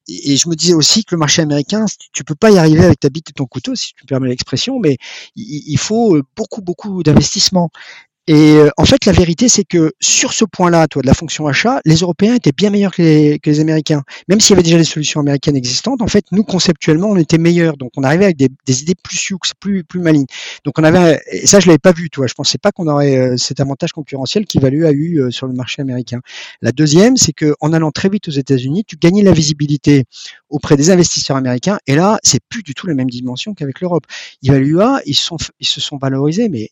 et 0.08 0.36
je 0.36 0.48
me 0.48 0.54
disais 0.54 0.74
aussi 0.74 1.04
que 1.04 1.14
le 1.14 1.18
marché 1.18 1.42
américain, 1.42 1.86
tu 2.12 2.24
peux 2.24 2.34
pas 2.34 2.50
y 2.50 2.58
arriver 2.58 2.84
avec 2.84 3.00
ta 3.00 3.08
bite 3.08 3.30
et 3.30 3.32
ton 3.32 3.46
couteau, 3.46 3.74
si 3.74 3.94
tu 3.94 4.04
me 4.04 4.08
permets 4.08 4.28
l'expression, 4.28 4.78
mais 4.78 4.98
il, 5.36 5.78
faut 5.78 6.16
euh, 6.16 6.22
beaucoup, 6.36 6.60
beaucoup 6.60 7.02
d'investissement. 7.02 7.70
Et 8.26 8.52
euh, 8.52 8.68
en 8.76 8.84
fait, 8.84 9.06
la 9.06 9.12
vérité, 9.12 9.48
c'est 9.48 9.64
que 9.64 9.92
sur 10.00 10.32
ce 10.32 10.44
point-là, 10.44 10.86
toi, 10.88 11.02
de 11.02 11.06
la 11.06 11.14
fonction 11.14 11.46
achat, 11.46 11.80
les 11.84 11.96
Européens 11.96 12.34
étaient 12.34 12.52
bien 12.52 12.70
meilleurs 12.70 12.92
que 12.92 13.02
les, 13.02 13.38
que 13.38 13.50
les 13.50 13.60
Américains. 13.60 14.02
Même 14.28 14.40
s'il 14.40 14.50
y 14.50 14.54
avait 14.54 14.62
déjà 14.62 14.76
des 14.76 14.84
solutions 14.84 15.20
américaines 15.20 15.56
existantes, 15.56 16.02
en 16.02 16.06
fait, 16.06 16.24
nous, 16.30 16.44
conceptuellement, 16.44 17.08
on 17.08 17.16
était 17.16 17.38
meilleurs. 17.38 17.76
Donc, 17.76 17.90
on 17.96 18.02
arrivait 18.04 18.26
avec 18.26 18.36
des, 18.36 18.48
des 18.66 18.82
idées 18.82 18.94
plus 19.02 19.16
sioux, 19.16 19.38
plus, 19.58 19.84
plus 19.84 20.00
malignes. 20.00 20.26
Donc, 20.64 20.78
on 20.78 20.84
avait, 20.84 21.20
ça, 21.44 21.60
je 21.60 21.66
l'avais 21.66 21.78
pas 21.78 21.92
vu, 21.92 22.10
toi. 22.10 22.26
Je 22.26 22.34
pensais 22.34 22.58
pas 22.58 22.70
qu'on 22.72 22.86
aurait 22.88 23.16
euh, 23.16 23.36
cet 23.36 23.58
avantage 23.58 23.92
concurrentiel 23.92 24.44
qui 24.44 24.58
Value 24.58 24.84
a 24.84 24.92
eu 24.92 25.20
euh, 25.20 25.30
sur 25.30 25.46
le 25.46 25.54
marché 25.54 25.82
américain. 25.82 26.20
La 26.62 26.72
deuxième, 26.72 27.16
c'est 27.16 27.32
que 27.32 27.54
en 27.60 27.72
allant 27.72 27.90
très 27.90 28.10
vite 28.10 28.28
aux 28.28 28.32
États-Unis, 28.32 28.84
tu 28.86 28.96
gagnais 28.96 29.22
la 29.22 29.32
visibilité 29.32 30.04
auprès 30.50 30.76
des 30.76 30.90
investisseurs 30.90 31.36
américains. 31.36 31.78
Et 31.86 31.94
là, 31.94 32.18
c'est 32.22 32.40
plus 32.48 32.62
du 32.62 32.74
tout 32.74 32.86
la 32.86 32.94
même 32.94 33.10
dimension 33.10 33.54
qu'avec 33.54 33.80
l'Europe. 33.80 34.04
Evalua, 34.44 35.00
ils, 35.06 35.16
ils 35.58 35.66
se 35.66 35.80
sont 35.80 35.96
valorisés, 35.96 36.48
mais 36.48 36.70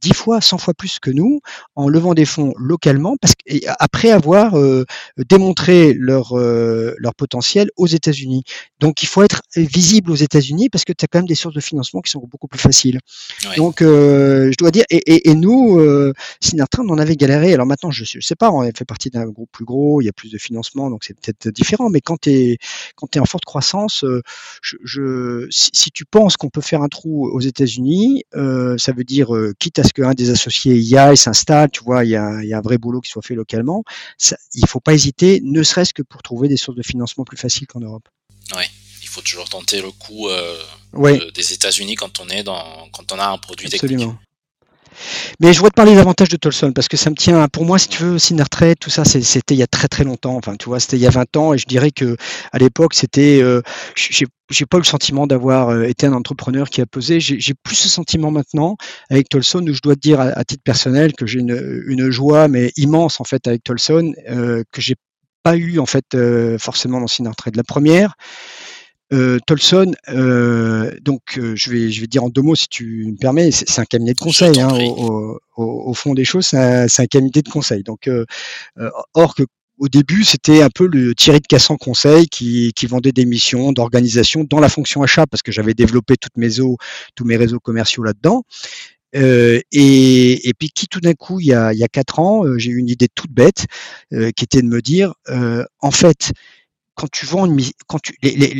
10 0.00 0.14
fois, 0.14 0.40
100 0.40 0.58
fois 0.58 0.74
plus 0.74 0.98
que 0.98 1.10
nous 1.10 1.40
en 1.74 1.88
levant 1.88 2.14
des 2.14 2.24
fonds 2.24 2.52
localement, 2.56 3.16
parce 3.20 3.34
après 3.78 4.10
avoir 4.10 4.58
euh, 4.58 4.84
démontré 5.28 5.92
leur, 5.94 6.38
euh, 6.38 6.94
leur 6.98 7.14
potentiel 7.14 7.70
aux 7.76 7.86
États-Unis. 7.86 8.44
Donc 8.78 9.02
il 9.02 9.06
faut 9.06 9.22
être 9.22 9.42
visible 9.56 10.10
aux 10.10 10.16
États-Unis 10.16 10.68
parce 10.70 10.84
que 10.84 10.92
tu 10.92 11.04
as 11.04 11.08
quand 11.08 11.18
même 11.18 11.26
des 11.26 11.34
sources 11.34 11.54
de 11.54 11.60
financement 11.60 12.00
qui 12.00 12.10
sont 12.10 12.20
beaucoup 12.20 12.48
plus 12.48 12.58
faciles. 12.58 13.00
Donc 13.56 13.82
euh, 13.82 14.50
je 14.52 14.56
dois 14.56 14.70
dire, 14.70 14.84
et, 14.90 14.96
et, 14.96 15.30
et 15.30 15.34
nous, 15.34 15.78
euh, 15.78 16.12
on 16.78 16.88
en 16.88 16.98
avait 16.98 17.16
galéré. 17.16 17.52
Alors 17.54 17.66
maintenant, 17.66 17.90
je 17.90 18.02
ne 18.02 18.20
sais 18.20 18.36
pas, 18.36 18.50
on 18.50 18.62
fait 18.72 18.84
partie 18.84 19.10
d'un 19.10 19.26
groupe 19.26 19.50
plus 19.52 19.64
gros, 19.64 20.00
il 20.00 20.06
y 20.06 20.08
a 20.08 20.12
plus 20.12 20.30
de 20.30 20.38
financement, 20.38 20.90
donc 20.90 21.04
c'est 21.04 21.14
peut-être 21.14 21.48
différent. 21.48 21.90
Mais 21.90 22.00
quand 22.00 22.20
tu 22.20 22.30
es, 22.30 22.58
quand 22.96 23.14
es 23.16 23.20
en 23.20 23.24
forte 23.24 23.44
croissance, 23.44 24.04
je, 24.62 24.76
je 24.84 25.46
si, 25.50 25.70
si, 25.72 25.90
tu 25.90 26.04
penses 26.04 26.36
qu'on 26.36 26.50
peut 26.50 26.60
faire 26.60 26.82
un 26.82 26.88
trou 26.88 27.28
aux 27.28 27.40
États-Unis, 27.40 28.24
ça 28.32 28.92
veut 28.92 29.04
dire 29.04 29.28
quitte 29.58 29.78
à 29.78 29.84
qu'un 29.92 30.12
des 30.12 30.30
associés 30.30 30.76
y 30.76 30.96
aille, 30.96 31.16
s'installe, 31.16 31.70
tu 31.70 31.82
vois, 31.84 32.04
il 32.04 32.10
y, 32.10 32.16
a, 32.16 32.26
un 32.26 32.60
vrai 32.60 32.78
boulot 32.78 33.00
qui 33.00 33.10
soit 33.10 33.22
fait 33.22 33.34
localement. 33.34 33.84
il 34.54 34.62
ne 34.62 34.66
faut 34.66 34.80
pas 34.80 34.94
hésiter, 34.94 35.40
ne 35.42 35.62
serait-ce 35.62 35.94
que 35.94 36.02
pour 36.02 36.22
trouver 36.22 36.48
des 36.48 36.56
sources 36.56 36.76
de 36.76 36.82
financement 36.82 37.24
plus 37.24 37.36
faciles 37.36 37.66
qu'en 37.66 37.80
Europe. 37.80 38.08
Oui, 38.56 38.64
il 39.02 39.08
faut 39.08 39.20
toujours 39.20 39.48
tenter 39.48 39.80
le 39.80 39.90
coup 39.90 40.28
euh, 40.28 41.30
des 41.34 41.52
États-Unis 41.52 41.94
quand 41.94 42.20
on 42.20 42.28
est 42.28 42.42
dans, 42.42 42.88
quand 42.92 43.12
on 43.12 43.18
a 43.18 43.26
un 43.26 43.38
produit 43.38 43.66
Absolument. 43.66 44.18
Mais 45.40 45.52
je 45.52 45.58
voudrais 45.58 45.70
te 45.70 45.74
parler 45.74 45.94
davantage 45.94 46.28
de 46.28 46.36
Tolson 46.36 46.72
parce 46.72 46.88
que 46.88 46.96
ça 46.96 47.10
me 47.10 47.14
tient, 47.14 47.48
pour 47.48 47.64
moi, 47.64 47.78
si 47.78 47.88
tu 47.88 48.02
veux, 48.02 48.18
retraite, 48.40 48.78
tout 48.78 48.90
ça, 48.90 49.04
c'était 49.04 49.54
il 49.54 49.58
y 49.58 49.62
a 49.62 49.66
très 49.66 49.88
très 49.88 50.04
longtemps. 50.04 50.36
Enfin, 50.36 50.56
tu 50.56 50.66
vois, 50.66 50.80
c'était 50.80 50.96
il 50.96 51.02
y 51.02 51.06
a 51.06 51.10
20 51.10 51.36
ans 51.36 51.54
et 51.54 51.58
je 51.58 51.66
dirais 51.66 51.90
que 51.90 52.16
à 52.52 52.58
l'époque, 52.58 52.94
c'était, 52.94 53.40
euh, 53.42 53.62
j'ai 53.94 54.66
pas 54.66 54.78
eu 54.78 54.80
le 54.80 54.84
sentiment 54.84 55.26
d'avoir 55.26 55.70
euh, 55.70 55.84
été 55.84 56.06
un 56.06 56.12
entrepreneur 56.12 56.68
qui 56.68 56.80
a 56.80 56.86
pesé. 56.86 57.20
J'ai 57.20 57.54
plus 57.62 57.76
ce 57.76 57.88
sentiment 57.88 58.30
maintenant 58.30 58.76
avec 59.10 59.28
Tolson 59.28 59.66
où 59.66 59.74
je 59.74 59.80
dois 59.80 59.94
te 59.94 60.00
dire 60.00 60.20
à, 60.20 60.44
titre 60.44 60.62
personnel 60.64 61.12
que 61.12 61.26
j'ai 61.26 61.40
une, 61.40 62.10
joie 62.10 62.48
mais 62.48 62.72
immense 62.76 63.20
en 63.20 63.24
fait 63.24 63.46
avec 63.46 63.62
Tolson 63.62 64.12
euh, 64.28 64.64
que 64.72 64.80
j'ai 64.80 64.96
pas 65.42 65.56
eu 65.56 65.78
en 65.78 65.86
fait 65.86 66.04
forcément 66.58 67.00
dans 67.00 67.30
retraite. 67.30 67.56
La 67.56 67.64
première, 67.64 68.14
euh, 69.12 69.38
Tolson, 69.44 69.92
euh, 70.08 70.94
donc 71.00 71.36
euh, 71.36 71.54
je 71.56 71.70
vais 71.70 71.90
je 71.90 72.00
vais 72.00 72.06
dire 72.06 72.22
en 72.22 72.28
deux 72.28 72.42
mots 72.42 72.54
si 72.54 72.68
tu 72.68 73.06
me 73.06 73.16
permets, 73.16 73.50
c'est 73.50 73.80
un 73.80 73.84
cabinet 73.84 74.14
de 74.14 74.20
conseil. 74.20 74.60
Hein, 74.60 74.68
au, 74.72 75.40
au, 75.56 75.64
au, 75.90 75.94
fond 75.94 76.14
des 76.14 76.24
choses, 76.24 76.46
c'est 76.46 76.56
un, 76.56 76.86
un, 76.86 77.06
cabinet 77.06 77.42
de 77.42 77.48
conseil. 77.48 77.82
Donc, 77.82 78.08
or 79.14 79.34
que 79.34 79.42
au 79.78 79.88
début, 79.88 80.24
c'était 80.24 80.62
un 80.62 80.68
peu 80.68 80.86
le 80.86 81.14
Thierry 81.14 81.40
de 81.40 81.46
Cassan 81.46 81.76
Conseil 81.76 82.28
qui, 82.28 82.72
qui 82.76 82.86
vendait 82.86 83.12
des 83.12 83.24
missions 83.24 83.72
d'organisation 83.72 84.44
dans 84.44 84.60
la 84.60 84.68
fonction 84.68 85.02
achat 85.02 85.26
parce 85.26 85.42
que 85.42 85.52
j'avais 85.52 85.74
développé 85.74 86.16
toutes 86.16 86.36
mes 86.36 86.60
eaux, 86.60 86.76
tous 87.16 87.24
mes 87.24 87.36
réseaux 87.36 87.60
commerciaux 87.60 88.02
là-dedans. 88.02 88.42
Euh, 89.16 89.58
et, 89.72 90.48
et, 90.48 90.54
puis 90.54 90.68
qui 90.68 90.86
tout 90.86 91.00
d'un 91.00 91.14
coup, 91.14 91.40
il 91.40 91.46
y 91.46 91.54
a, 91.54 91.72
il 91.72 91.78
y 91.78 91.82
a 91.82 91.88
quatre 91.88 92.20
ans, 92.20 92.44
j'ai 92.58 92.70
eu 92.70 92.76
une 92.76 92.90
idée 92.90 93.08
toute 93.12 93.32
bête 93.32 93.66
qui 94.10 94.44
était 94.44 94.62
de 94.62 94.68
me 94.68 94.80
dire, 94.82 95.14
en 95.80 95.90
fait, 95.90 96.32
quand 97.00 97.10
tu 97.10 97.24
vends 97.24 97.46
une 97.46 97.58
quand 97.86 97.98
tu 97.98 98.14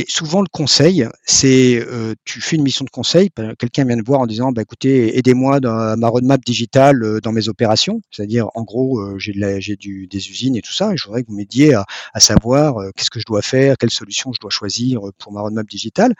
souvent 0.08 0.40
le 0.40 0.48
conseil, 0.50 1.06
c'est 1.24 1.78
euh, 1.78 2.14
tu 2.24 2.40
fais 2.40 2.56
une 2.56 2.62
mission 2.62 2.86
de 2.86 2.90
conseil, 2.90 3.28
bah, 3.36 3.54
quelqu'un 3.58 3.84
vient 3.84 3.98
te 3.98 4.06
voir 4.06 4.20
en 4.20 4.26
disant 4.26 4.50
bah 4.50 4.62
écoutez, 4.62 5.18
aidez-moi 5.18 5.60
dans 5.60 5.94
ma 5.98 6.08
roadmap 6.08 6.42
digitale 6.42 7.04
euh, 7.04 7.20
dans 7.20 7.32
mes 7.32 7.50
opérations, 7.50 8.00
c'est-à-dire 8.10 8.48
en 8.54 8.62
gros 8.62 8.98
euh, 8.98 9.18
j'ai 9.18 9.34
des 9.76 10.30
usines 10.30 10.56
et 10.56 10.62
tout 10.62 10.72
ça, 10.72 10.94
et 10.94 10.96
je 10.96 11.04
voudrais 11.04 11.22
que 11.22 11.28
vous 11.28 11.36
m'aidiez 11.36 11.74
à, 11.74 11.84
savoir 12.18 12.76
qu'est-ce 12.96 13.10
que 13.10 13.20
je 13.20 13.26
dois 13.26 13.42
faire, 13.42 13.76
quelle 13.76 13.90
solution 13.90 14.32
je 14.32 14.40
dois 14.40 14.50
choisir 14.50 15.00
pour 15.18 15.32
ma 15.32 15.42
roadmap 15.42 15.66
digitale. 15.68 16.14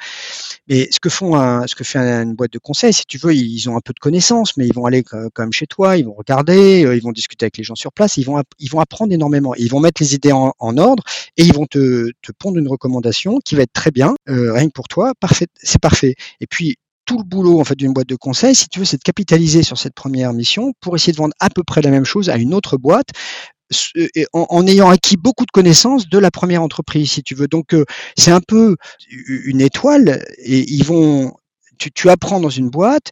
Mais 0.69 0.89
ce 0.91 1.01
que 1.01 1.09
font 1.09 1.33
ce 1.67 1.75
que 1.75 1.85
fait 1.85 1.99
une 1.99 2.35
boîte 2.35 2.53
de 2.53 2.59
conseil, 2.59 2.93
si 2.93 3.07
tu 3.07 3.17
veux, 3.17 3.35
ils 3.35 3.71
ont 3.71 3.77
un 3.79 3.81
peu 3.81 3.95
de 3.95 3.99
connaissances, 3.99 4.59
mais 4.59 4.67
ils 4.67 4.75
vont 4.75 4.85
aller 4.85 5.03
quand 5.03 5.31
même 5.39 5.53
chez 5.53 5.67
toi, 5.67 5.97
ils 5.97 6.05
vont 6.05 6.15
regarder, 6.15 6.81
ils 6.95 7.03
vont 7.03 7.13
discuter 7.13 7.45
avec 7.45 7.57
les 7.57 7.65
gens 7.65 7.77
sur 7.77 7.93
place, 7.93 8.19
ils 8.19 8.25
vont 8.25 8.43
ils 8.59 8.71
vont 8.71 8.81
apprendre 8.81 9.13
énormément, 9.15 9.55
ils 9.55 9.71
vont 9.71 9.81
mettre 9.81 10.03
les 10.03 10.15
idées 10.15 10.33
en 10.33 10.77
ordre 10.77 11.03
et 11.39 11.45
ils 11.45 11.55
vont 11.55 11.67
te 11.67 12.10
te 12.23 12.33
pondre 12.33 12.59
une 12.59 12.69
recommandation 12.69 13.39
qui 13.45 13.55
va 13.55 13.63
être 13.63 13.73
très 13.73 13.91
bien, 13.91 14.15
euh, 14.29 14.53
rien 14.53 14.67
que 14.67 14.73
pour 14.73 14.89
toi, 14.89 15.13
parfait, 15.21 15.47
c'est 15.57 15.81
parfait. 15.81 16.15
Et 16.41 16.47
puis 16.47 16.77
tout 17.07 17.19
le 17.19 17.25
boulot 17.25 17.61
en 17.61 17.65
fait 17.65 17.75
d'une 17.75 17.93
boîte 17.93 18.09
de 18.09 18.17
conseil, 18.17 18.55
si 18.55 18.69
tu 18.69 18.79
veux, 18.79 18.85
c'est 18.85 18.99
de 18.99 19.03
capitaliser 19.03 19.63
sur 19.63 19.79
cette 19.79 19.95
première 19.95 20.33
mission 20.33 20.73
pour 20.81 20.95
essayer 20.95 21.13
de 21.13 21.19
vendre 21.19 21.35
à 21.41 21.51
peu 21.51 21.65
près 21.65 21.83
la 21.83 21.91
même 21.91 22.05
chose 22.05 22.31
à 22.31 22.37
une 22.37 22.55
autre 22.55 22.77
boîte 22.77 23.09
en, 24.33 24.67
ayant 24.67 24.91
acquis 24.91 25.17
beaucoup 25.17 25.47
de 25.47 25.51
connaissances 25.51 26.09
de 26.09 26.19
la 26.19 26.31
première 26.31 26.63
entreprise, 26.63 27.13
si 27.13 27.23
tu 27.23 27.35
veux. 27.35 27.49
Donc 27.49 27.75
euh, 27.75 27.85
c'est 28.17 28.31
un 28.31 28.41
peu 28.41 28.77
une 29.09 29.61
étoile 29.61 30.25
et 30.39 30.61
ils 30.73 30.85
vont, 30.85 31.33
tu, 31.79 31.91
tu 31.93 32.11
apprends 32.11 32.41
dans 32.41 32.51
une 32.51 32.71
boîte, 32.71 33.11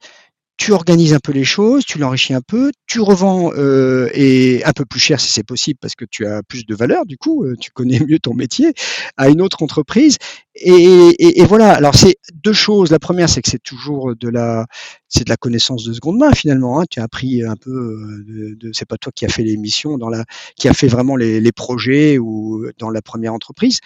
tu 0.58 0.72
organises 0.72 1.14
un 1.14 1.20
peu 1.20 1.32
les 1.32 1.44
choses, 1.44 1.84
tu 1.84 1.98
l'enrichis 1.98 2.34
un 2.34 2.40
peu, 2.40 2.72
tu 2.86 3.00
revends 3.00 3.52
euh, 3.54 4.10
et 4.12 4.62
un 4.64 4.72
peu 4.72 4.84
plus 4.84 4.98
cher 5.00 5.20
si 5.20 5.30
c'est 5.30 5.44
possible 5.44 5.78
parce 5.80 5.94
que 5.94 6.04
tu 6.04 6.26
as 6.26 6.42
plus 6.42 6.66
de 6.66 6.74
valeur 6.74 7.06
du 7.06 7.16
coup, 7.16 7.44
euh, 7.44 7.54
tu 7.58 7.70
connais 7.70 8.00
mieux 8.00 8.18
ton 8.18 8.34
métier 8.34 8.74
à 9.16 9.28
une 9.28 9.40
autre 9.40 9.62
entreprise 9.62 10.18
et, 10.56 11.44
voilà. 11.44 11.72
Alors 11.72 11.94
c'est 11.94 12.16
deux 12.34 12.52
choses. 12.52 12.90
La 12.90 12.98
première 12.98 13.28
c'est 13.28 13.40
que 13.40 13.48
c'est 13.48 13.62
toujours 13.62 14.16
de 14.16 14.28
la 14.28 14.66
c'est 15.08 15.24
de 15.24 15.30
la 15.30 15.36
connaissance 15.36 15.84
de 15.84 15.92
seconde 15.92 16.18
main 16.18 16.32
finalement. 16.32 16.80
Hein. 16.80 16.84
Tu 16.90 16.98
as 16.98 17.04
appris 17.04 17.44
un 17.44 17.54
peu 17.56 17.70
euh, 17.70 18.24
de, 18.26 18.54
de 18.56 18.72
c'est 18.72 18.84
pas 18.84 18.98
toi 18.98 19.12
qui 19.14 19.24
a 19.24 19.28
fait 19.28 19.44
les 19.44 19.56
missions 19.56 19.96
dans 19.96 20.08
la 20.08 20.24
qui 20.56 20.68
a 20.68 20.74
fait 20.74 20.88
vraiment 20.88 21.14
les, 21.14 21.40
les 21.40 21.52
projets 21.52 22.18
ou 22.18 22.66
dans 22.78 22.90
la 22.90 23.00
première 23.00 23.32
entreprise 23.32 23.78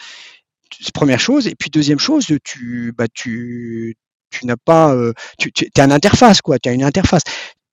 première 0.94 1.20
chose. 1.20 1.46
Et 1.46 1.54
puis 1.54 1.70
deuxième 1.70 1.98
chose, 1.98 2.26
tu, 2.42 2.94
bah, 2.96 3.06
tu, 3.12 3.96
tu 4.32 4.46
n'as 4.46 4.56
pas, 4.56 4.94
euh, 4.94 5.12
tu, 5.38 5.52
tu 5.52 5.64
es 5.64 5.80
un 5.80 5.90
interface, 5.90 6.40
quoi, 6.40 6.58
tu 6.58 6.68
as 6.68 6.72
une 6.72 6.84
interface. 6.84 7.22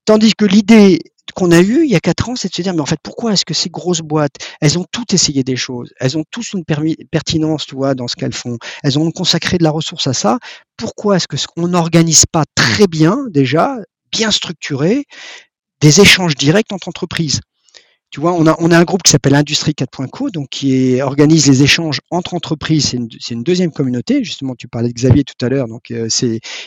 Tandis 0.05 0.33
que 0.35 0.45
l'idée 0.45 0.99
qu'on 1.35 1.51
a 1.51 1.59
eue 1.59 1.83
il 1.85 1.91
y 1.91 1.95
a 1.95 1.99
quatre 1.99 2.29
ans, 2.29 2.35
c'est 2.35 2.49
de 2.49 2.55
se 2.55 2.61
dire, 2.61 2.73
mais 2.73 2.81
en 2.81 2.85
fait, 2.85 2.99
pourquoi 3.03 3.33
est-ce 3.33 3.45
que 3.45 3.53
ces 3.53 3.69
grosses 3.69 4.01
boîtes, 4.01 4.35
elles 4.61 4.77
ont 4.77 4.85
toutes 4.91 5.13
essayé 5.13 5.43
des 5.43 5.55
choses, 5.55 5.93
elles 5.99 6.17
ont 6.17 6.23
tous 6.31 6.53
une 6.53 6.63
pertinence, 7.11 7.65
tu 7.65 7.75
vois, 7.75 7.95
dans 7.95 8.07
ce 8.07 8.15
qu'elles 8.15 8.33
font, 8.33 8.57
elles 8.83 8.97
ont 8.99 9.11
consacré 9.11 9.57
de 9.57 9.63
la 9.63 9.71
ressource 9.71 10.07
à 10.07 10.13
ça. 10.13 10.39
Pourquoi 10.77 11.17
est-ce 11.17 11.47
qu'on 11.47 11.67
n'organise 11.67 12.25
pas 12.25 12.43
très 12.55 12.87
bien 12.87 13.17
déjà, 13.29 13.77
bien 14.11 14.31
structuré, 14.31 15.05
des 15.81 16.01
échanges 16.01 16.35
directs 16.35 16.71
entre 16.71 16.87
entreprises? 16.87 17.41
Tu 18.11 18.19
vois, 18.19 18.33
on 18.33 18.45
a, 18.47 18.77
un 18.77 18.83
groupe 18.83 19.03
qui 19.03 19.11
s'appelle 19.11 19.35
Industrie 19.35 19.73
4.co, 19.73 20.31
donc 20.31 20.49
qui 20.49 20.99
organise 20.99 21.47
les 21.47 21.61
échanges 21.61 22.01
entre 22.09 22.33
entreprises. 22.33 22.95
C'est 23.19 23.33
une, 23.33 23.43
deuxième 23.43 23.71
communauté. 23.71 24.23
Justement, 24.23 24.55
tu 24.55 24.67
parlais 24.67 24.89
de 24.89 24.93
Xavier 24.93 25.23
tout 25.23 25.45
à 25.45 25.49
l'heure, 25.49 25.67
donc 25.67 25.91
euh, 25.91 26.07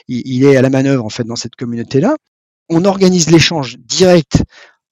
il, 0.06 0.44
est 0.44 0.56
à 0.56 0.62
la 0.62 0.70
manœuvre 0.70 1.04
en 1.04 1.08
fait 1.08 1.24
dans 1.24 1.36
cette 1.36 1.56
communauté-là. 1.56 2.16
On 2.68 2.84
organise 2.84 3.28
l'échange 3.28 3.76
direct 3.78 4.42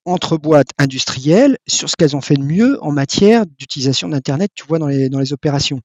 entre 0.05 0.39
boîtes 0.39 0.71
industrielles 0.79 1.57
sur 1.69 1.89
ce 1.89 1.95
qu'elles 1.97 2.17
ont 2.17 2.21
fait 2.21 2.35
de 2.35 2.43
mieux 2.43 2.83
en 2.83 2.91
matière 2.91 3.47
d'utilisation 3.47 4.09
d'Internet, 4.09 4.51
tu 4.55 4.65
vois, 4.67 4.81
dans 4.81 4.89
les 4.89 5.33
opérations. 5.33 5.81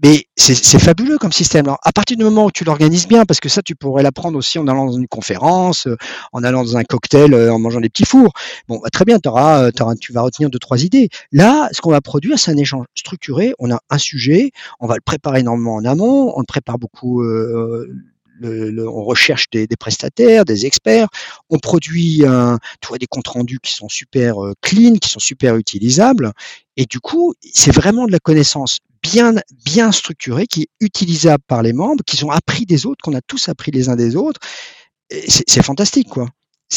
Mais 0.00 0.26
c'est 0.36 0.78
fabuleux 0.78 1.18
comme 1.18 1.32
système. 1.32 1.66
Alors, 1.66 1.80
à 1.82 1.90
partir 1.90 2.16
du 2.16 2.22
moment 2.22 2.44
où 2.44 2.50
tu 2.52 2.62
l'organises 2.62 3.08
bien, 3.08 3.24
parce 3.24 3.40
que 3.40 3.48
ça, 3.48 3.62
tu 3.62 3.74
pourrais 3.74 4.04
l'apprendre 4.04 4.38
aussi 4.38 4.58
en 4.60 4.68
allant 4.68 4.86
dans 4.86 4.92
une 4.92 5.08
conférence, 5.08 5.88
euh, 5.88 5.96
en 6.32 6.44
allant 6.44 6.62
dans 6.62 6.76
un 6.76 6.84
cocktail, 6.84 7.34
euh, 7.34 7.52
en 7.52 7.58
mangeant 7.58 7.80
des 7.80 7.88
petits 7.88 8.04
fours. 8.04 8.32
Bon, 8.68 8.78
bah, 8.78 8.90
très 8.90 9.04
bien, 9.04 9.18
auras, 9.26 9.64
euh, 9.64 9.70
auras, 9.80 9.96
tu 9.96 10.12
vas 10.12 10.22
retenir 10.22 10.50
deux, 10.50 10.60
trois 10.60 10.84
idées. 10.84 11.08
Là, 11.32 11.68
ce 11.72 11.80
qu'on 11.80 11.90
va 11.90 12.00
produire, 12.00 12.38
c'est 12.38 12.52
un 12.52 12.56
échange 12.56 12.86
structuré. 12.94 13.54
On 13.58 13.72
a 13.72 13.80
un 13.90 13.98
sujet, 13.98 14.52
on 14.78 14.86
va 14.86 14.94
le 14.94 15.00
préparer 15.00 15.40
énormément 15.40 15.74
en 15.74 15.84
amont, 15.84 16.32
on 16.36 16.40
le 16.40 16.46
prépare 16.46 16.78
beaucoup. 16.78 17.22
Euh, 17.22 17.92
le, 18.40 18.88
on 18.88 19.02
recherche 19.02 19.50
des, 19.50 19.66
des, 19.66 19.74
prestataires, 19.74 20.44
des 20.44 20.64
experts, 20.64 21.08
on 21.50 21.58
produit 21.58 22.24
un, 22.24 22.60
tu 22.80 22.86
vois, 22.86 22.98
des 22.98 23.08
comptes 23.08 23.26
rendus 23.26 23.58
qui 23.60 23.74
sont 23.74 23.88
super 23.88 24.36
clean, 24.60 24.92
qui 25.02 25.08
sont 25.08 25.18
super 25.18 25.56
utilisables, 25.56 26.30
et 26.76 26.86
du 26.86 27.00
coup, 27.00 27.34
c'est 27.42 27.74
vraiment 27.74 28.06
de 28.06 28.12
la 28.12 28.20
connaissance 28.20 28.78
bien, 29.02 29.34
bien 29.64 29.92
structuré, 29.92 30.46
qui 30.46 30.62
est 30.62 30.68
utilisable 30.80 31.42
par 31.46 31.62
les 31.62 31.72
membres, 31.72 32.02
qui 32.06 32.16
sont 32.16 32.30
appris 32.30 32.66
des 32.66 32.86
autres, 32.86 33.00
qu'on 33.02 33.14
a 33.14 33.20
tous 33.20 33.48
appris 33.48 33.70
les 33.70 33.88
uns 33.88 33.96
des 33.96 34.16
autres. 34.16 34.40
C'est 35.10 35.62
fantastique, 35.62 36.08
quoi. 36.08 36.28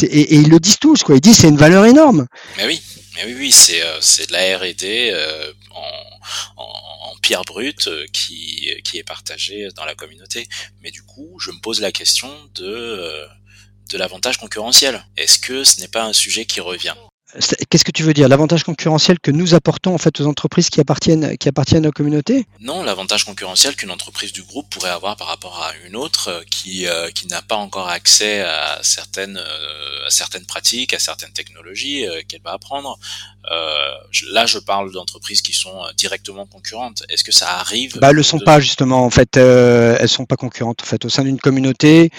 Et, 0.02 0.36
ils 0.36 0.50
le 0.50 0.60
disent 0.60 0.80
tous, 0.80 1.04
quoi. 1.04 1.16
Ils 1.16 1.22
disent 1.22 1.38
c'est 1.38 1.50
une 1.50 1.58
valeur 1.58 1.86
énorme. 1.86 2.28
Mais 2.58 2.66
oui, 2.66 2.82
mais 3.16 3.26
oui, 3.26 3.36
oui, 3.38 3.52
c'est 3.52 3.82
euh, 3.82 4.00
de 4.00 4.32
la 4.32 4.58
R&D 4.58 5.12
euh, 5.14 5.52
en, 5.72 6.64
en, 6.64 7.16
pierre 7.22 7.44
brute 7.44 7.88
euh, 7.88 8.06
qui 8.14 8.70
qui 8.84 8.98
est 8.98 9.04
partagée 9.04 9.68
dans 9.76 9.86
la 9.86 9.96
communauté. 9.96 10.48
Mais 10.82 10.92
du 10.92 11.04
coup, 11.04 11.38
je 11.40 11.52
me 11.52 11.60
pose 11.60 11.82
la 11.82 11.92
question 11.92 12.30
de 12.56 13.28
de 13.92 13.98
l'avantage 13.98 14.38
concurrentiel. 14.38 15.06
Est-ce 15.18 15.40
que 15.40 15.66
ce 15.66 15.82
n'est 15.82 15.90
pas 15.90 16.04
un 16.04 16.14
sujet 16.14 16.46
qui 16.46 16.62
revient? 16.62 16.96
Qu'est-ce 17.70 17.86
que 17.86 17.92
tu 17.92 18.04
veux 18.04 18.14
dire? 18.14 18.28
L'avantage 18.28 18.64
concurrentiel 18.64 19.20
que 19.20 19.32
nous 19.32 19.54
apportons 19.54 19.94
en 19.94 19.98
fait 19.98 20.20
aux 20.20 20.28
entreprises 20.28 20.70
qui 20.70 20.82
appartiennent 20.82 21.38
qui 21.38 21.48
appartiennent 21.48 21.88
aux 21.88 21.92
communautés? 21.92 22.46
Non, 22.60 22.84
l'avantage 22.84 23.24
concurrentiel 23.24 23.76
qu'une 23.76 23.92
entreprise 23.92 24.34
du 24.34 24.44
groupe 24.44 24.70
pourrait 24.70 24.90
avoir 24.90 25.16
par 25.16 25.28
rapport 25.28 25.64
à 25.64 25.72
une 25.88 25.96
autre 25.96 26.28
euh, 26.28 26.42
qui 26.50 26.88
euh, 26.88 27.10
qui 27.12 27.28
n'a 27.28 27.42
pas 27.42 27.56
encore 27.56 27.88
accès 27.88 28.42
à 28.42 28.80
certaines 28.84 29.38
euh, 29.38 30.08
à 30.08 30.10
certaines 30.10 30.46
pratiques, 30.46 30.94
à 30.94 31.00
certaines 31.00 31.32
technologies 31.32 32.06
qu'elle 32.28 32.42
va 32.42 32.52
apprendre. 32.52 33.00
là, 34.32 34.46
je 34.46 34.60
parle 34.60 34.92
d'entreprises 34.92 35.42
qui 35.42 35.54
sont 35.54 35.80
directement 35.98 36.46
concurrentes. 36.46 37.04
Est-ce 37.10 37.24
que 37.24 37.32
ça 37.32 37.60
arrive 37.60 37.98
Bah, 38.00 38.10
elles 38.10 38.16
le 38.16 38.24
sont 38.24 38.40
pas 38.40 38.60
justement. 38.60 39.06
En 39.06 39.10
fait, 39.10 39.38
elles 39.38 40.10
sont 40.10 40.26
pas 40.26 40.36
concurrentes. 40.36 40.82
En 40.82 40.86
fait, 40.86 41.06
au 41.06 41.10
sein 41.10 41.24
d'une 41.24 41.40
communauté, 41.40 42.12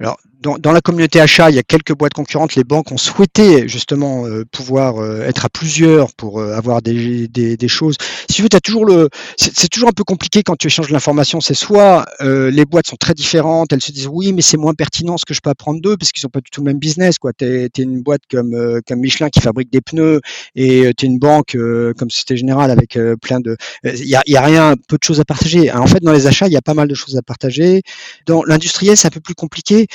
alors 0.00 0.18
dans, 0.40 0.72
la 0.72 0.80
communauté 0.80 1.20
achat, 1.20 1.50
il 1.50 1.56
y 1.56 1.58
a 1.58 1.62
quelques 1.62 1.94
boîtes 1.94 2.14
concurrentes. 2.14 2.54
Les 2.54 2.64
banques 2.64 2.90
ont 2.92 2.96
souhaité 2.96 3.68
justement 3.68 4.26
euh, 4.26 4.44
pouvoir 4.50 4.96
euh, 4.96 5.22
être 5.26 5.44
à 5.44 5.48
plusieurs 5.50 6.14
pour 6.14 6.40
euh, 6.40 6.54
avoir 6.54 6.80
des, 6.80 7.28
des, 7.28 7.68
choses. 7.68 7.96
Si 8.28 8.36
tu 8.36 8.42
veux, 8.42 8.48
as 8.52 8.60
toujours 8.60 8.86
le, 8.86 9.10
c'est 9.36 9.68
toujours 9.68 9.90
un 9.90 9.92
peu 9.92 10.04
compliqué 10.04 10.42
quand 10.42 10.56
tu 10.56 10.66
échanges 10.68 10.90
l'information. 10.90 11.40
C'est 11.40 11.54
soit 11.54 12.06
les 12.20 12.64
boîtes 12.64 12.86
sont 12.86 12.96
très 12.96 13.14
différentes, 13.14 13.72
elles 13.72 13.82
se 13.82 13.92
disent 13.92 14.08
oui, 14.10 14.32
mais 14.32 14.42
c'est 14.42 14.56
moins 14.56 14.74
pertinent 14.74 15.18
ce 15.18 15.24
que 15.24 15.34
je 15.34 15.40
peux 15.40 15.50
apprendre 15.50 15.80
d'eux 15.80 15.96
parce 15.96 16.12
qu'ils 16.12 16.24
n'ont 16.24 16.30
pas 16.30 16.40
du 16.40 16.50
tout 16.50 16.62
le 16.62 16.66
même 16.66 16.78
business. 16.78 17.18
Quoi, 17.18 17.32
t'es 17.32 17.64
es 17.64 17.82
une 17.82 18.02
boîte 18.02 18.22
comme 18.30 18.80
comme 18.86 19.00
Michelin 19.00 19.28
qui 19.28 19.40
fabrique 19.40 19.70
des 19.70 19.80
pneus 19.80 20.20
et 20.54 20.90
tu 20.96 21.06
es 21.06 21.08
une 21.08 21.18
banque 21.18 21.56
comme 21.98 22.10
Société 22.10 22.36
Générale 22.36 22.70
avec 22.70 22.98
plein 23.20 23.40
de, 23.40 23.56
il 23.84 24.06
y 24.06 24.16
a, 24.16 24.22
y 24.26 24.36
a 24.36 24.42
rien, 24.42 24.74
peu 24.88 24.96
de 24.96 25.04
choses 25.04 25.20
à 25.20 25.24
partager. 25.24 25.70
En 25.70 25.86
fait, 25.86 26.02
dans 26.02 26.12
les 26.12 26.26
achats, 26.26 26.46
il 26.46 26.52
y 26.52 26.56
a 26.56 26.62
pas 26.62 26.74
mal 26.74 26.88
de 26.88 26.94
choses 26.94 27.16
à 27.16 27.22
partager. 27.22 27.82
Dans 28.26 28.42
l'industriel, 28.42 28.96
c'est 28.96 29.06
un 29.06 29.10
peu 29.10 29.20
plus 29.20 29.34
compliqué. 29.34 29.86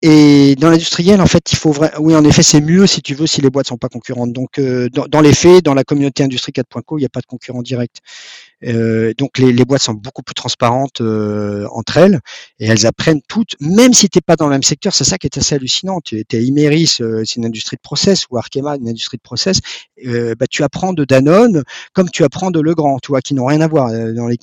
Et 0.00 0.54
dans 0.56 0.70
l'industriel, 0.70 1.20
en 1.20 1.26
fait, 1.26 1.50
il 1.50 1.56
faut 1.56 1.72
vrai... 1.72 1.90
oui, 1.98 2.14
en 2.14 2.24
effet, 2.24 2.44
c'est 2.44 2.60
mieux 2.60 2.86
si 2.86 3.02
tu 3.02 3.14
veux 3.14 3.26
si 3.26 3.40
les 3.40 3.50
boîtes 3.50 3.66
sont 3.66 3.78
pas 3.78 3.88
concurrentes. 3.88 4.32
Donc, 4.32 4.58
euh, 4.58 4.88
dans, 4.90 5.20
les 5.20 5.34
faits, 5.34 5.64
dans 5.64 5.74
la 5.74 5.82
communauté 5.82 6.22
industrie 6.22 6.52
4.co, 6.52 6.98
il 6.98 7.00
n'y 7.00 7.06
a 7.06 7.08
pas 7.08 7.20
de 7.20 7.26
concurrent 7.26 7.62
direct. 7.62 7.96
Euh, 8.64 9.12
donc, 9.16 9.38
les, 9.38 9.52
les, 9.52 9.64
boîtes 9.64 9.82
sont 9.82 9.94
beaucoup 9.94 10.22
plus 10.22 10.34
transparentes 10.34 11.00
euh, 11.00 11.66
entre 11.72 11.96
elles 11.98 12.20
et 12.58 12.66
elles 12.66 12.86
apprennent 12.86 13.20
toutes, 13.28 13.54
même 13.60 13.94
si 13.94 14.08
tu 14.08 14.18
n'es 14.18 14.22
pas 14.22 14.36
dans 14.36 14.46
le 14.46 14.52
même 14.52 14.62
secteur. 14.62 14.94
C'est 14.94 15.04
ça 15.04 15.18
qui 15.18 15.26
est 15.26 15.38
assez 15.38 15.54
hallucinant. 15.54 16.00
Tu 16.00 16.18
es 16.18 16.44
Imeris, 16.44 16.96
euh, 17.00 17.22
c'est 17.24 17.36
une 17.36 17.46
industrie 17.46 17.76
de 17.76 17.82
process, 17.82 18.24
ou 18.30 18.38
Arkema, 18.38 18.76
une 18.76 18.88
industrie 18.88 19.16
de 19.16 19.22
process. 19.22 19.60
bah, 20.04 20.46
tu 20.50 20.62
apprends 20.62 20.92
de 20.92 21.04
Danone 21.04 21.62
comme 21.92 22.10
tu 22.10 22.24
apprends 22.24 22.50
de 22.50 22.60
Legrand, 22.60 22.98
tu 23.00 23.08
vois, 23.08 23.20
qui 23.20 23.34
n'ont 23.34 23.46
rien 23.46 23.60
à 23.60 23.68
voir 23.68 23.90
dans 24.14 24.28
les 24.28 24.38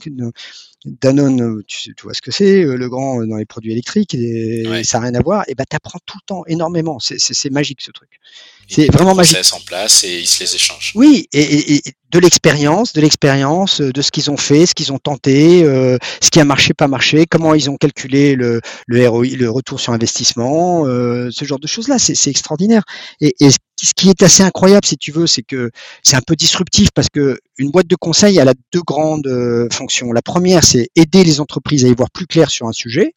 Danone, 0.85 1.63
tu, 1.67 1.93
vois 2.03 2.13
ce 2.13 2.21
que 2.21 2.31
c'est, 2.31 2.63
le 2.63 2.89
grand 2.89 3.21
euh, 3.21 3.25
dans 3.25 3.37
les 3.37 3.45
produits 3.45 3.71
électriques, 3.71 4.13
et 4.13 4.83
ça 4.83 4.99
n'a 4.99 5.05
rien 5.05 5.15
à 5.15 5.21
voir, 5.21 5.43
et 5.47 5.55
ben 5.55 5.65
tu 5.69 5.75
apprends 5.75 5.99
tout 6.05 6.17
le 6.21 6.25
temps 6.25 6.43
énormément. 6.45 6.99
C'est 6.99 7.49
magique 7.49 7.81
ce 7.81 7.91
truc. 7.91 8.19
C'est 8.67 8.91
vraiment 8.91 9.15
magique. 9.15 9.37
en 9.53 9.59
place 9.61 10.03
et 10.03 10.19
ils 10.19 10.27
se 10.27 10.43
les 10.43 10.55
échangent. 10.55 10.93
Oui, 10.95 11.27
et, 11.33 11.81
de 12.15 12.19
l'expérience, 12.21 12.93
de 12.93 13.01
l'expérience, 13.01 13.81
de 13.81 14.01
ce 14.01 14.09
qu'ils 14.11 14.31
ont 14.31 14.37
fait, 14.37 14.65
ce 14.65 14.73
qu'ils 14.73 14.93
ont 14.93 14.99
tenté, 14.99 15.63
ce 15.63 16.29
qui 16.29 16.39
a 16.39 16.45
marché, 16.45 16.73
pas 16.73 16.87
marché, 16.87 17.25
comment 17.29 17.53
ils 17.53 17.69
ont 17.69 17.75
calculé 17.77 18.35
le, 18.35 18.61
ROI, 18.89 19.35
le 19.37 19.49
retour 19.49 19.79
sur 19.79 19.91
investissement, 19.91 20.85
ce 20.85 21.45
genre 21.45 21.59
de 21.59 21.67
choses-là, 21.67 21.99
c'est 21.99 22.29
extraordinaire. 22.29 22.83
Et, 23.21 23.33
ce 23.81 23.93
qui 23.93 24.09
est 24.09 24.23
assez 24.23 24.41
incroyable, 24.41 24.85
si 24.85 24.97
tu 24.97 25.11
veux, 25.11 25.27
c'est 25.27 25.43
que 25.43 25.69
c'est 26.01 26.15
un 26.15 26.21
peu 26.25 26.35
disruptif 26.35 26.89
parce 26.95 27.07
que 27.11 27.37
une 27.57 27.71
boîte 27.71 27.87
de 27.87 27.95
conseil, 27.95 28.37
elle 28.37 28.47
a 28.47 28.53
deux 28.73 28.81
grandes 28.81 29.27
euh, 29.27 29.67
fonctions. 29.71 30.11
La 30.13 30.21
première, 30.21 30.63
c'est 30.63 30.87
aider 30.95 31.23
les 31.23 31.41
entreprises 31.41 31.85
à 31.85 31.89
y 31.89 31.93
voir 31.93 32.09
plus 32.09 32.25
clair 32.25 32.49
sur 32.49 32.67
un 32.67 32.71
sujet. 32.71 33.13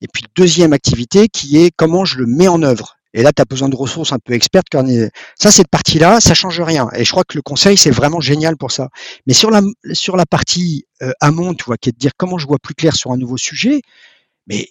Et 0.00 0.06
puis, 0.12 0.22
deuxième 0.36 0.72
activité 0.72 1.28
qui 1.28 1.58
est 1.58 1.70
comment 1.76 2.04
je 2.04 2.18
le 2.18 2.26
mets 2.26 2.48
en 2.48 2.62
œuvre. 2.62 2.96
Et 3.14 3.22
là, 3.22 3.32
tu 3.32 3.42
as 3.42 3.44
besoin 3.44 3.68
de 3.68 3.76
ressources 3.76 4.12
un 4.12 4.18
peu 4.18 4.32
expertes. 4.32 4.66
Ça, 5.38 5.52
cette 5.52 5.68
partie-là, 5.68 6.20
ça 6.20 6.34
change 6.34 6.60
rien. 6.60 6.88
Et 6.94 7.04
je 7.04 7.10
crois 7.10 7.24
que 7.24 7.36
le 7.36 7.42
conseil, 7.42 7.76
c'est 7.76 7.90
vraiment 7.90 8.20
génial 8.20 8.56
pour 8.56 8.72
ça. 8.72 8.88
Mais 9.26 9.34
sur 9.34 9.50
la, 9.50 9.60
sur 9.92 10.16
la 10.16 10.26
partie 10.26 10.86
euh, 11.02 11.12
amont, 11.20 11.54
tu 11.54 11.64
vois, 11.64 11.76
qui 11.76 11.90
est 11.90 11.92
de 11.92 11.98
dire 11.98 12.12
comment 12.16 12.38
je 12.38 12.46
vois 12.46 12.58
plus 12.58 12.74
clair 12.74 12.96
sur 12.96 13.12
un 13.12 13.16
nouveau 13.16 13.36
sujet, 13.36 13.82
mais 14.46 14.68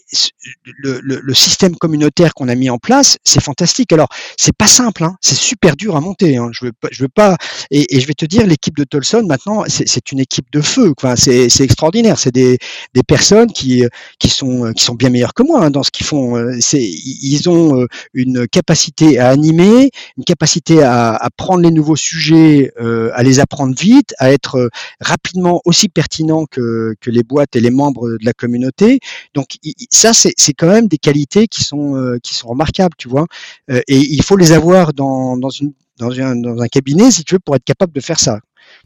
le, 0.65 0.99
le, 1.01 1.19
le, 1.21 1.33
système 1.33 1.75
communautaire 1.75 2.33
qu'on 2.33 2.49
a 2.49 2.55
mis 2.55 2.69
en 2.69 2.77
place, 2.77 3.17
c'est 3.23 3.41
fantastique. 3.41 3.93
Alors, 3.93 4.09
c'est 4.37 4.55
pas 4.55 4.67
simple, 4.67 5.03
hein, 5.03 5.15
c'est 5.21 5.35
super 5.35 5.75
dur 5.75 5.95
à 5.95 6.01
monter. 6.01 6.37
Hein, 6.37 6.49
je 6.51 6.65
veux 6.65 6.71
pas, 6.73 6.89
je 6.91 7.03
veux 7.03 7.09
pas. 7.09 7.37
Et, 7.71 7.95
et 7.95 8.01
je 8.01 8.07
vais 8.07 8.13
te 8.13 8.25
dire, 8.25 8.45
l'équipe 8.45 8.75
de 8.75 8.83
Tolson 8.83 9.23
maintenant, 9.25 9.63
c'est 9.67 10.11
une 10.11 10.19
équipe 10.19 10.51
de 10.51 10.61
feu. 10.61 10.93
Enfin, 10.97 11.15
c'est 11.15 11.47
extraordinaire. 11.61 12.19
C'est 12.19 12.33
des, 12.33 12.57
des 12.93 13.03
personnes 13.03 13.51
qui 13.51 13.83
qui 14.19 14.29
sont 14.29 14.73
qui 14.73 14.83
sont 14.83 14.95
bien 14.95 15.09
meilleures 15.09 15.33
que 15.33 15.43
moi 15.43 15.65
hein, 15.65 15.71
dans 15.71 15.83
ce 15.83 15.91
qu'ils 15.91 16.05
font. 16.05 16.37
Ils 16.73 17.49
ont 17.49 17.81
euh, 17.81 17.87
une 18.13 18.47
capacité 18.47 19.19
à 19.19 19.29
animer, 19.29 19.91
une 20.17 20.23
capacité 20.25 20.83
à, 20.83 21.13
à 21.15 21.29
prendre 21.29 21.61
les 21.61 21.71
nouveaux 21.71 21.95
sujets, 21.95 22.71
euh, 22.79 23.11
à 23.13 23.23
les 23.23 23.39
apprendre 23.39 23.75
vite, 23.79 24.13
à 24.17 24.31
être 24.31 24.55
euh, 24.55 24.69
rapidement 24.99 25.61
aussi 25.65 25.89
pertinent 25.89 26.45
que 26.45 26.95
que 26.99 27.09
les 27.09 27.23
boîtes 27.23 27.55
et 27.55 27.61
les 27.61 27.71
membres 27.71 28.09
de 28.09 28.25
la 28.25 28.33
communauté. 28.33 28.99
Donc 29.33 29.57
ça, 29.91 30.13
c'est 30.13 30.53
quand 30.53 30.67
même 30.67 30.87
des 30.87 30.97
qualités 30.97 31.47
qui 31.47 31.63
sont, 31.63 31.95
euh, 31.95 32.17
qui 32.21 32.33
sont 32.33 32.47
remarquables, 32.47 32.95
tu 32.97 33.07
vois. 33.07 33.27
Euh, 33.69 33.81
et 33.87 33.97
il 33.97 34.23
faut 34.23 34.37
les 34.37 34.51
avoir 34.51 34.93
dans, 34.93 35.37
dans, 35.37 35.49
une, 35.49 35.73
dans, 35.97 36.11
un, 36.19 36.35
dans 36.35 36.59
un 36.59 36.67
cabinet, 36.67 37.11
si 37.11 37.23
tu 37.23 37.35
veux, 37.35 37.39
pour 37.39 37.55
être 37.55 37.63
capable 37.63 37.93
de 37.93 38.01
faire 38.01 38.19
ça. 38.19 38.39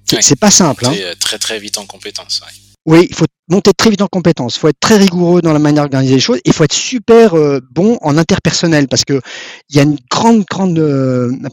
C'est 0.04 0.40
pas 0.40 0.52
simple. 0.52 0.86
Hein. 0.86 0.94
Euh, 0.98 1.16
très 1.20 1.38
très 1.38 1.60
vite 1.60 1.78
en 1.78 1.86
compétence. 1.86 2.42
Oui, 2.86 3.08
il 3.10 3.16
faut 3.16 3.26
monter 3.50 3.72
très 3.76 3.90
vite 3.90 4.02
en 4.02 4.08
compétence. 4.08 4.58
Il 4.58 4.60
faut 4.60 4.68
être 4.68 4.80
très 4.80 4.98
rigoureux 4.98 5.42
dans 5.42 5.54
la 5.54 5.60
manière 5.60 5.84
d'organiser 5.84 6.16
les 6.16 6.20
choses. 6.20 6.40
Il 6.46 6.54
faut 6.54 6.64
être 6.64 6.74
super 6.74 7.34
bon 7.72 7.98
en 8.02 8.16
interpersonnel 8.16 8.88
parce 8.88 9.04
que 9.04 9.20
il 9.70 9.76
y 9.76 9.80
a 9.80 9.84
une 9.84 9.98
grande 10.10 10.46
grande 10.46 10.80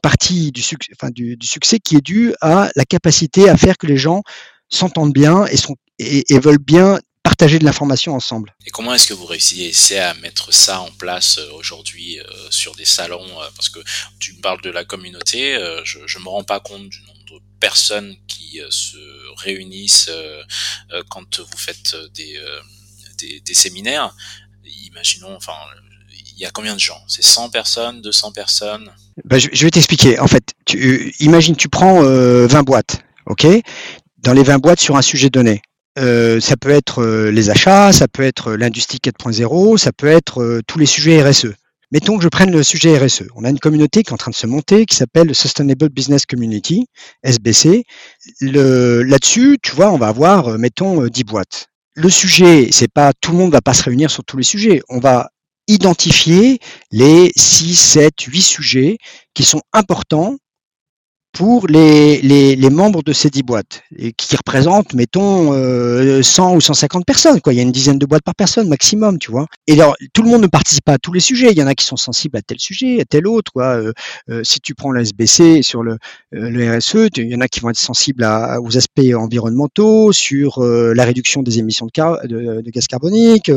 partie 0.03 0.53
du, 0.53 0.61
succès, 0.61 0.93
enfin, 0.95 1.11
du, 1.11 1.37
du, 1.39 1.47
succès 1.47 1.79
qui 1.79 1.97
est 1.97 2.03
due 2.03 2.35
à 2.43 2.71
la 2.77 2.85
capacité 2.85 3.49
à 3.49 3.57
faire 3.57 3.79
que 3.79 3.87
les 3.87 3.97
gens 3.97 4.23
s'entendent 4.69 5.15
bien 5.15 5.47
et, 5.47 5.57
sont, 5.57 5.77
et, 5.99 6.23
et 6.29 6.39
veulent 6.39 6.59
bien 6.59 6.99
partager 7.23 7.59
de 7.59 7.65
l'information 7.65 8.15
ensemble. 8.15 8.55
Et 8.67 8.71
comment 8.71 8.95
est-ce 8.95 9.07
que 9.07 9.15
vous 9.15 9.27
réussissez 9.27 9.99
à 9.99 10.15
mettre 10.15 10.53
ça 10.53 10.81
en 10.81 10.91
place 10.91 11.39
euh, 11.39 11.53
aujourd'hui 11.55 12.21
euh, 12.21 12.25
sur 12.51 12.75
des 12.75 12.85
salons 12.85 13.41
euh, 13.41 13.47
Parce 13.57 13.69
que 13.69 13.81
tu 14.19 14.35
me 14.35 14.41
parles 14.41 14.61
de 14.63 14.71
la 14.71 14.85
communauté, 14.85 15.59
je 15.85 15.99
ne 15.99 16.23
me 16.23 16.29
rends 16.29 16.45
pas 16.45 16.61
compte 16.61 16.89
du 16.89 17.01
nombre 17.03 17.25
de 17.27 17.41
personnes 17.59 18.15
qui 18.27 18.61
se 18.71 18.97
réunissent 19.37 20.11
quand 21.09 21.41
vous 21.41 21.57
faites 21.57 21.97
des, 22.15 22.39
des, 23.45 23.55
séminaires. 23.55 24.15
Imaginons, 24.87 25.35
enfin, 25.35 25.55
il 26.11 26.39
y 26.39 26.45
a 26.45 26.51
combien 26.51 26.75
de 26.75 26.81
gens? 26.81 27.01
C'est 27.09 27.23
100 27.23 27.51
personnes, 27.51 28.03
200 28.03 28.33
personnes? 28.33 28.93
Ben, 29.25 29.39
je, 29.39 29.65
vais 29.65 29.71
t'expliquer. 29.71 30.19
En 30.19 30.27
fait, 30.27 30.53
tu, 30.65 31.15
imagine, 31.21 31.57
tu 31.57 31.69
prends 31.69 32.03
20 32.03 32.63
boîtes, 32.63 33.03
ok? 33.27 33.47
Dans 34.19 34.33
les 34.33 34.43
20 34.43 34.59
boîtes 34.59 34.81
sur 34.81 34.97
un 34.97 35.03
sujet 35.03 35.31
donné 35.31 35.63
euh, 35.99 36.41
ça 36.41 36.57
peut 36.57 36.71
être 36.71 37.03
euh, 37.03 37.31
les 37.31 37.51
achats, 37.51 37.93
ça 37.93 38.09
peut 38.09 38.23
être 38.23 38.53
l'industrie 38.55 38.99
4.0, 38.99 39.77
ça 39.77 39.93
peut 39.93 40.07
être 40.07 40.43
euh, 40.43 40.61
tous 40.67 40.79
les 40.79 40.87
sujets 40.87 41.23
RSE. 41.23 41.49
Mettons 41.91 42.17
que 42.17 42.25
je 42.25 42.29
prenne 42.29 42.51
le 42.51 42.63
sujet 42.63 42.97
RSE. 42.97 43.25
On 43.37 43.45
a 43.45 43.51
une 43.51 43.59
communauté 43.59 44.03
qui 44.03 44.11
est 44.11 44.15
en 44.15 44.17
train 44.17 44.31
de 44.31 44.37
se 44.37 44.47
monter, 44.47 44.87
qui 44.87 44.97
s'appelle 44.97 45.27
le 45.27 45.35
Sustainable 45.35 45.91
Business 45.91 46.25
Community, 46.25 46.87
SBC. 47.23 47.85
Là-dessus, 48.41 49.59
tu 49.63 49.73
vois, 49.73 49.91
on 49.93 49.99
va 49.99 50.09
avoir, 50.09 50.59
mettons, 50.59 51.07
10 51.07 51.25
boîtes. 51.25 51.67
Le 51.95 52.09
sujet, 52.09 52.69
c'est 52.73 52.91
pas 52.91 53.13
tout 53.21 53.33
le 53.33 53.39
monde 53.39 53.53
va 53.53 53.61
pas 53.61 53.75
se 53.75 53.83
réunir 53.83 54.11
sur 54.11 54.25
tous 54.25 54.39
les 54.39 54.43
sujets. 54.43 54.81
On 54.89 55.01
va 55.01 55.29
identifier 55.69 56.61
les 56.93 57.31
6, 57.37 57.77
7, 57.77 58.23
8 58.23 58.41
sujets 58.41 58.97
qui 59.35 59.43
sont 59.43 59.61
importants 59.75 60.39
pour 61.33 61.67
les, 61.67 62.21
les, 62.21 62.57
les, 62.57 62.71
membres 62.71 63.03
de 63.03 63.13
ces 63.13 63.31
dix 63.31 63.43
boîtes, 63.43 63.83
et 63.97 64.13
qui 64.13 64.37
représentent, 64.37 64.93
mettons, 64.93 65.53
euh, 65.55 66.23
100 66.23 66.57
ou 66.57 66.61
150 66.61 67.07
personnes. 67.07 67.41
Quoi. 67.41 67.55
Il 67.55 67.57
y 67.57 67.61
a 67.61 67.63
une 67.63 67.73
dizaine 67.73 67.99
de 67.99 68.05
boîtes 68.05 68.23
par 68.23 68.35
personne 68.35 68.69
maximum, 68.69 69.19
tu 69.19 69.31
vois. 69.31 69.47
Et 69.67 69.73
alors, 69.73 69.97
tout 70.13 70.23
le 70.23 70.29
monde 70.29 70.43
ne 70.43 70.47
participe 70.47 70.85
pas 70.85 70.95
à 70.95 70.99
tous 70.99 71.13
les 71.13 71.21
sujets. 71.21 71.51
Il 71.51 71.59
y 71.59 71.63
en 71.63 71.67
a 71.67 71.75
qui 71.75 71.87
sont 71.87 71.97
sensibles 71.97 72.37
à 72.37 72.43
tel 72.43 72.59
sujet, 72.61 73.01
à 73.01 73.05
tel 73.05 73.27
autre. 73.27 73.51
Quoi. 73.53 73.77
Euh, 73.77 73.93
euh, 74.29 74.43
si 74.45 74.61
tu 74.61 74.75
prends 74.75 74.91
le 74.91 75.01
SBC 75.01 75.63
sur 75.63 75.83
le, 75.83 75.93
euh, 76.35 76.51
le 76.51 76.77
RSE, 76.77 77.09
il 77.17 77.31
y 77.31 77.35
en 77.35 77.41
a 77.41 77.49
qui 77.49 77.61
vont 77.61 77.71
être 77.71 77.79
sensibles 77.79 78.25
à, 78.25 78.61
aux 78.61 78.77
aspects 78.77 79.01
environnementaux, 79.15 80.13
sur 80.13 80.63
la 80.63 81.05
réduction 81.05 81.43
des 81.43 81.59
émissions 81.59 81.87
de, 81.87 81.91
car 81.91 82.21
de, 82.27 82.61
de 82.61 82.71
gaz 82.71 82.87
carbonique, 82.87 83.51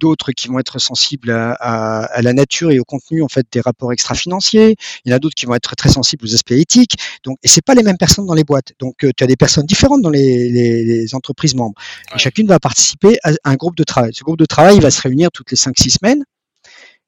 d'autres 0.00 0.32
qui 0.32 0.48
vont 0.48 0.58
être 0.58 0.78
sensibles 0.78 1.30
à, 1.30 1.52
à, 1.52 2.04
à, 2.04 2.22
la 2.22 2.32
nature 2.32 2.70
et 2.70 2.78
au 2.78 2.84
contenu 2.84 3.22
en 3.22 3.28
fait 3.28 3.46
des 3.50 3.60
rapports 3.60 3.92
extra-financiers. 3.92 4.76
Il 5.04 5.10
y 5.10 5.12
en 5.12 5.16
a 5.16 5.18
d'autres 5.18 5.34
qui 5.34 5.46
vont 5.46 5.54
être 5.54 5.74
très 5.76 5.88
sensibles 5.88 6.24
aux 6.24 6.34
aspects 6.34 6.52
éthiques. 6.52 6.97
Donc, 7.24 7.38
et 7.42 7.48
c'est 7.48 7.64
pas 7.64 7.74
les 7.74 7.82
mêmes 7.82 7.96
personnes 7.96 8.26
dans 8.26 8.34
les 8.34 8.44
boîtes. 8.44 8.72
Donc, 8.78 9.04
euh, 9.04 9.10
tu 9.16 9.24
as 9.24 9.26
des 9.26 9.36
personnes 9.36 9.66
différentes 9.66 10.02
dans 10.02 10.10
les, 10.10 10.50
les, 10.50 10.84
les 10.84 11.14
entreprises 11.14 11.54
membres. 11.54 11.74
Et 12.14 12.18
chacune 12.18 12.46
va 12.46 12.58
participer 12.58 13.18
à 13.24 13.32
un 13.44 13.54
groupe 13.54 13.76
de 13.76 13.84
travail. 13.84 14.12
Ce 14.14 14.24
groupe 14.24 14.38
de 14.38 14.46
travail 14.46 14.80
va 14.80 14.90
se 14.90 15.00
réunir 15.00 15.30
toutes 15.32 15.50
les 15.50 15.56
5-6 15.56 15.98
semaines. 15.98 16.24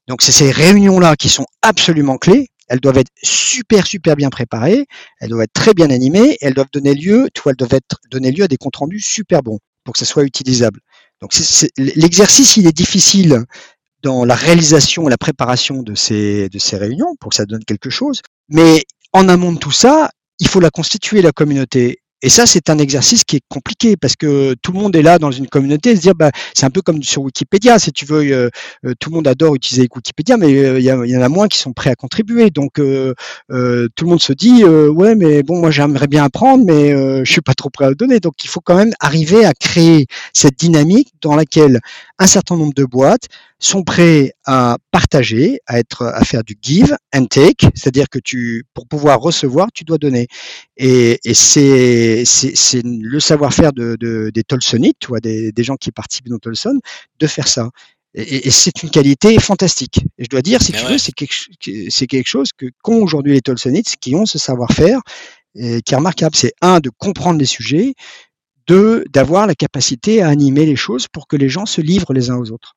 Donc, 0.08 0.22
c'est 0.22 0.32
ces 0.32 0.50
réunions-là 0.50 1.16
qui 1.16 1.28
sont 1.28 1.46
absolument 1.62 2.18
clés. 2.18 2.48
Elles 2.68 2.80
doivent 2.80 2.98
être 2.98 3.10
super, 3.22 3.86
super 3.86 4.16
bien 4.16 4.30
préparées. 4.30 4.86
Elles 5.20 5.28
doivent 5.28 5.42
être 5.42 5.52
très 5.52 5.74
bien 5.74 5.90
animées. 5.90 6.32
Et 6.34 6.38
elles 6.46 6.54
doivent 6.54 6.70
donner 6.72 6.94
lieu, 6.94 7.28
tu 7.34 7.42
elles 7.46 7.56
doivent 7.56 7.74
être, 7.74 7.96
donner 8.10 8.30
lieu 8.32 8.44
à 8.44 8.48
des 8.48 8.56
comptes 8.56 8.76
rendus 8.76 9.00
super 9.00 9.42
bons 9.42 9.58
pour 9.84 9.94
que 9.94 9.98
ça 9.98 10.04
soit 10.04 10.24
utilisable. 10.24 10.80
Donc, 11.20 11.32
l'exercice, 11.76 12.56
il 12.56 12.66
est 12.66 12.76
difficile 12.76 13.44
dans 14.02 14.24
la 14.24 14.34
réalisation 14.34 15.08
et 15.08 15.10
la 15.10 15.18
préparation 15.18 15.82
de 15.82 15.94
ces, 15.94 16.48
de 16.48 16.58
ces 16.58 16.76
réunions 16.76 17.16
pour 17.20 17.30
que 17.30 17.36
ça 17.36 17.44
donne 17.44 17.64
quelque 17.64 17.90
chose. 17.90 18.22
Mais 18.48 18.84
en 19.12 19.28
amont 19.28 19.52
de 19.52 19.58
tout 19.58 19.70
ça, 19.70 20.10
il 20.38 20.48
faut 20.48 20.60
la 20.60 20.70
constituer, 20.70 21.22
la 21.22 21.32
communauté. 21.32 22.00
Et 22.22 22.28
ça, 22.28 22.44
c'est 22.44 22.68
un 22.68 22.76
exercice 22.76 23.24
qui 23.24 23.36
est 23.36 23.42
compliqué 23.48 23.96
parce 23.96 24.14
que 24.14 24.54
tout 24.62 24.72
le 24.72 24.78
monde 24.78 24.94
est 24.94 25.02
là 25.02 25.18
dans 25.18 25.30
une 25.30 25.48
communauté 25.48 25.92
et 25.92 25.96
se 25.96 26.02
dire, 26.02 26.14
bah, 26.14 26.30
c'est 26.52 26.66
un 26.66 26.70
peu 26.70 26.82
comme 26.82 27.02
sur 27.02 27.22
Wikipédia. 27.22 27.78
Si 27.78 27.92
tu 27.92 28.04
veux, 28.04 28.30
euh, 28.30 28.50
euh, 28.84 28.92
tout 29.00 29.08
le 29.08 29.14
monde 29.16 29.26
adore 29.26 29.54
utiliser 29.54 29.88
Wikipédia, 29.94 30.36
mais 30.36 30.54
euh, 30.54 30.78
il 30.78 30.84
y, 30.84 31.16
en 31.16 31.22
a 31.22 31.28
moins 31.30 31.48
qui 31.48 31.56
sont 31.58 31.72
prêts 31.72 31.88
à 31.88 31.94
contribuer. 31.94 32.50
Donc, 32.50 32.74
tout 32.74 32.82
le 32.82 33.88
monde 34.02 34.20
se 34.20 34.34
dit, 34.34 34.64
ouais, 34.64 35.14
mais 35.14 35.42
bon, 35.42 35.60
moi, 35.60 35.70
j'aimerais 35.70 36.08
bien 36.08 36.24
apprendre, 36.24 36.64
mais 36.66 36.90
je 37.24 37.30
suis 37.30 37.40
pas 37.40 37.54
trop 37.54 37.70
prêt 37.70 37.86
à 37.86 37.88
le 37.88 37.94
donner. 37.94 38.20
Donc, 38.20 38.34
il 38.44 38.48
faut 38.48 38.60
quand 38.60 38.76
même 38.76 38.92
arriver 39.00 39.46
à 39.46 39.54
créer 39.54 40.06
cette 40.34 40.58
dynamique 40.58 41.12
dans 41.22 41.34
laquelle 41.34 41.80
un 42.18 42.26
certain 42.26 42.56
nombre 42.56 42.74
de 42.74 42.84
boîtes 42.84 43.28
sont 43.60 43.84
prêts 43.84 44.32
à 44.46 44.78
partager, 44.90 45.60
à 45.66 45.78
être, 45.78 46.06
à 46.06 46.24
faire 46.24 46.42
du 46.42 46.56
give 46.60 46.96
and 47.14 47.26
take, 47.26 47.66
c'est-à-dire 47.74 48.08
que 48.08 48.18
tu, 48.18 48.64
pour 48.74 48.88
pouvoir 48.88 49.20
recevoir, 49.20 49.68
tu 49.72 49.84
dois 49.84 49.98
donner. 49.98 50.26
Et, 50.78 51.20
et 51.24 51.34
c'est, 51.34 52.24
c'est, 52.24 52.82
le 52.82 53.20
savoir-faire 53.20 53.72
de, 53.72 53.96
de, 54.00 54.30
des 54.34 54.42
Tolsonites, 54.42 55.06
vois, 55.06 55.20
des, 55.20 55.52
des 55.52 55.62
gens 55.62 55.76
qui 55.76 55.92
participent 55.92 56.28
dans 56.30 56.38
Tolson, 56.38 56.80
de 57.18 57.26
faire 57.26 57.46
ça. 57.46 57.68
Et, 58.14 58.48
et 58.48 58.50
c'est 58.50 58.82
une 58.82 58.90
qualité 58.90 59.38
fantastique. 59.38 60.00
Et 60.18 60.24
je 60.24 60.28
dois 60.28 60.42
dire, 60.42 60.62
si 60.62 60.72
tu 60.72 60.84
veux, 60.86 60.98
c'est 60.98 61.12
quelque, 61.12 61.34
c'est 61.90 62.06
quelque 62.06 62.28
chose 62.28 62.48
que 62.56 62.66
qu'ont 62.82 63.02
aujourd'hui 63.02 63.34
les 63.34 63.42
Tolsonites, 63.42 63.96
qui 64.00 64.14
ont 64.14 64.24
ce 64.24 64.38
savoir-faire, 64.38 65.00
et 65.54 65.82
qui 65.82 65.92
est 65.92 65.96
remarquable. 65.96 66.34
C'est 66.34 66.54
un, 66.62 66.80
de 66.80 66.90
comprendre 66.96 67.38
les 67.38 67.46
sujets, 67.46 67.92
deux, 68.66 69.04
d'avoir 69.12 69.46
la 69.46 69.54
capacité 69.54 70.22
à 70.22 70.28
animer 70.28 70.64
les 70.64 70.76
choses 70.76 71.08
pour 71.12 71.26
que 71.26 71.36
les 71.36 71.50
gens 71.50 71.66
se 71.66 71.82
livrent 71.82 72.14
les 72.14 72.30
uns 72.30 72.36
aux 72.36 72.52
autres 72.52 72.76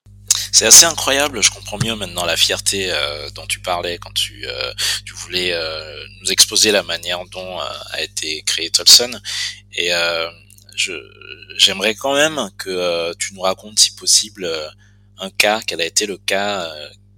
c'est 0.52 0.66
assez 0.66 0.86
incroyable. 0.86 1.42
Je 1.42 1.52
comprends 1.52 1.78
mieux 1.78 1.96
maintenant 1.96 2.26
la 2.26 2.38
fierté 2.38 2.88
euh, 2.90 3.30
dont 3.32 3.46
tu 3.48 3.60
parlais 3.60 3.98
quand 3.98 4.14
tu, 4.14 4.46
euh, 4.48 4.74
tu 5.06 5.14
voulais 5.14 5.52
euh, 5.54 6.06
nous 6.22 6.32
exposer 6.32 6.72
la 6.72 6.84
manière 6.84 7.24
dont 7.32 7.60
a 7.60 8.02
été 8.02 8.42
créé 8.44 8.70
Tolson. 8.70 9.12
Et 9.76 9.92
je, 10.76 10.94
j'aimerais 11.58 11.96
quand 11.96 12.14
même 12.14 12.50
que 12.58 13.14
tu 13.16 13.34
nous 13.34 13.42
racontes, 13.42 13.80
si 13.80 13.96
possible, 13.96 14.50
un 15.18 15.30
cas, 15.32 15.62
quel 15.66 15.82
a 15.82 15.86
été 15.86 16.06
le 16.06 16.18
cas 16.18 16.72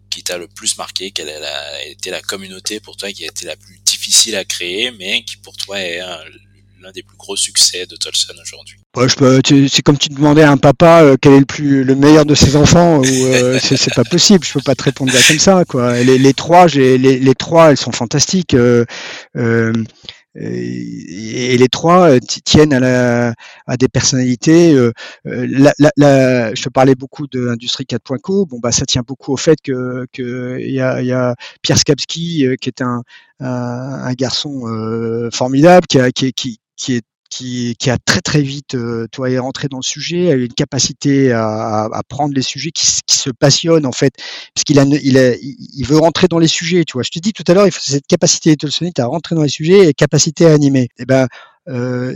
qui 0.10 0.23
t'a 0.23 0.38
le 0.38 0.47
plus 0.47 0.78
marqué, 0.78 1.12
quelle 1.12 1.30
a 1.30 1.84
été 1.86 2.10
la 2.12 2.21
communauté 2.21 2.80
pour 2.80 2.95
toi 2.95 3.12
qui 3.12 3.25
a 3.25 3.28
été 3.28 3.45
la 3.45 3.58
plus 3.58 3.78
difficile 3.80 4.36
à 4.38 4.45
créer, 4.45 4.91
mais 4.91 5.23
qui 5.23 5.38
pour 5.38 5.58
toi 5.58 5.80
est 5.80 6.01
l'un 6.85 6.91
des 6.91 7.03
plus 7.03 7.17
gros 7.17 7.35
succès 7.35 7.85
de 7.85 7.95
Tolson 7.95 8.33
aujourd'hui 8.41 8.77
c'est 9.67 9.81
comme 9.81 9.97
tu 9.97 10.09
demandais 10.09 10.43
à 10.43 10.51
un 10.51 10.57
papa 10.57 11.03
euh, 11.03 11.17
quel 11.19 11.33
est 11.33 11.39
le 11.39 11.45
plus 11.45 11.83
le 11.83 11.95
meilleur 11.95 12.25
de 12.25 12.35
ses 12.35 12.55
enfants 12.55 13.01
euh, 13.03 13.59
c'est 13.61 13.93
pas 13.93 14.03
possible 14.03 14.45
je 14.45 14.53
peux 14.53 14.61
pas 14.61 14.75
te 14.75 14.83
répondre 14.83 15.11
comme 15.27 15.39
ça 15.39 15.65
quoi 15.65 16.01
les, 16.01 16.17
les 16.17 16.33
trois 16.33 16.67
les, 16.67 16.97
les, 16.97 17.35
trois 17.35 17.71
elles 17.71 17.77
sont 17.77 17.91
fantastiques 17.91 18.53
euh, 18.53 18.85
euh 19.35 19.73
et 20.37 21.57
les 21.57 21.69
trois 21.69 22.19
tiennent 22.43 22.73
à, 22.73 22.81
la, 22.81 23.33
à 23.67 23.77
des 23.77 23.87
personnalités. 23.87 24.75
La, 25.23 25.71
la, 25.79 25.91
la, 25.95 26.53
je 26.53 26.61
te 26.61 26.67
parlais 26.67 26.93
beaucoup 26.93 27.25
de 27.27 27.39
l'industrie 27.39 27.85
4.co. 27.85 28.45
Bon 28.45 28.59
bah 28.59 28.73
ça 28.73 28.85
tient 28.85 29.03
beaucoup 29.07 29.31
au 29.31 29.37
fait 29.37 29.61
que 29.63 30.05
que 30.11 30.59
y 30.59 30.81
a, 30.81 31.01
y 31.01 31.13
a 31.13 31.35
Pierre 31.61 31.77
Skabski 31.77 32.47
qui 32.59 32.67
est 32.67 32.81
un 32.81 33.03
un, 33.39 34.01
un 34.03 34.13
garçon 34.13 35.29
formidable 35.31 35.87
qui, 35.87 35.99
a, 35.99 36.11
qui, 36.11 36.33
qui, 36.33 36.59
qui 36.77 36.95
est 36.95 37.03
qui, 37.29 37.75
qui, 37.79 37.89
a 37.89 37.97
très 37.97 38.21
très 38.21 38.41
vite, 38.41 38.75
euh, 38.75 39.07
toi, 39.11 39.29
est 39.29 39.39
rentré 39.39 39.67
dans 39.67 39.77
le 39.77 39.83
sujet, 39.83 40.31
a 40.31 40.35
eu 40.35 40.45
une 40.45 40.53
capacité 40.53 41.31
à, 41.31 41.85
à, 41.91 42.03
prendre 42.07 42.33
les 42.33 42.41
sujets, 42.41 42.71
qui, 42.71 42.88
qui, 43.05 43.17
se 43.17 43.29
passionne 43.29 43.85
en 43.85 43.91
fait, 43.91 44.13
parce 44.53 44.63
qu'il 44.63 44.79
a, 44.79 44.83
il, 44.83 45.17
a, 45.17 45.35
il 45.41 45.85
veut 45.85 45.97
rentrer 45.97 46.27
dans 46.27 46.39
les 46.39 46.47
sujets. 46.47 46.83
Tu 46.85 46.93
vois, 46.93 47.03
je 47.03 47.09
te 47.09 47.19
dis 47.19 47.33
tout 47.33 47.43
à 47.47 47.53
l'heure, 47.53 47.65
il 47.65 47.71
faut 47.71 47.81
cette 47.81 48.07
capacité 48.07 48.55
de 48.55 49.01
à 49.01 49.05
rentrer 49.05 49.35
dans 49.35 49.41
les 49.41 49.49
sujets 49.49 49.89
et 49.89 49.93
capacité 49.93 50.45
à 50.45 50.53
animer. 50.53 50.83
Et 50.83 50.89
eh 50.99 51.05
ben, 51.05 51.27
euh, 51.67 52.13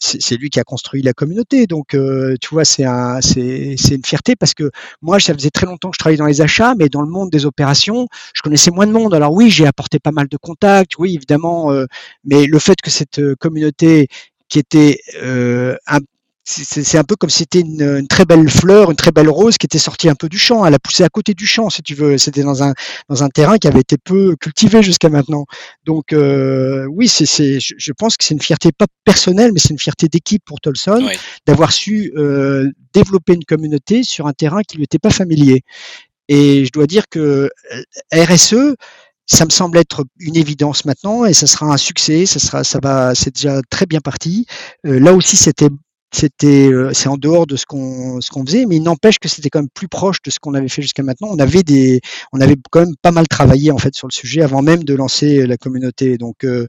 c'est 0.00 0.36
lui 0.36 0.50
qui 0.50 0.60
a 0.60 0.64
construit 0.64 1.02
la 1.02 1.12
communauté. 1.12 1.66
Donc, 1.66 1.94
euh, 1.94 2.36
tu 2.40 2.48
vois, 2.50 2.64
c'est 2.64 2.84
un, 2.84 3.20
c'est 3.20 3.76
une 3.90 4.04
fierté 4.04 4.36
parce 4.36 4.54
que 4.54 4.70
moi, 5.02 5.20
ça 5.20 5.34
faisait 5.34 5.50
très 5.50 5.66
longtemps 5.66 5.90
que 5.90 5.96
je 5.96 5.98
travaillais 5.98 6.18
dans 6.18 6.26
les 6.26 6.40
achats, 6.40 6.74
mais 6.78 6.88
dans 6.88 7.02
le 7.02 7.08
monde 7.08 7.30
des 7.30 7.46
opérations, 7.46 8.08
je 8.34 8.42
connaissais 8.42 8.70
moins 8.70 8.86
de 8.86 8.92
monde. 8.92 9.14
Alors 9.14 9.32
oui, 9.32 9.50
j'ai 9.50 9.66
apporté 9.66 9.98
pas 9.98 10.12
mal 10.12 10.28
de 10.28 10.36
contacts, 10.36 10.98
oui, 10.98 11.14
évidemment, 11.14 11.72
euh, 11.72 11.86
mais 12.24 12.46
le 12.46 12.58
fait 12.58 12.80
que 12.80 12.90
cette 12.90 13.20
communauté 13.36 14.08
qui 14.48 14.58
était 14.58 15.00
euh, 15.22 15.76
un 15.86 15.98
c'est 16.48 16.96
un 16.96 17.02
peu 17.02 17.16
comme 17.16 17.28
si 17.28 17.38
c'était 17.38 17.60
une, 17.60 17.82
une, 17.82 18.06
très 18.06 18.24
belle 18.24 18.48
fleur, 18.48 18.90
une 18.90 18.96
très 18.96 19.10
belle 19.10 19.28
rose 19.28 19.58
qui 19.58 19.66
était 19.66 19.78
sortie 19.78 20.08
un 20.08 20.14
peu 20.14 20.28
du 20.28 20.38
champ. 20.38 20.64
Elle 20.64 20.74
a 20.74 20.78
poussé 20.78 21.02
à 21.02 21.08
côté 21.08 21.34
du 21.34 21.44
champ, 21.44 21.70
si 21.70 21.82
tu 21.82 21.94
veux. 21.94 22.18
C'était 22.18 22.42
dans 22.42 22.62
un 22.62 22.72
dans 23.08 23.24
un 23.24 23.28
terrain 23.28 23.58
qui 23.58 23.66
avait 23.66 23.80
été 23.80 23.96
peu 23.98 24.36
cultivé 24.36 24.80
jusqu'à 24.82 25.08
maintenant. 25.08 25.46
Donc 25.84 26.12
euh, 26.12 26.86
oui, 26.86 27.08
c'est 27.08 27.58
je, 27.58 27.74
je 27.76 27.92
pense 27.92 28.16
que 28.16 28.24
c'est 28.24 28.34
une 28.34 28.40
fierté 28.40 28.70
pas 28.70 28.86
personnelle, 29.04 29.52
mais 29.52 29.58
c'est 29.58 29.70
une 29.70 29.78
fierté 29.78 30.06
d'équipe 30.06 30.42
pour 30.44 30.60
Tolson 30.60 31.08
d'avoir 31.46 31.72
su 31.72 32.12
euh, 32.16 32.70
développer 32.94 33.34
une 33.34 33.44
communauté 33.44 34.04
sur 34.04 34.28
un 34.28 34.32
terrain 34.32 34.62
qui 34.62 34.76
lui 34.76 34.84
était 34.84 35.00
pas 35.00 35.10
familier. 35.10 35.62
Et 36.28 36.64
je 36.64 36.72
dois 36.72 36.86
dire 36.86 37.08
que 37.08 37.50
euh, 37.72 37.82
RSE, 38.14 38.76
ça 39.26 39.44
me 39.44 39.50
semble 39.50 39.78
être 39.78 40.04
une 40.20 40.36
évidence 40.36 40.84
maintenant 40.84 41.24
et 41.24 41.34
ça 41.34 41.46
sera 41.46 41.66
un 41.66 41.76
succès. 41.76 42.26
Ça 42.26 42.38
sera, 42.38 42.64
ça 42.64 42.78
va, 42.82 43.14
c'est 43.14 43.34
déjà 43.34 43.60
très 43.70 43.86
bien 43.86 44.00
parti. 44.00 44.46
Euh, 44.86 45.00
là 45.00 45.12
aussi, 45.12 45.36
c'était 45.36 45.68
c'était 46.16 46.68
euh, 46.72 46.92
c'est 46.94 47.08
en 47.08 47.16
dehors 47.16 47.46
de 47.46 47.56
ce 47.56 47.66
qu'on 47.66 48.20
ce 48.20 48.30
qu'on 48.30 48.44
faisait 48.46 48.64
mais 48.66 48.76
il 48.76 48.82
n'empêche 48.82 49.18
que 49.18 49.28
c'était 49.28 49.50
quand 49.50 49.60
même 49.60 49.68
plus 49.72 49.88
proche 49.88 50.22
de 50.22 50.30
ce 50.30 50.38
qu'on 50.40 50.54
avait 50.54 50.68
fait 50.68 50.82
jusqu'à 50.82 51.02
maintenant 51.02 51.28
on 51.30 51.38
avait 51.38 51.62
des 51.62 52.00
on 52.32 52.40
avait 52.40 52.56
quand 52.70 52.80
même 52.80 52.96
pas 53.02 53.10
mal 53.10 53.28
travaillé 53.28 53.70
en 53.70 53.78
fait 53.78 53.94
sur 53.94 54.08
le 54.08 54.12
sujet 54.12 54.42
avant 54.42 54.62
même 54.62 54.84
de 54.84 54.94
lancer 54.94 55.46
la 55.46 55.56
communauté 55.56 56.16
donc 56.18 56.44
euh, 56.44 56.66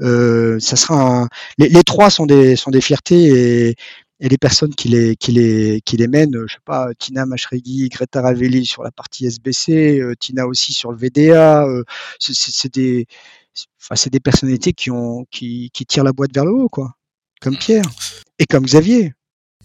euh 0.00 0.58
ça 0.60 0.76
sera 0.76 1.28
les, 1.58 1.84
trois 1.84 2.10
sont 2.10 2.26
des 2.26 2.56
sont 2.56 2.70
des 2.70 2.80
fiertés 2.80 3.74
et 4.20 4.28
les 4.28 4.38
personnes 4.38 4.74
qui 4.74 4.88
les, 4.88 5.16
qui 5.16 5.32
les, 5.32 5.80
qui 5.84 5.96
les 5.96 6.08
mènent, 6.08 6.44
je 6.46 6.54
sais 6.54 6.60
pas, 6.64 6.88
Tina 6.98 7.24
Mashregi, 7.26 7.88
Greta 7.88 8.20
Ravelli 8.20 8.66
sur 8.66 8.82
la 8.82 8.90
partie 8.90 9.26
SBC, 9.26 10.00
euh, 10.00 10.14
Tina 10.18 10.46
aussi 10.46 10.72
sur 10.72 10.90
le 10.90 10.98
VDA, 10.98 11.64
euh, 11.66 11.84
c'est 12.18 12.74
des, 12.74 13.06
enfin, 13.80 13.94
des 14.10 14.20
personnalités 14.20 14.72
qui 14.72 14.90
ont, 14.90 15.24
qui, 15.30 15.70
qui 15.72 15.86
tirent 15.86 16.04
la 16.04 16.12
boîte 16.12 16.34
vers 16.34 16.44
le 16.44 16.52
haut, 16.52 16.68
quoi. 16.68 16.97
Comme 17.40 17.54
mmh. 17.54 17.58
Pierre 17.58 17.90
et 18.38 18.46
comme 18.46 18.64
Xavier. 18.64 19.12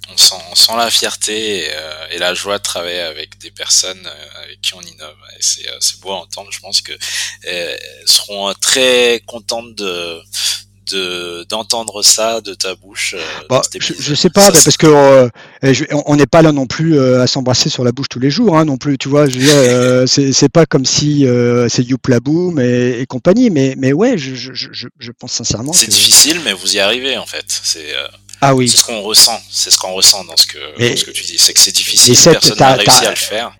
On 0.09 0.17
sent, 0.17 0.35
on 0.51 0.55
sent 0.55 0.75
la 0.75 0.91
fierté 0.91 1.59
et, 1.59 1.67
euh, 1.69 2.07
et, 2.11 2.17
la 2.17 2.33
joie 2.33 2.57
de 2.57 2.63
travailler 2.63 2.99
avec 2.99 3.37
des 3.37 3.51
personnes 3.51 4.05
avec 4.43 4.59
qui 4.59 4.73
on 4.73 4.81
innove. 4.81 5.15
Et 5.39 5.41
c'est 5.79 5.99
beau 6.01 6.11
à 6.11 6.17
entendre. 6.17 6.51
Je 6.51 6.59
pense 6.59 6.81
que 6.81 6.91
seront 8.05 8.53
très 8.59 9.21
contentes 9.25 9.75
de 9.75 10.21
de 10.91 11.43
d'entendre 11.49 12.03
ça 12.03 12.41
de 12.41 12.53
ta 12.53 12.75
bouche. 12.75 13.15
Euh, 13.17 13.45
bah, 13.49 13.61
je, 13.79 13.93
je, 13.97 14.15
sais 14.15 14.29
pas, 14.29 14.51
parce 14.51 14.77
que 14.77 14.87
euh, 14.87 15.29
on 16.05 16.15
n'est 16.15 16.25
pas 16.25 16.41
là 16.41 16.51
non 16.51 16.65
plus 16.65 16.97
euh, 16.97 17.21
à 17.21 17.27
s'embrasser 17.27 17.69
sur 17.69 17.83
la 17.83 17.91
bouche 17.91 18.09
tous 18.09 18.19
les 18.19 18.29
jours, 18.29 18.57
hein, 18.57 18.65
non 18.65 18.77
plus. 18.77 18.97
Tu 18.97 19.09
vois, 19.09 19.27
je 19.27 19.39
veux 19.39 19.45
dire, 19.45 20.33
c'est 20.33 20.49
pas 20.49 20.65
comme 20.65 20.85
si 20.85 21.25
c'est 21.69 21.83
Youpla 21.83 22.19
Boom 22.19 22.59
et, 22.59 22.99
et, 22.99 23.05
compagnie, 23.05 23.49
mais 23.49 23.75
mais 23.77 23.93
ouais, 23.93 24.17
je, 24.17 24.33
je, 24.35 25.11
pense 25.11 25.33
sincèrement. 25.33 25.73
C'est 25.73 25.89
difficile, 25.89 26.39
mais 26.43 26.53
vous 26.53 26.75
y 26.75 26.79
arrivez 26.79 27.17
en 27.17 27.25
fait. 27.25 27.45
C'est 27.47 27.93
ah 28.41 28.53
oui. 28.53 28.67
C'est 28.67 28.77
ce 28.77 28.83
qu'on 28.83 29.01
ressent, 29.01 29.39
c'est 29.49 29.69
ce 29.69 29.77
qu'on 29.77 29.93
ressent 29.93 30.25
dans 30.25 30.35
ce 30.35 30.45
que, 30.45 30.57
dans 30.57 30.97
ce 30.97 31.05
que 31.05 31.11
tu 31.11 31.23
dis, 31.23 31.37
c'est 31.37 31.53
que 31.53 31.59
c'est 31.59 31.71
difficile, 31.71 32.13
personne 32.13 32.57
n'a 32.57 32.75
réussi 32.75 33.05
à 33.05 33.11
le 33.11 33.15
faire. 33.15 33.55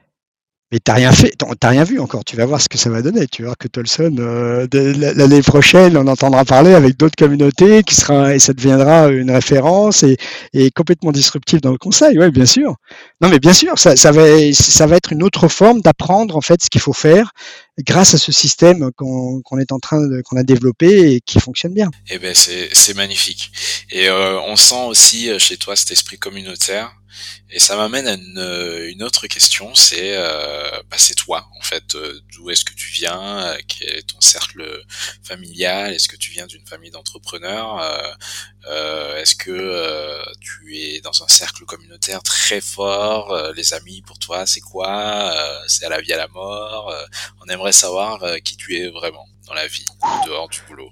Mais 0.74 0.80
t'as 0.80 0.96
rien 0.96 1.12
fait, 1.12 1.36
t'as 1.60 1.70
rien 1.70 1.84
vu 1.84 2.00
encore. 2.00 2.26
Tu 2.26 2.36
vas 2.36 2.48
voir 2.48 2.60
ce 2.60 2.68
que 2.68 2.80
ça 2.80 2.90
va 2.90 3.04
donner. 3.04 3.28
Tu 3.28 3.44
vois 3.44 3.54
que 3.54 3.68
Tolson 3.68 4.16
euh, 4.18 4.66
l'année 4.74 5.44
prochaine, 5.44 5.96
on 5.96 6.08
entendra 6.08 6.44
parler 6.46 6.74
avec 6.74 6.98
d'autres 6.98 7.16
communautés, 7.16 7.84
qui 7.84 7.94
sera 7.94 8.34
et 8.34 8.40
ça 8.40 8.54
deviendra 8.54 9.10
une 9.10 9.30
référence 9.30 10.02
et, 10.02 10.18
complètement 10.76 11.12
disruptif 11.12 11.62
dans 11.62 11.72
le 11.72 11.78
conseil. 11.78 12.18
Oui, 12.18 12.32
bien 12.32 12.48
sûr. 12.48 12.78
Non, 13.22 13.30
mais 13.30 13.38
bien 13.38 13.54
sûr, 13.54 13.78
ça, 13.78 13.96
ça 13.96 14.12
va, 14.12 14.24
ça 14.52 14.88
va 14.88 14.96
être 14.96 15.14
une 15.14 15.22
autre 15.22 15.48
forme 15.48 15.82
d'apprendre 15.82 16.36
en 16.36 16.42
fait 16.42 16.64
ce 16.64 16.72
qu'il 16.72 16.82
faut 16.82 16.92
faire 16.92 17.34
grâce 17.80 18.14
à 18.14 18.18
ce 18.18 18.32
système 18.32 18.92
qu'on 18.92 19.58
est 19.60 19.72
en 19.72 19.80
train 19.80 20.00
de, 20.06 20.22
qu'on 20.22 20.38
a 20.38 20.44
développé 20.44 21.14
et 21.14 21.22
qui 21.22 21.40
fonctionne 21.40 21.74
bien. 21.74 21.90
Eh 22.10 22.20
ben 22.20 22.36
c'est 22.36 22.96
magnifique. 22.96 23.52
Et 23.90 24.10
euh, 24.10 24.40
on 24.42 24.56
sent 24.56 24.84
aussi 24.86 25.30
euh, 25.30 25.40
chez 25.40 25.58
toi 25.58 25.76
cet 25.76 25.92
esprit 25.92 26.18
communautaire. 26.18 26.96
Et 27.52 27.60
ça 27.60 27.76
m'amène 27.76 28.08
à 28.08 28.14
une, 28.14 28.38
euh, 28.40 28.90
une, 28.90 29.04
autre 29.04 29.28
question, 29.28 29.76
c'est 29.76 30.18
euh, 30.18 30.82
bah, 30.90 30.98
c'est 30.98 31.14
toi 31.14 31.48
en 31.60 31.62
fait, 31.62 31.96
d'où 32.34 32.50
est-ce 32.50 32.66
que 32.66 32.74
tu 32.74 32.90
viens, 32.92 33.56
quel 33.68 33.98
est 33.98 34.08
ton 34.08 34.20
cercle 34.20 34.84
familial, 35.22 35.94
est-ce 35.94 36.08
que 36.08 36.16
tu 36.16 36.32
viens 36.32 36.48
d'une 36.48 36.66
famille 36.66 36.90
d'entrepreneurs, 36.90 38.18
euh, 38.68 39.22
est-ce 39.22 39.36
que 39.36 40.24
tu 40.40 40.78
es 40.78 41.02
dans 41.02 41.24
un 41.24 41.28
cercle 41.28 41.66
communautaire 41.66 42.24
très 42.24 42.62
fort, 42.62 43.36
les 43.56 43.74
amis 43.74 44.02
pour 44.02 44.20
toi 44.20 44.46
c'est 44.46 44.62
quoi, 44.62 45.34
c'est 45.68 45.86
à 45.86 45.90
la 45.90 46.02
vie 46.02 46.14
à 46.14 46.18
la 46.18 46.28
mort, 46.28 46.94
on 47.42 47.50
aimerait 47.50 47.72
savoir 47.72 48.24
qui 48.44 48.56
tu 48.58 48.78
es 48.78 48.90
vraiment 48.90 49.28
dans 49.48 49.54
la 49.54 49.68
vie, 49.68 49.86
dehors 50.26 50.50
du 50.50 50.60
boulot? 50.68 50.92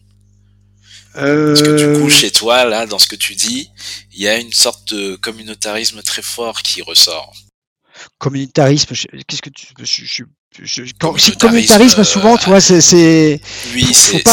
Parce 1.14 1.62
que 1.62 1.94
du 1.94 2.02
coup, 2.02 2.10
chez 2.10 2.32
toi, 2.32 2.66
là, 2.66 2.86
dans 2.86 3.00
ce 3.00 3.08
que 3.08 3.16
tu 3.16 3.36
dis, 3.36 3.70
il 4.14 4.22
y 4.22 4.28
a 4.28 4.38
une 4.38 4.54
sorte 4.54 4.94
de 4.94 5.16
communautarisme 5.16 6.02
très 6.02 6.22
fort 6.22 6.62
qui 6.62 6.82
ressort. 6.82 7.34
Communautarisme, 8.18 8.96
qu'est-ce 9.28 9.42
que 9.42 9.50
tu. 9.50 9.68
Je, 9.84 10.24
je, 10.66 10.94
communautarisme, 11.00 11.38
communautarisme, 11.38 12.04
souvent, 12.04 12.38
tu 12.38 12.46
vois, 12.50 12.62
c'est. 12.62 13.42
Oui, 13.74 13.94
c'est. 13.94 14.24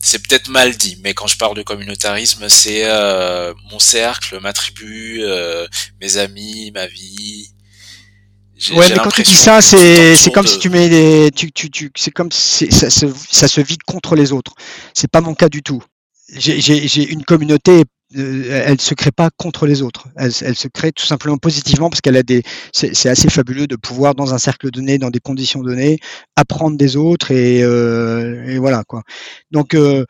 C'est 0.00 0.26
peut-être 0.26 0.48
mal 0.48 0.76
dit, 0.76 0.98
mais 1.02 1.12
quand 1.12 1.26
je 1.26 1.36
parle 1.36 1.56
de 1.56 1.62
communautarisme, 1.62 2.48
c'est 2.48 2.82
euh, 2.84 3.52
mon 3.70 3.78
cercle, 3.78 4.38
ma 4.40 4.52
tribu, 4.52 5.18
euh, 5.22 5.66
mes 6.00 6.16
amis, 6.18 6.70
ma 6.72 6.86
vie. 6.86 7.50
Ouais, 8.72 8.88
mais 8.88 8.96
quand 8.96 9.10
tu 9.10 9.22
dis 9.22 9.34
ça, 9.34 9.60
c'est 9.60 10.16
c'est 10.16 10.30
comme 10.30 10.46
si 10.46 10.58
tu 10.58 10.68
mets 10.70 10.88
des, 10.88 11.30
tu 11.34 11.52
tu 11.52 11.70
tu, 11.70 11.92
c'est 11.96 12.10
comme 12.10 12.32
si 12.32 12.70
ça 12.72 12.90
se 12.90 13.06
ça 13.30 13.46
se 13.48 13.60
vide 13.60 13.82
contre 13.84 14.16
les 14.16 14.32
autres. 14.32 14.54
C'est 14.94 15.10
pas 15.10 15.20
mon 15.20 15.34
cas 15.34 15.48
du 15.48 15.62
tout 15.62 15.82
j'ai 16.36 17.10
une 17.10 17.24
communauté 17.24 17.84
elle 18.14 18.80
se 18.80 18.94
crée 18.94 19.10
pas 19.12 19.30
contre 19.36 19.66
les 19.66 19.82
autres. 19.82 20.08
Elle, 20.16 20.32
se 20.32 20.68
crée 20.68 20.92
tout 20.92 21.04
simplement 21.04 21.36
positivement 21.36 21.90
parce 21.90 22.00
qu'elle 22.00 22.16
a 22.16 22.22
des. 22.22 22.42
C'est 22.72 23.08
assez 23.08 23.28
fabuleux 23.28 23.66
de 23.66 23.76
pouvoir 23.76 24.14
dans 24.14 24.34
un 24.34 24.38
cercle 24.38 24.70
donné, 24.70 24.98
dans 24.98 25.10
des 25.10 25.20
conditions 25.20 25.62
données, 25.62 25.98
apprendre 26.36 26.76
des 26.76 26.96
autres 26.96 27.30
et, 27.30 27.62
euh, 27.62 28.46
et 28.46 28.58
voilà 28.58 28.84
quoi. 28.84 29.02
Donc 29.50 29.74
euh, 29.74 30.04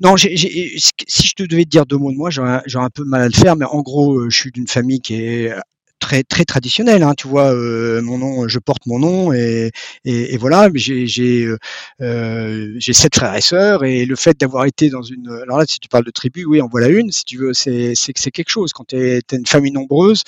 non, 0.00 0.16
si 0.16 0.36
je 0.36 1.34
te 1.34 1.42
devais 1.42 1.64
te 1.64 1.70
dire 1.70 1.86
deux 1.86 1.96
mots 1.96 2.12
de 2.12 2.16
moi, 2.16 2.30
j'aurais 2.30 2.62
un 2.74 2.90
peu 2.90 3.04
mal 3.04 3.22
à 3.22 3.28
le 3.28 3.34
faire, 3.34 3.56
mais 3.56 3.66
en 3.66 3.80
gros, 3.80 4.28
je 4.28 4.36
suis 4.36 4.50
d'une 4.50 4.68
famille 4.68 5.00
qui 5.00 5.14
est 5.14 5.52
très 5.98 6.22
très 6.22 6.44
traditionnel. 6.44 7.02
Hein, 7.02 7.14
tu 7.16 7.28
vois, 7.28 7.52
euh, 7.52 8.00
mon 8.02 8.18
nom, 8.18 8.48
je 8.48 8.58
porte 8.58 8.86
mon 8.86 8.98
nom 8.98 9.32
et, 9.32 9.70
et, 10.04 10.36
voilà. 10.36 10.68
J'ai 10.74 11.44
euh, 11.44 11.58
euh, 12.00 12.74
j'ai 12.78 12.92
sept 12.92 13.14
frères 13.16 13.34
et 13.34 13.40
sœurs 13.40 13.84
et 13.84 14.04
le 14.06 14.16
fait 14.16 14.38
d'avoir 14.38 14.64
été 14.64 14.90
dans 14.90 15.02
une, 15.02 15.28
alors 15.42 15.58
là, 15.58 15.64
si 15.68 15.78
tu 15.80 15.88
parles 15.88 16.04
de 16.04 16.10
tribu, 16.10 16.44
oui, 16.44 16.60
en 16.60 16.68
voilà 16.68 16.88
une. 16.88 17.10
Si 17.12 17.24
tu 17.24 17.38
veux, 17.38 17.52
c'est 17.52 17.94
c'est 17.94 18.12
c'est 18.16 18.30
quelque 18.30 18.50
chose 18.50 18.72
quand 18.72 18.84
tu 18.88 18.96
es, 18.96 19.20
une 19.32 19.46
famille 19.46 19.72
nombreuse 19.72 20.22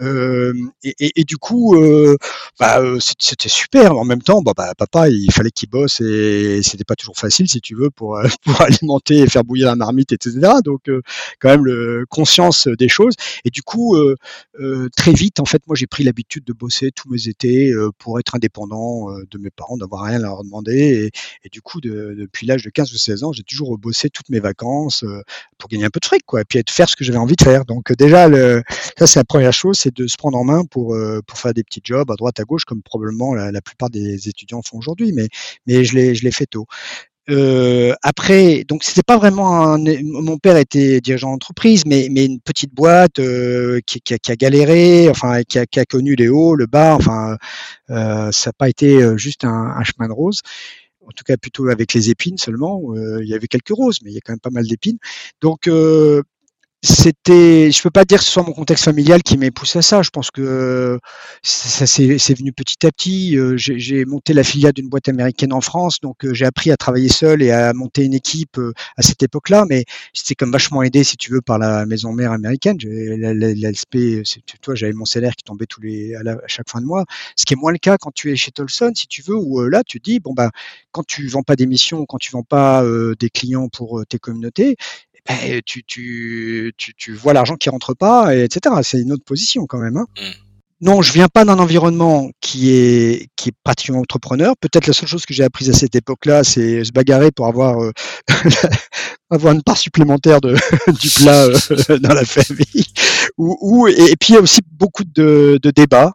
et, 0.00 1.20
et, 1.20 1.24
du 1.24 1.36
coup, 1.36 1.76
bah, 2.60 2.80
c'était 3.00 3.48
super. 3.48 3.96
En 3.96 4.04
même 4.04 4.22
temps, 4.22 4.42
bah, 4.42 4.52
bah 4.56 4.72
papa, 4.76 5.08
il 5.08 5.32
fallait 5.32 5.50
qu'il 5.50 5.68
bosse 5.70 6.00
et 6.00 6.60
c'était 6.62 6.84
pas 6.84 6.96
toujours 6.96 7.16
facile, 7.16 7.48
si 7.48 7.60
tu 7.60 7.74
veux, 7.74 7.90
pour 7.90 8.20
pour 8.44 8.60
alimenter 8.60 9.20
et 9.20 9.26
faire 9.28 9.44
bouillir 9.44 9.68
la 9.68 9.76
marmite, 9.76 10.12
etc. 10.12 10.38
Donc 10.64 10.82
quand 11.40 11.48
même 11.48 11.64
le 11.64 12.04
conscience 12.08 12.68
des 12.68 12.88
choses 12.88 13.14
et 13.44 13.50
du 13.50 13.62
coup 13.62 13.96
très 14.96 15.13
vite, 15.14 15.40
en 15.40 15.44
fait, 15.44 15.66
moi, 15.66 15.76
j'ai 15.76 15.86
pris 15.86 16.04
l'habitude 16.04 16.44
de 16.44 16.52
bosser 16.52 16.90
tous 16.92 17.08
mes 17.10 17.28
étés 17.28 17.70
euh, 17.70 17.90
pour 17.98 18.18
être 18.18 18.34
indépendant 18.34 19.10
euh, 19.10 19.24
de 19.30 19.38
mes 19.38 19.50
parents, 19.50 19.76
d'avoir 19.76 20.02
rien 20.02 20.18
à 20.18 20.22
leur 20.22 20.44
demander. 20.44 21.10
Et, 21.44 21.48
du 21.48 21.62
coup, 21.62 21.80
depuis 21.80 22.46
l'âge 22.46 22.64
de 22.64 22.70
15 22.70 22.92
ou 22.92 22.96
16 22.96 23.24
ans, 23.24 23.32
j'ai 23.32 23.42
toujours 23.42 23.76
bossé 23.78 24.10
toutes 24.10 24.28
mes 24.28 24.40
vacances 24.40 25.04
euh, 25.04 25.22
pour 25.58 25.68
gagner 25.68 25.84
un 25.84 25.90
peu 25.90 26.00
de 26.00 26.06
fric, 26.06 26.24
quoi, 26.26 26.40
et 26.42 26.44
puis 26.44 26.62
faire 26.68 26.88
ce 26.88 26.96
que 26.96 27.04
j'avais 27.04 27.18
envie 27.18 27.36
de 27.36 27.42
faire. 27.42 27.64
Donc 27.64 27.92
déjà, 27.92 28.28
ça, 28.98 29.06
c'est 29.06 29.18
la 29.18 29.24
première 29.24 29.52
chose, 29.52 29.78
c'est 29.78 29.94
de 29.94 30.06
se 30.06 30.16
prendre 30.16 30.36
en 30.38 30.44
main 30.44 30.64
pour, 30.64 30.96
faire 31.34 31.54
des 31.54 31.64
petits 31.64 31.80
jobs 31.82 32.10
à 32.10 32.16
droite, 32.16 32.40
à 32.40 32.44
gauche, 32.44 32.64
comme 32.64 32.82
probablement 32.82 33.34
la, 33.34 33.60
plupart 33.62 33.90
des 33.90 34.28
étudiants 34.28 34.62
font 34.62 34.78
aujourd'hui. 34.78 35.12
Mais 35.12 35.84
je 35.84 35.94
l'ai 35.94 36.30
fait 36.30 36.46
tôt. 36.46 36.66
Euh, 37.30 37.94
après, 38.02 38.64
donc 38.64 38.84
c'était 38.84 39.02
pas 39.02 39.16
vraiment 39.16 39.62
un, 39.62 39.78
mon 40.02 40.36
père 40.36 40.58
était 40.58 41.00
dirigeant 41.00 41.30
d'entreprise, 41.32 41.84
mais 41.86 42.08
mais 42.10 42.26
une 42.26 42.40
petite 42.40 42.74
boîte 42.74 43.18
euh, 43.18 43.80
qui, 43.86 44.00
qui, 44.02 44.12
a, 44.12 44.18
qui, 44.18 44.30
a, 44.30 44.36
galéré, 44.36 45.08
enfin 45.08 45.42
qui 45.42 45.58
a, 45.58 45.64
qui 45.64 45.80
a, 45.80 45.86
connu 45.86 46.16
les 46.16 46.28
hauts, 46.28 46.54
le 46.54 46.66
bas, 46.66 46.94
enfin 46.94 47.38
euh, 47.90 48.30
ça 48.32 48.50
n'a 48.50 48.52
pas 48.52 48.68
été 48.68 49.02
euh, 49.02 49.16
juste 49.16 49.44
un, 49.44 49.74
un, 49.76 49.84
chemin 49.84 50.08
de 50.08 50.12
rose. 50.12 50.40
En 51.06 51.10
tout 51.12 51.24
cas, 51.24 51.36
plutôt 51.36 51.68
avec 51.68 51.94
les 51.94 52.10
épines 52.10 52.38
seulement. 52.38 52.80
Euh, 52.94 53.22
il 53.22 53.28
y 53.28 53.34
avait 53.34 53.46
quelques 53.46 53.70
roses, 53.70 53.98
mais 54.02 54.10
il 54.10 54.14
y 54.14 54.18
a 54.18 54.20
quand 54.24 54.32
même 54.32 54.40
pas 54.40 54.50
mal 54.50 54.66
d'épines. 54.66 54.98
Donc 55.40 55.68
c'était, 56.86 57.70
je 57.70 57.82
peux 57.82 57.90
pas 57.90 58.04
dire 58.04 58.18
que 58.18 58.24
ce 58.26 58.30
soit 58.30 58.42
mon 58.42 58.52
contexte 58.52 58.84
familial 58.84 59.22
qui 59.22 59.38
m'ait 59.38 59.50
poussé 59.50 59.78
à 59.78 59.82
ça. 59.82 60.02
Je 60.02 60.10
pense 60.10 60.30
que 60.30 61.00
ça, 61.42 61.86
c'est 61.86 62.34
venu 62.34 62.52
petit 62.52 62.86
à 62.86 62.92
petit. 62.92 63.38
Euh, 63.38 63.54
j'ai 63.56 64.04
monté 64.04 64.34
la 64.34 64.44
filiale 64.44 64.74
d'une 64.74 64.90
boîte 64.90 65.08
américaine 65.08 65.54
en 65.54 65.62
France, 65.62 65.98
donc 66.00 66.26
euh, 66.26 66.34
j'ai 66.34 66.44
appris 66.44 66.70
à 66.70 66.76
travailler 66.76 67.08
seul 67.08 67.40
et 67.42 67.50
à 67.52 67.72
monter 67.72 68.04
une 68.04 68.12
équipe 68.12 68.58
euh, 68.58 68.74
à 68.98 69.02
cette 69.02 69.22
époque-là. 69.22 69.64
Mais 69.66 69.86
c'était 70.12 70.34
comme 70.34 70.52
vachement 70.52 70.82
aidé, 70.82 71.04
si 71.04 71.16
tu 71.16 71.32
veux, 71.32 71.40
par 71.40 71.58
la 71.58 71.86
maison 71.86 72.12
mère 72.12 72.32
américaine. 72.32 72.76
L'ASP, 72.82 73.96
toi, 74.60 74.74
j'avais 74.74 74.92
mon 74.92 75.06
salaire 75.06 75.36
qui 75.36 75.44
tombait 75.44 75.64
tous 75.64 75.80
les 75.80 76.14
à, 76.14 76.20
chaque 76.48 76.68
fin 76.68 76.82
de 76.82 76.86
mois. 76.86 77.06
Ce 77.34 77.46
qui 77.46 77.54
est 77.54 77.56
moins 77.56 77.72
le 77.72 77.78
cas 77.78 77.96
quand 77.96 78.12
tu 78.12 78.30
es 78.30 78.36
chez 78.36 78.50
Tolson, 78.50 78.92
si 78.94 79.06
tu 79.06 79.22
veux, 79.22 79.36
où 79.36 79.66
là, 79.70 79.84
tu 79.84 80.00
dis 80.00 80.20
bon 80.20 80.34
bah 80.34 80.50
quand 80.92 81.06
tu 81.06 81.26
vends 81.28 81.42
pas 81.42 81.56
des 81.56 81.66
missions, 81.66 82.04
quand 82.04 82.18
tu 82.18 82.30
vends 82.30 82.42
pas 82.42 82.84
des 83.18 83.30
clients 83.30 83.70
pour 83.70 84.04
tes 84.06 84.18
communautés, 84.18 84.76
ben, 85.26 85.60
tu, 85.64 85.84
tu, 85.84 86.72
tu, 86.76 86.94
tu, 86.94 87.14
vois 87.14 87.32
l'argent 87.32 87.56
qui 87.56 87.70
rentre 87.70 87.94
pas, 87.94 88.34
et 88.34 88.44
etc. 88.44 88.74
C'est 88.82 89.00
une 89.00 89.12
autre 89.12 89.24
position 89.24 89.66
quand 89.66 89.78
même. 89.78 89.96
Hein. 89.96 90.06
Mmh. 90.18 90.44
Non, 90.80 91.00
je 91.00 91.12
viens 91.14 91.28
pas 91.28 91.46
d'un 91.46 91.58
environnement 91.60 92.30
qui 92.42 92.70
est 92.70 93.28
qui 93.36 93.48
est 93.48 93.54
pratiquement 93.62 94.00
entrepreneur. 94.00 94.54
Peut-être 94.60 94.86
la 94.86 94.92
seule 94.92 95.08
chose 95.08 95.24
que 95.24 95.32
j'ai 95.32 95.44
apprise 95.44 95.70
à 95.70 95.72
cette 95.72 95.94
époque-là, 95.94 96.44
c'est 96.44 96.84
se 96.84 96.92
bagarrer 96.92 97.30
pour 97.30 97.46
avoir 97.46 97.82
euh, 97.82 97.92
avoir 99.30 99.54
une 99.54 99.62
part 99.62 99.78
supplémentaire 99.78 100.42
de, 100.42 100.54
du 101.00 101.08
plat 101.08 101.44
euh, 101.44 101.98
dans 102.00 102.12
la 102.12 102.26
famille. 102.26 102.84
Ou, 103.38 103.56
ou 103.62 103.88
et, 103.88 104.14
puis 104.20 104.30
il 104.30 104.34
y 104.34 104.36
a 104.36 104.42
aussi 104.42 104.60
beaucoup 104.72 105.04
de, 105.04 105.58
de 105.62 105.70
débats 105.70 106.12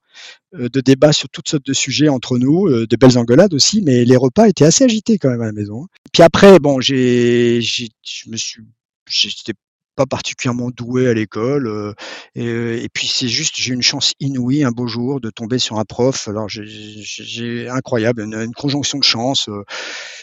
euh, 0.53 0.69
de 0.69 0.81
débats 0.81 1.13
sur 1.13 1.29
toutes 1.29 1.49
sortes 1.49 1.65
de 1.65 1.73
sujets 1.73 2.09
entre 2.09 2.37
nous, 2.37 2.69
de 2.69 2.95
belles 2.95 3.17
engueulades 3.17 3.55
aussi, 3.55 3.81
mais 3.81 4.05
les 4.05 4.17
repas 4.17 4.47
étaient 4.47 4.65
assez 4.65 4.83
agités 4.83 5.17
quand 5.17 5.29
même 5.29 5.41
à 5.41 5.45
la 5.45 5.51
maison. 5.51 5.85
Hein. 5.85 5.87
Puis 6.13 6.21
après, 6.21 6.59
bon, 6.59 6.79
j'ai, 6.79 7.61
je 7.61 8.29
me 8.29 8.37
suis 8.37 8.61
j'étais 9.09 9.53
pas 9.99 10.05
particulièrement 10.05 10.69
doué 10.69 11.09
à 11.09 11.13
l'école. 11.13 11.67
Euh, 11.67 11.93
et, 12.35 12.83
et, 12.83 12.89
puis 12.89 13.07
c'est 13.07 13.27
juste, 13.27 13.55
j'ai 13.57 13.71
eu 13.71 13.73
une 13.73 13.81
chance 13.81 14.13
inouïe 14.21 14.63
un 14.63 14.71
beau 14.71 14.87
jour 14.87 15.19
de 15.19 15.29
tomber 15.29 15.59
sur 15.59 15.77
un 15.77 15.83
prof. 15.83 16.29
Alors 16.29 16.47
j'ai 16.47 17.67
incroyable, 17.67 18.21
une, 18.21 18.53
conjonction 18.53 18.99
de 18.99 19.03
chance. 19.03 19.49
Euh, 19.49 19.65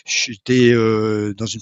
j'étais 0.07 0.71
euh, 0.73 1.35
dans 1.35 1.45
une 1.45 1.61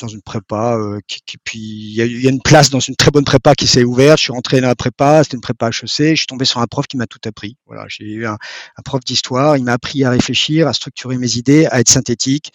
dans 0.00 0.08
une 0.08 0.22
prépa, 0.22 0.76
euh, 0.76 0.98
qui, 1.06 1.38
puis 1.38 1.58
il 1.60 1.94
y, 1.94 2.26
a, 2.26 2.30
une 2.30 2.42
place 2.42 2.68
dans 2.68 2.80
une 2.80 2.96
très 2.96 3.12
bonne 3.12 3.24
prépa 3.24 3.54
qui 3.54 3.66
s'est 3.66 3.84
ouverte. 3.84 4.18
Je 4.18 4.24
suis 4.24 4.32
rentré 4.32 4.60
dans 4.60 4.66
la 4.66 4.74
prépa, 4.74 5.22
c'était 5.22 5.36
une 5.36 5.40
prépa 5.40 5.68
HEC. 5.68 5.86
Je 5.86 6.14
suis 6.14 6.26
tombé 6.26 6.44
sur 6.44 6.60
un 6.60 6.66
prof 6.66 6.86
qui 6.86 6.96
m'a 6.96 7.06
tout 7.06 7.20
appris. 7.24 7.56
Voilà, 7.66 7.86
j'ai 7.88 8.04
eu 8.04 8.26
un 8.26 8.36
prof 8.84 9.04
d'histoire. 9.04 9.56
Il 9.56 9.64
m'a 9.64 9.74
appris 9.74 10.04
à 10.04 10.10
réfléchir, 10.10 10.66
à 10.66 10.72
structurer 10.72 11.16
mes 11.16 11.36
idées, 11.36 11.66
à 11.66 11.80
être 11.80 11.88
synthétique 11.88 12.52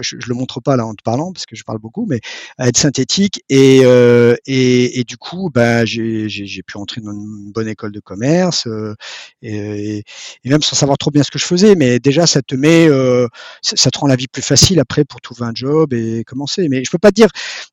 je, 0.00 0.16
je 0.18 0.28
le 0.28 0.34
montre 0.34 0.60
pas 0.60 0.76
là 0.76 0.86
en 0.86 0.94
te 0.94 1.02
parlant 1.02 1.32
parce 1.32 1.46
que 1.46 1.56
je 1.56 1.64
parle 1.64 1.78
beaucoup, 1.78 2.06
mais 2.08 2.20
à 2.58 2.68
être 2.68 2.78
synthétique 2.78 3.42
et 3.48 3.80
euh, 3.84 4.36
et, 4.46 5.00
et, 5.00 5.04
du 5.04 5.16
coup, 5.16 5.50
bah, 5.52 5.84
j'ai 5.84 6.62
pu 6.66 6.76
entrer 6.76 7.00
dans 7.00 7.12
une 7.12 7.52
bonne 7.52 7.68
école 7.68 7.92
de 7.92 8.00
commerce 8.00 8.66
euh, 8.66 8.94
et, 9.42 10.04
même 10.44 10.62
sans 10.62 10.76
savoir 10.76 10.98
trop 10.98 11.10
bien 11.10 11.22
ce 11.22 11.30
que 11.30 11.38
je 11.38 11.44
faisais, 11.44 11.74
mais 11.74 11.98
déjà 11.98 12.26
ça 12.26 12.42
te 12.42 12.54
met, 12.54 12.88
euh, 12.88 13.26
ça, 13.62 13.90
te 13.90 13.98
rend 13.98 14.06
la 14.06 14.16
vie 14.16 14.28
plus 14.28 14.42
facile 14.42 14.80
après 14.80 15.04
pour 15.04 15.20
trouver 15.20 15.44
un 15.44 15.52
job 15.54 15.92
et 15.92 16.24
commencer. 16.24 16.68
Mais 16.68 16.84
je 16.84 16.90
peux 16.90 16.98
pas 16.98 17.10
te 17.10 17.16
dire 17.16 17.28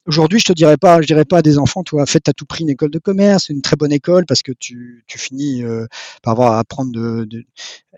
aujourd'hui, 0.06 0.40
je 0.40 0.46
te 0.46 0.54
dirais 0.54 0.78
pas, 0.78 1.02
je 1.02 1.08
dirais 1.08 1.26
pas 1.26 1.40
à 1.40 1.42
des 1.42 1.58
enfants, 1.58 1.84
toi, 1.84 2.06
faites 2.06 2.30
à 2.30 2.34
tout 2.34 2.46
prix 2.46 2.64
une 2.64 2.70
école 2.70 2.92
de 2.92 3.00
commerce, 3.00 3.50
une 3.50 3.62
très 3.62 3.76
bonne 3.76 3.92
école 3.92 4.26
parce 4.26 4.42
que 4.42 4.52
tu, 4.52 5.04
tu 5.08 5.18
finis 5.18 5.64
par 6.22 6.34
avoir 6.34 6.54
à 6.54 6.60
apprendre 6.60 6.92
de, 6.92 7.26
de, 7.26 7.44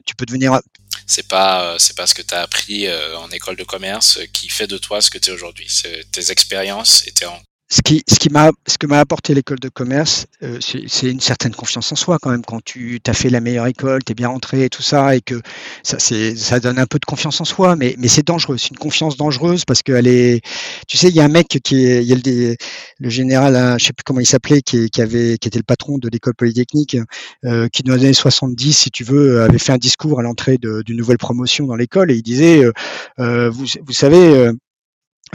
tu 0.05 0.15
peux 0.15 0.25
devenir 0.25 0.59
c'est 1.05 1.27
pas 1.27 1.75
c'est 1.79 1.95
pas 1.95 2.07
ce 2.07 2.13
que 2.13 2.21
tu 2.21 2.33
as 2.33 2.41
appris 2.41 2.87
en 3.17 3.29
école 3.31 3.55
de 3.55 3.63
commerce 3.63 4.08
qui 4.33 4.49
fait 4.49 4.67
de 4.67 4.77
toi 4.77 5.01
ce 5.01 5.09
que 5.09 5.17
tu 5.17 5.29
es 5.29 5.33
aujourd'hui. 5.33 5.67
C'est 5.69 6.09
tes 6.11 6.31
expériences 6.31 7.05
et 7.07 7.11
tes 7.11 7.25
ce 7.71 7.81
qui, 7.83 8.03
ce 8.07 8.17
qui 8.17 8.29
m'a, 8.29 8.51
ce 8.65 8.79
que 8.79 8.87
m'a 8.87 8.99
apporté 8.99 9.35
l'école 9.35 9.59
de 9.59 9.69
commerce, 9.69 10.25
euh, 10.41 10.57
c'est 10.59 11.09
une 11.09 11.19
certaine 11.19 11.53
confiance 11.53 11.91
en 11.91 11.95
soi 11.95 12.17
quand 12.19 12.31
même. 12.31 12.43
Quand 12.43 12.63
tu 12.63 12.99
as 13.05 13.13
fait 13.13 13.29
la 13.29 13.41
meilleure 13.41 13.67
école, 13.67 14.03
tu 14.03 14.11
es 14.11 14.15
bien 14.15 14.29
rentré 14.29 14.65
et 14.65 14.69
tout 14.69 14.81
ça, 14.81 15.15
et 15.15 15.21
que 15.21 15.39
ça, 15.83 15.99
c'est, 15.99 16.35
ça 16.35 16.59
donne 16.59 16.79
un 16.79 16.87
peu 16.87 16.97
de 16.97 17.05
confiance 17.05 17.39
en 17.41 17.45
soi, 17.45 17.75
mais, 17.75 17.95
mais 17.99 18.07
c'est 18.07 18.25
dangereux. 18.25 18.57
C'est 18.57 18.71
une 18.71 18.77
confiance 18.77 19.17
dangereuse 19.17 19.65
parce 19.65 19.83
qu'elle 19.83 20.07
est, 20.07 20.41
tu 20.87 20.97
sais, 20.97 21.09
il 21.09 21.15
y 21.15 21.19
a 21.19 21.25
un 21.25 21.29
mec 21.29 21.59
qui 21.63 21.85
est, 21.85 22.03
il 22.03 22.07
y 22.09 22.13
a 22.13 22.15
le, 22.15 22.55
le 22.99 23.09
général, 23.09 23.55
hein, 23.55 23.77
je 23.77 23.85
sais 23.85 23.93
plus 23.93 24.03
comment 24.03 24.19
il 24.19 24.25
s'appelait, 24.25 24.61
qui, 24.61 24.89
qui 24.89 25.01
avait, 25.03 25.37
qui 25.37 25.47
était 25.47 25.59
le 25.59 25.63
patron 25.63 25.99
de 25.99 26.09
l'école 26.09 26.33
polytechnique, 26.33 26.97
euh, 27.45 27.67
qui 27.71 27.83
dans 27.83 27.95
les 27.95 28.05
années 28.05 28.13
70, 28.13 28.73
si 28.73 28.89
tu 28.89 29.03
veux, 29.03 29.43
avait 29.43 29.59
fait 29.59 29.73
un 29.73 29.77
discours 29.77 30.19
à 30.19 30.23
l'entrée 30.23 30.57
d'une 30.57 30.97
nouvelle 30.97 31.19
promotion 31.19 31.67
dans 31.67 31.75
l'école 31.75 32.09
et 32.09 32.15
il 32.15 32.23
disait, 32.23 32.63
euh, 32.63 32.71
euh 33.19 33.49
vous, 33.51 33.65
vous 33.85 33.93
savez 33.93 34.51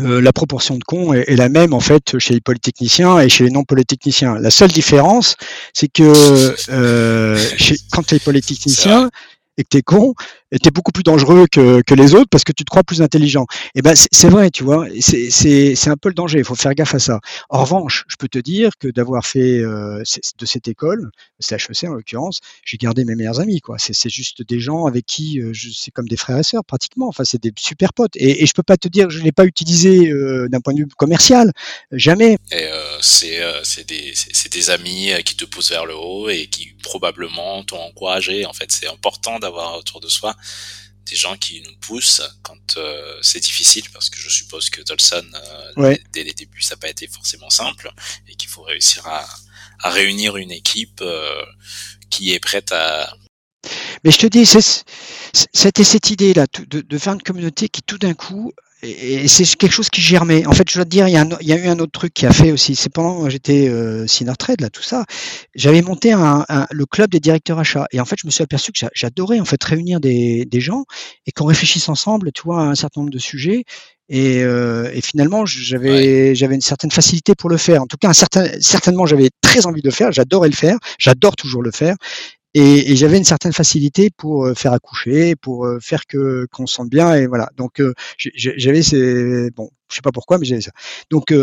euh, 0.01 0.21
la 0.21 0.33
proportion 0.33 0.77
de 0.77 0.85
cons 0.85 1.13
est, 1.13 1.37
la 1.37 1.49
même 1.49 1.73
en 1.73 1.81
fait 1.81 2.19
chez 2.19 2.35
les 2.35 2.41
polytechniciens 2.41 3.21
et 3.21 3.29
chez 3.29 3.45
les 3.45 3.51
non 3.51 3.65
polytechniciens. 3.65 4.39
La 4.39 4.51
seule 4.51 4.71
différence, 4.71 5.37
c'est 5.73 5.89
que 5.89 6.55
euh, 6.71 7.39
chez, 7.57 7.77
quand 7.93 8.05
tu 8.05 8.17
es 8.17 8.19
polytechnicien 8.19 9.11
et 9.57 9.63
que 9.63 9.69
tu 9.71 9.77
es 9.79 9.83
con, 9.83 10.15
tu 10.59 10.69
es 10.69 10.71
beaucoup 10.71 10.93
plus 10.93 11.03
dangereux 11.03 11.47
que, 11.51 11.83
les 11.95 12.15
autres 12.15 12.29
parce 12.31 12.45
que 12.45 12.53
tu 12.53 12.65
te 12.65 12.71
crois 12.71 12.83
plus 12.83 13.03
intelligent. 13.03 13.47
Et 13.75 13.83
ben 13.83 13.95
c'est 13.95 14.29
vrai, 14.29 14.51
tu 14.51 14.65
vois, 14.65 14.87
c'est 15.01 15.89
un 15.89 15.97
peu 15.97 16.09
le 16.09 16.15
danger, 16.15 16.39
il 16.39 16.45
faut 16.45 16.55
faire 16.55 16.75
gaffe 16.75 16.95
à 16.95 16.99
ça. 16.99 17.21
En 17.49 17.63
revanche, 17.63 18.05
je 18.09 18.17
peux 18.17 18.29
te 18.29 18.39
dire 18.39 18.71
que 18.79 18.89
d'avoir 18.89 19.27
fait 19.27 19.59
euh, 19.59 20.03
de 20.39 20.47
cette 20.47 20.69
école, 20.69 21.11
c'est 21.39 21.55
HEC 21.57 21.89
en 21.89 21.95
l'occurrence, 21.95 22.41
j'ai 22.65 22.77
gardé 22.77 23.05
mes 23.05 23.15
meilleurs 23.15 23.41
amis. 23.41 23.61
quoi. 23.61 23.77
C'est 23.79 24.11
juste 24.11 24.43
des 24.47 24.61
gens 24.61 24.87
avec 24.87 25.07
qui 25.07 25.41
euh, 25.41 25.53
c'est 25.55 25.91
comme 25.91 26.09
des 26.09 26.17
frères 26.17 26.39
et 26.39 26.43
sœurs 26.43 26.65
pratiquement. 26.65 27.09
Enfin, 27.09 27.25
c'est 27.25 27.43
des 27.43 27.53
super 27.59 27.93
potes. 27.93 28.17
Et, 28.17 28.43
et 28.43 28.47
je 28.47 28.53
peux 28.53 28.63
pas 28.63 28.77
te 28.77 28.89
dire 28.89 29.11
je 29.11 29.21
l'ai 29.21 29.33
pas 29.33 29.45
utilisé 29.45 30.11
euh, 30.11 30.49
d'un 30.49 30.61
point 30.61 30.75
de 30.75 30.81
vue 30.81 30.89
commercial, 30.97 31.53
jamais. 31.93 32.39
C'est 33.03 33.87
des, 33.87 34.15
des 34.51 34.71
amis 34.71 35.11
qui 35.25 35.37
te 35.37 35.45
poussent 35.45 35.71
vers 35.71 35.87
le 35.87 35.97
haut 35.97 36.29
et 36.29 36.47
qui 36.47 36.73
probablement 36.83 37.63
t'ont 37.65 37.81
encouragé. 37.81 38.47
En 38.47 38.53
fait, 38.53 38.71
c'est 38.71 38.89
important 38.89 39.39
d'avoir 39.39 39.77
autour 39.79 40.01
de 40.01 40.09
soi 40.09 40.35
des 41.07 41.17
gens 41.17 41.37
qui 41.37 41.63
nous 41.63 41.77
poussent 41.81 42.23
quand 42.43 42.77
euh, 42.77 43.19
c'est 43.23 43.41
difficile, 43.41 43.85
parce 43.93 44.09
que 44.09 44.19
je 44.19 44.29
suppose 44.29 44.71
que 44.71 44.81
Tolson, 44.81 45.25
euh, 45.79 45.97
dès, 46.13 46.25
les 46.25 46.33
débuts, 46.33 46.63
ça 46.63 46.75
n'a 46.75 46.81
pas 46.81 46.89
été 46.89 47.07
forcément 47.07 47.51
simple, 47.51 47.91
et 48.29 48.35
qu'il 48.37 48.49
faut 48.49 48.63
réussir 48.63 49.07
à, 49.07 49.27
à, 49.81 49.91
réunir 49.91 50.37
une 50.37 50.51
équipe 50.51 51.01
euh, 51.03 51.45
qui 52.11 52.33
est 52.33 52.41
prête 52.41 52.73
à... 52.73 53.15
Mais 54.03 54.11
je 54.11 54.19
te 54.19 54.27
dis, 54.27 54.47
c'était 54.47 55.85
cette 55.85 56.11
idée-là, 56.11 56.47
de, 56.69 56.81
de 56.81 56.99
faire 56.99 57.15
une 57.15 57.23
communauté 57.23 57.69
qui 57.69 57.83
tout 57.83 57.99
d'un 57.99 58.15
coup 58.15 58.53
et 58.85 59.29
c'est 59.29 59.45
quelque 59.57 59.73
chose 59.73 59.89
qui 59.89 60.01
germait. 60.01 60.47
En 60.47 60.53
fait, 60.53 60.69
je 60.69 60.75
dois 60.75 60.85
te 60.85 60.91
dire, 60.91 61.09
il 61.09 61.13
y, 61.13 61.17
a 61.17 61.27
il 61.41 61.49
y 61.49 61.53
a 61.53 61.57
eu 61.57 61.67
un 61.67 61.79
autre 61.79 61.93
truc 61.93 62.13
qui 62.15 62.27
a 62.27 62.33
fait 62.33 62.53
aussi. 62.53 62.75
C'est 62.75 62.93
pendant 62.93 63.25
que 63.25 63.31
j'étais 63.31 63.69
euh, 63.69 64.07
Trade, 64.39 64.61
là, 64.61 64.71
tout 64.71 64.83
ça. 64.83 65.05
J'avais 65.55 65.83
monté 65.83 66.13
un, 66.13 66.45
le 66.71 66.87
club 66.87 67.11
des 67.11 67.21
directeurs 67.21 67.59
achats. 67.59 67.87
Et 67.93 68.01
en 68.01 68.05
fait, 68.05 68.17
je 68.21 68.27
me 68.27 68.31
suis 68.31 68.43
aperçu 68.43 68.73
que 68.73 68.87
j'adorais 68.95 69.41
en 69.41 69.45
fait 69.45 69.63
réunir 69.63 70.01
des, 70.01 70.45
des 70.45 70.61
gens 70.61 70.85
et 71.27 71.33
qu'on 71.33 71.47
réfléchisse 71.47 71.89
ensemble, 71.89 72.33
tu 72.33 72.43
vois, 72.45 72.61
à 72.63 72.67
un 72.67 72.75
certain 72.75 73.01
nombre 73.01 73.13
de 73.13 73.19
sujets. 73.19 73.65
Et, 74.09 74.43
euh, 74.43 74.91
et 74.93 75.01
finalement, 75.01 75.47
j'avais 75.47 76.35
j'avais 76.35 76.55
une 76.55 76.61
certaine 76.61 76.91
facilité 76.91 77.35
pour 77.35 77.49
le 77.49 77.57
faire. 77.57 77.83
En 77.83 77.87
tout 77.87 77.97
cas, 77.97 78.09
un 78.09 78.13
certain, 78.13 78.47
certainement, 78.61 79.07
j'avais 79.07 79.31
très 79.41 79.67
envie 79.67 79.81
de 79.81 79.89
le 79.89 79.95
faire. 79.95 80.13
J'adorais 80.13 80.49
le 80.49 80.55
faire. 80.55 80.79
J'adore 80.99 81.37
toujours 81.37 81.63
le 81.63 81.71
faire. 81.71 81.97
Et, 82.55 82.93
et 82.93 82.97
j'avais 82.97 83.19
une 83.19 83.25
certaine 83.25 83.53
facilité 83.53 84.11
pour 84.17 84.47
euh, 84.47 84.55
faire 84.55 84.73
accoucher, 84.73 85.35
pour 85.35 85.67
euh, 85.67 85.81
faire 85.81 86.07
que 86.07 86.47
qu'on 86.53 86.67
se 86.67 86.77
sente 86.77 86.89
bien 86.89 87.15
et 87.15 87.27
voilà. 87.27 87.51
Donc 87.57 87.81
euh, 87.81 87.95
j'avais 88.17 88.83
ces 88.83 89.51
bon, 89.51 89.71
je 89.91 89.97
sais 89.97 90.03
pas 90.03 90.13
pourquoi, 90.13 90.39
mais 90.39 90.47
j'avais 90.47 90.61
ça. 90.61 90.71
Donc 91.11 91.35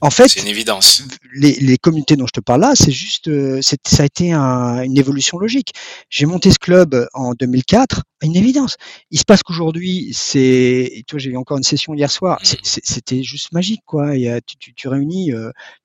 en 0.00 0.10
fait, 0.10 0.28
c'est 0.28 0.40
une 0.40 0.48
évidence. 0.48 1.04
Les, 1.32 1.52
les, 1.60 1.78
communautés 1.78 2.16
dont 2.16 2.26
je 2.26 2.32
te 2.32 2.40
parle 2.40 2.62
là, 2.62 2.72
c'est 2.74 2.90
juste, 2.90 3.30
ça 3.62 4.02
a 4.02 4.06
été 4.06 4.32
un, 4.32 4.82
une 4.82 4.98
évolution 4.98 5.38
logique. 5.38 5.72
J'ai 6.10 6.26
monté 6.26 6.50
ce 6.50 6.58
club 6.58 7.08
en 7.14 7.34
2004, 7.34 8.02
une 8.22 8.36
évidence. 8.36 8.76
Il 9.10 9.18
se 9.18 9.24
passe 9.24 9.42
qu'aujourd'hui, 9.44 10.10
c'est, 10.12 11.04
toi 11.06 11.18
j'ai 11.18 11.30
eu 11.30 11.36
encore 11.36 11.56
une 11.56 11.62
session 11.62 11.94
hier 11.94 12.10
soir, 12.10 12.40
mmh. 12.42 12.56
c'était 12.64 13.22
juste 13.22 13.52
magique 13.52 13.82
quoi. 13.86 14.16
Et, 14.16 14.40
tu, 14.44 14.56
tu, 14.56 14.74
tu 14.74 14.88
réunis 14.88 15.32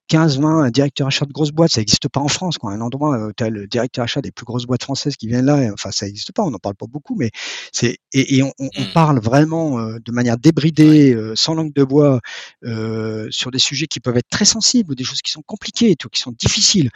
15, 0.08 0.40
20 0.40 0.70
directeurs 0.72 1.08
achats 1.08 1.26
de 1.26 1.32
grosses 1.32 1.52
boîtes, 1.52 1.72
ça 1.72 1.82
n'existe 1.82 2.08
pas 2.08 2.20
en 2.20 2.28
France. 2.28 2.58
Quoi. 2.58 2.72
Un 2.72 2.82
endroit 2.82 3.28
où 3.28 3.32
tu 3.36 3.44
as 3.44 3.50
le 3.50 3.68
directeur 3.68 4.04
achat 4.04 4.22
des 4.22 4.32
plus 4.32 4.46
grosses 4.46 4.66
boîtes 4.66 4.84
françaises 4.84 5.16
qui 5.16 5.28
viennent 5.28 5.46
là, 5.46 5.62
et, 5.62 5.72
enfin 5.72 5.92
ça 5.92 6.06
n'existe 6.06 6.32
pas, 6.32 6.44
on 6.44 6.52
n'en 6.52 6.60
parle 6.60 6.76
pas 6.76 6.88
beaucoup, 6.88 7.16
mais 7.16 7.32
c'est 7.72 7.98
et, 8.14 8.38
et 8.38 8.44
on, 8.44 8.54
on, 8.60 8.66
mmh. 8.66 8.94
parle 8.94 9.20
vraiment 9.20 9.80
euh, 9.80 9.98
de 10.04 10.12
manière 10.12 10.38
débridée, 10.38 11.14
euh, 11.14 11.34
sans 11.36 11.56
langue 11.56 11.74
de 11.74 11.84
bois, 11.84 12.20
euh, 12.64 13.28
sur 13.32 13.52
des 13.52 13.60
sujets 13.60 13.88
qui 13.88 14.00
peuvent 14.00 14.18
être 14.18 14.30
très 14.30 14.46
sensibles 14.46 14.92
ou 14.92 14.96
des 14.96 15.04
choses 15.04 15.22
qui 15.22 15.32
sont 15.32 15.42
compliquées, 15.42 15.92
et 15.92 15.96
tout, 15.96 16.10
qui 16.10 16.22
sont 16.22 16.34
difficiles, 16.38 16.90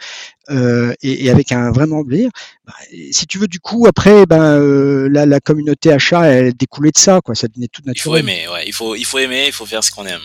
euh, 0.50 0.94
et, 1.02 1.24
et, 1.24 1.30
avec 1.30 1.52
un 1.52 1.72
vraiment 1.72 2.04
plaisir. 2.04 2.30
Bah, 2.66 2.74
si 3.10 3.26
tu 3.26 3.38
veux, 3.38 3.48
du 3.48 3.60
coup, 3.60 3.86
après, 3.86 4.26
ben 4.26 4.58
la, 5.08 5.26
la, 5.26 5.40
communauté 5.40 5.92
achat, 5.92 6.24
elle 6.26 6.54
découlait 6.54 6.90
de 6.90 6.98
ça, 6.98 7.20
quoi. 7.24 7.34
Ça 7.34 7.48
devenait 7.48 7.68
tout 7.68 7.82
naturel. 7.84 7.96
Il 7.96 8.02
faut 8.02 8.16
aimer, 8.16 8.48
ouais. 8.48 8.64
Il 8.66 8.72
faut, 8.72 8.94
il 8.94 9.04
faut 9.04 9.18
aimer, 9.18 9.46
il 9.46 9.52
faut 9.52 9.66
faire 9.66 9.82
ce 9.82 9.90
qu'on 9.90 10.06
aime 10.06 10.20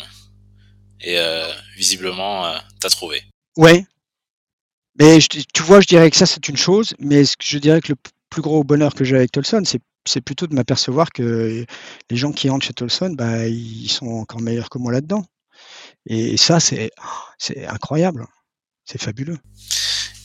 et 1.03 1.19
euh, 1.19 1.51
visiblement, 1.75 2.45
euh, 2.45 2.57
t'as 2.79 2.89
trouvé. 2.89 3.23
Ouais. 3.57 3.85
Mais 4.99 5.19
tu 5.53 5.63
vois, 5.63 5.81
je 5.81 5.87
dirais 5.87 6.09
que 6.09 6.17
ça, 6.17 6.25
c'est 6.25 6.47
une 6.47 6.57
chose, 6.57 6.93
mais 6.99 7.23
je 7.41 7.57
dirais 7.57 7.81
que 7.81 7.93
le 7.93 7.97
plus 8.29 8.41
gros 8.41 8.63
bonheur 8.63 8.93
que 8.93 9.03
j'ai 9.03 9.15
avec 9.15 9.31
Tolson, 9.31 9.63
c'est 9.65 10.21
plutôt 10.21 10.47
de 10.47 10.53
m'apercevoir 10.53 11.11
que 11.11 11.65
les 12.09 12.17
gens 12.17 12.31
qui 12.31 12.49
entrent 12.49 12.65
chez 12.65 12.73
Tolson, 12.73 13.13
bah, 13.17 13.47
ils 13.47 13.89
sont 13.89 14.07
encore 14.07 14.41
meilleurs 14.41 14.69
que 14.69 14.77
moi 14.77 14.91
là-dedans. 14.91 15.25
Et 16.05 16.37
ça, 16.37 16.59
c'est 16.59 16.91
c'est 17.37 17.65
incroyable, 17.65 18.27
c'est 18.85 19.01
fabuleux. 19.01 19.37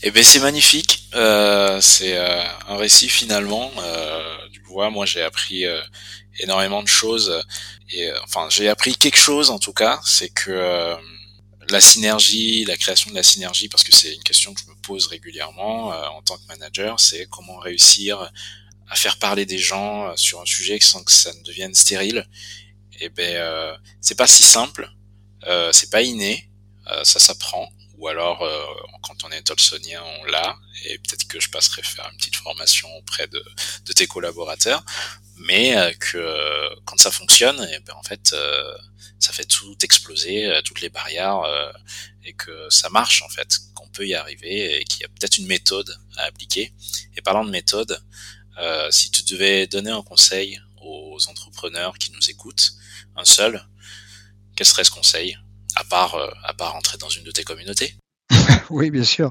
Eh 0.03 0.13
ben 0.13 0.23
c'est 0.23 0.39
magnifique. 0.39 1.09
Euh, 1.15 1.81
c'est 1.81 2.17
euh, 2.17 2.43
un 2.69 2.77
récit 2.77 3.09
finalement. 3.09 3.71
Euh, 3.79 4.39
tu 4.53 4.63
vois, 4.63 4.91
moi 4.91 5.07
j'ai 5.07 5.23
appris 5.23 5.65
euh, 5.67 5.81
énormément 6.39 6.83
de 6.83 6.89
choses. 6.89 7.43
Et 7.91 8.09
euh, 8.09 8.19
enfin, 8.23 8.49
j'ai 8.49 8.69
appris 8.69 8.95
quelque 8.95 9.19
chose 9.19 9.51
en 9.51 9.59
tout 9.59 9.73
cas, 9.73 10.01
c'est 10.05 10.29
que 10.29 10.53
euh, 10.53 10.95
la 11.71 11.81
synergie, 11.81 12.65
la 12.65 12.77
création 12.77 13.11
de 13.11 13.17
la 13.17 13.25
synergie, 13.25 13.69
parce 13.69 13.83
que 13.83 13.93
c'est 13.95 14.15
une 14.15 14.23
question 14.23 14.55
que 14.55 14.61
je 14.61 14.71
me 14.71 14.77
pose 14.83 15.09
régulièrement 15.09 15.89
en 15.89 16.23
tant 16.23 16.37
que 16.39 16.47
manager, 16.49 16.99
c'est 17.01 17.27
comment 17.27 17.59
réussir 17.59 18.31
à 18.89 18.97
faire 18.97 19.19
parler 19.19 19.45
des 19.47 19.59
gens 19.59 20.17
sur 20.17 20.41
un 20.41 20.47
sujet 20.47 20.79
sans 20.81 21.03
que 21.03 21.13
ça 21.13 21.31
ne 21.35 21.43
devienne 21.43 21.75
stérile. 21.75 22.27
Et 23.01 23.07
eh 23.07 23.09
ben, 23.11 23.77
c'est 24.01 24.15
pas 24.17 24.27
si 24.27 24.43
simple, 24.43 24.89
c'est 25.73 25.91
pas 25.91 26.01
inné, 26.01 26.49
ça 27.03 27.19
s'apprend. 27.19 27.69
Ou 27.99 28.09
alors, 28.09 28.49
quand 29.03 29.25
on 29.25 29.31
est 29.31 29.43
tolsonien, 29.43 30.03
on 30.21 30.25
l'a, 30.25 30.57
et 30.85 30.99
peut-être 30.99 31.27
que 31.27 31.41
je 31.41 31.51
passerai 31.51 31.83
faire 31.83 32.09
une 32.13 32.17
petite 32.17 32.37
formation 32.37 32.89
auprès 32.97 33.27
de, 33.27 33.43
tes 33.93 34.07
collaborateurs. 34.07 34.85
Mais 35.37 35.77
euh, 35.77 35.93
que 35.95 36.75
quand 36.85 36.99
ça 36.99 37.11
fonctionne, 37.11 37.67
eh 37.73 37.79
ben 37.81 37.95
en 37.95 38.03
fait, 38.03 38.33
euh, 38.33 38.77
ça 39.19 39.33
fait 39.33 39.45
tout 39.45 39.77
exploser, 39.83 40.47
euh, 40.47 40.61
toutes 40.63 40.81
les 40.81 40.89
barrières, 40.89 41.43
et 42.25 42.33
que 42.33 42.69
ça 42.71 42.89
marche 42.91 43.23
en 43.23 43.29
fait, 43.29 43.59
qu'on 43.75 43.89
peut 43.89 44.07
y 44.07 44.15
arriver, 44.15 44.81
et 44.81 44.85
qu'il 44.85 45.01
y 45.01 45.05
a 45.05 45.09
peut-être 45.09 45.39
une 45.39 45.47
méthode 45.47 45.97
à 46.17 46.25
appliquer. 46.25 46.73
Et 47.17 47.23
parlant 47.23 47.45
de 47.45 47.51
méthode, 47.51 48.01
si 48.91 49.11
tu 49.11 49.23
devais 49.23 49.67
donner 49.67 49.91
un 49.91 50.03
conseil 50.03 50.61
aux 50.81 51.19
entrepreneurs 51.29 51.97
qui 51.99 52.11
nous 52.13 52.31
écoutent, 52.31 52.73
un 53.17 53.25
seul, 53.25 53.65
quel 54.57 54.67
serait 54.67 54.85
ce 54.85 54.91
conseil? 54.91 55.39
À 55.79 55.85
part 55.85 56.17
à 56.45 56.55
part 56.55 56.77
entrer 56.77 56.99
dans 56.99 57.09
une 57.09 57.25
de 57.25 57.31
tes 57.31 57.45
communautés 57.45 57.95
Oui, 58.71 58.91
bien 58.91 59.05
sûr. 59.05 59.31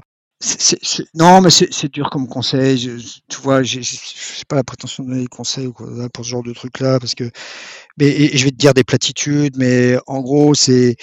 Non, 1.14 1.40
mais 1.40 1.50
c'est 1.50 1.92
dur 1.92 2.10
comme 2.10 2.28
conseil. 2.28 2.78
Je, 2.78 2.90
tu 3.28 3.40
vois, 3.40 3.62
j'ai 3.64 3.80
pas 4.48 4.54
la 4.54 4.62
prétention 4.62 5.02
de 5.02 5.08
donner 5.08 5.22
des 5.22 5.28
conseils 5.28 5.68
pour 6.12 6.24
ce 6.24 6.30
genre 6.30 6.44
de 6.44 6.52
truc-là, 6.52 7.00
parce 7.00 7.14
que. 7.14 7.30
Mais 7.98 8.36
je 8.36 8.44
vais 8.44 8.52
te 8.52 8.56
dire 8.56 8.72
des 8.72 8.84
platitudes, 8.84 9.56
mais 9.56 9.98
en 10.06 10.20
gros, 10.20 10.54
c'est 10.54 10.90
euh, 10.90 10.94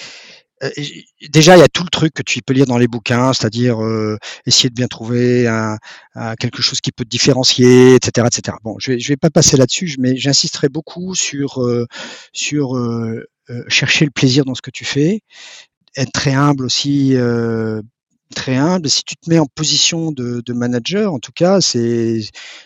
déjà 1.30 1.56
il 1.56 1.60
y 1.60 1.62
a 1.62 1.68
tout 1.68 1.84
le 1.84 1.90
truc 1.90 2.14
que 2.14 2.22
tu 2.22 2.40
peux 2.42 2.54
lire 2.54 2.66
dans 2.66 2.78
les 2.78 2.88
bouquins, 2.88 3.32
c'est-à-dire 3.32 3.82
euh, 3.82 4.18
essayer 4.46 4.70
de 4.70 4.74
bien 4.74 4.86
trouver 4.86 5.46
un, 5.46 5.76
quelque 6.38 6.62
chose 6.62 6.80
qui 6.80 6.92
peut 6.92 7.04
te 7.04 7.10
différencier, 7.10 7.94
etc., 7.94 8.26
etc. 8.26 8.56
Bon, 8.64 8.76
je 8.78 8.92
vais, 8.92 8.98
je 8.98 9.08
vais 9.08 9.16
pas 9.16 9.30
passer 9.30 9.56
là-dessus, 9.56 9.96
mais 9.98 10.16
j'insisterai 10.16 10.68
beaucoup 10.68 11.14
sur 11.14 11.62
euh, 11.62 11.86
sur 12.32 12.74
chercher 13.68 14.04
le 14.04 14.10
plaisir 14.10 14.44
dans 14.44 14.54
ce 14.54 14.62
que 14.62 14.70
tu 14.72 14.84
fais, 14.84 15.20
être 15.96 16.12
très 16.12 16.32
humble 16.32 16.64
aussi 16.64 17.16
très 18.34 18.56
humble. 18.56 18.88
Si 18.88 19.04
tu 19.04 19.16
te 19.16 19.30
mets 19.30 19.38
en 19.38 19.46
position 19.46 20.12
de, 20.12 20.42
de 20.44 20.52
manager, 20.52 21.12
en 21.12 21.18
tout 21.18 21.32
cas, 21.32 21.60
c'est 21.60 22.20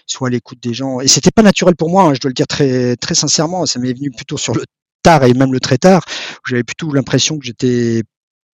soit 0.07 0.29
à 0.29 0.31
l'écoute 0.31 0.61
des 0.63 0.75
gens. 0.75 1.01
Et 1.01 1.09
c'était 1.09 1.31
pas 1.31 1.43
naturel 1.43 1.77
pour 1.77 1.91
moi, 1.91 2.05
hein, 2.05 2.15
je 2.15 2.21
dois 2.21 2.31
le 2.31 2.35
dire 2.35 2.47
très 2.47 2.97
très 2.97 3.15
sincèrement. 3.15 3.67
Ça 3.67 3.79
m'est 3.79 3.93
venu 3.93 4.11
plutôt 4.11 4.39
sur 4.39 4.55
le 4.55 4.65
tard 5.03 5.25
et 5.25 5.35
même 5.35 5.53
le 5.53 5.61
très 5.61 5.79
tard, 5.79 6.05
où 6.09 6.49
j'avais 6.49 6.65
plutôt 6.65 6.93
l'impression 6.93 7.39
que 7.39 7.47
j'étais 7.47 8.03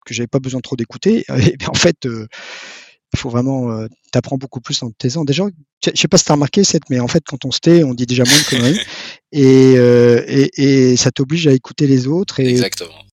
que 0.05 0.13
j'avais 0.13 0.27
pas 0.27 0.39
besoin 0.39 0.61
trop 0.61 0.75
d'écouter. 0.75 1.25
Et 1.29 1.57
en 1.67 1.73
fait, 1.73 2.05
euh, 2.05 2.27
il 3.13 3.19
faut 3.19 3.29
vraiment 3.29 3.71
euh, 3.71 3.87
t'apprends 4.11 4.37
beaucoup 4.37 4.61
plus 4.61 4.81
en 4.83 4.89
te 4.89 4.95
taisant. 4.97 5.25
Déjà, 5.25 5.45
je 5.83 5.99
sais 5.99 6.07
pas 6.07 6.17
si 6.17 6.25
t'as 6.25 6.33
remarqué 6.33 6.63
cette, 6.63 6.89
mais 6.89 6.99
en 6.99 7.07
fait, 7.07 7.23
quand 7.25 7.43
on 7.45 7.51
se 7.51 7.59
tait, 7.59 7.83
on 7.83 7.93
dit 7.93 8.05
déjà 8.05 8.23
moins 8.23 8.37
de 8.37 8.43
conneries, 8.43 8.79
et, 9.31 9.73
euh, 9.77 10.23
et, 10.27 10.91
et 10.91 10.95
ça 10.95 11.11
t'oblige 11.11 11.47
à 11.47 11.53
écouter 11.53 11.87
les 11.87 12.07
autres. 12.07 12.39
Et 12.39 12.49
Exactement 12.49 13.05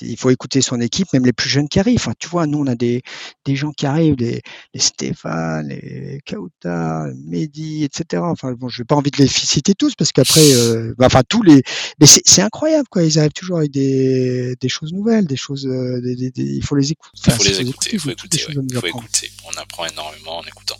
il 0.00 0.16
faut 0.16 0.30
écouter 0.30 0.60
son 0.60 0.80
équipe, 0.80 1.12
même 1.12 1.24
les 1.24 1.32
plus 1.32 1.48
jeunes 1.48 1.68
qui 1.68 1.78
arrivent. 1.78 1.96
Enfin, 1.96 2.14
tu 2.18 2.28
vois, 2.28 2.46
nous, 2.46 2.58
on 2.58 2.66
a 2.66 2.74
des, 2.74 3.02
des 3.44 3.56
gens 3.56 3.72
qui 3.72 3.86
arrivent, 3.86 4.16
les, 4.18 4.42
les 4.72 4.80
Stéphane, 4.80 5.68
les 5.68 6.20
Kauta, 6.26 7.06
Mehdi, 7.26 7.84
etc. 7.84 8.22
Enfin, 8.24 8.52
bon, 8.52 8.68
je 8.68 8.82
n'ai 8.82 8.86
pas 8.86 8.96
envie 8.96 9.10
de 9.10 9.18
les 9.18 9.26
citer 9.26 9.74
tous 9.74 9.94
parce 9.94 10.12
qu'après, 10.12 10.52
euh, 10.54 10.94
bah, 10.98 11.06
enfin, 11.06 11.22
tous 11.28 11.42
les. 11.42 11.62
Mais 12.00 12.06
c'est 12.06 12.42
incroyable, 12.42 12.88
quoi. 12.90 13.02
Ils 13.02 13.18
arrivent 13.18 13.32
toujours 13.32 13.58
avec 13.58 13.70
des, 13.70 14.56
des 14.60 14.68
choses 14.68 14.92
nouvelles, 14.92 15.26
des 15.26 15.36
choses. 15.36 15.66
Euh, 15.66 16.00
des, 16.00 16.30
des, 16.30 16.42
il 16.42 16.64
faut 16.64 16.76
les 16.76 16.92
écouter. 16.92 17.20
il 17.26 17.32
faut 17.32 17.44
les 17.44 17.60
écouter. 17.60 17.90
Il 17.92 17.98
faut 17.98 18.10
écouter. 18.10 18.38
Il 18.48 18.74
faut 18.80 18.86
écouter. 18.86 19.30
On 19.46 19.60
apprend 19.60 19.86
énormément 19.86 20.38
en 20.38 20.42
écoutant. 20.44 20.76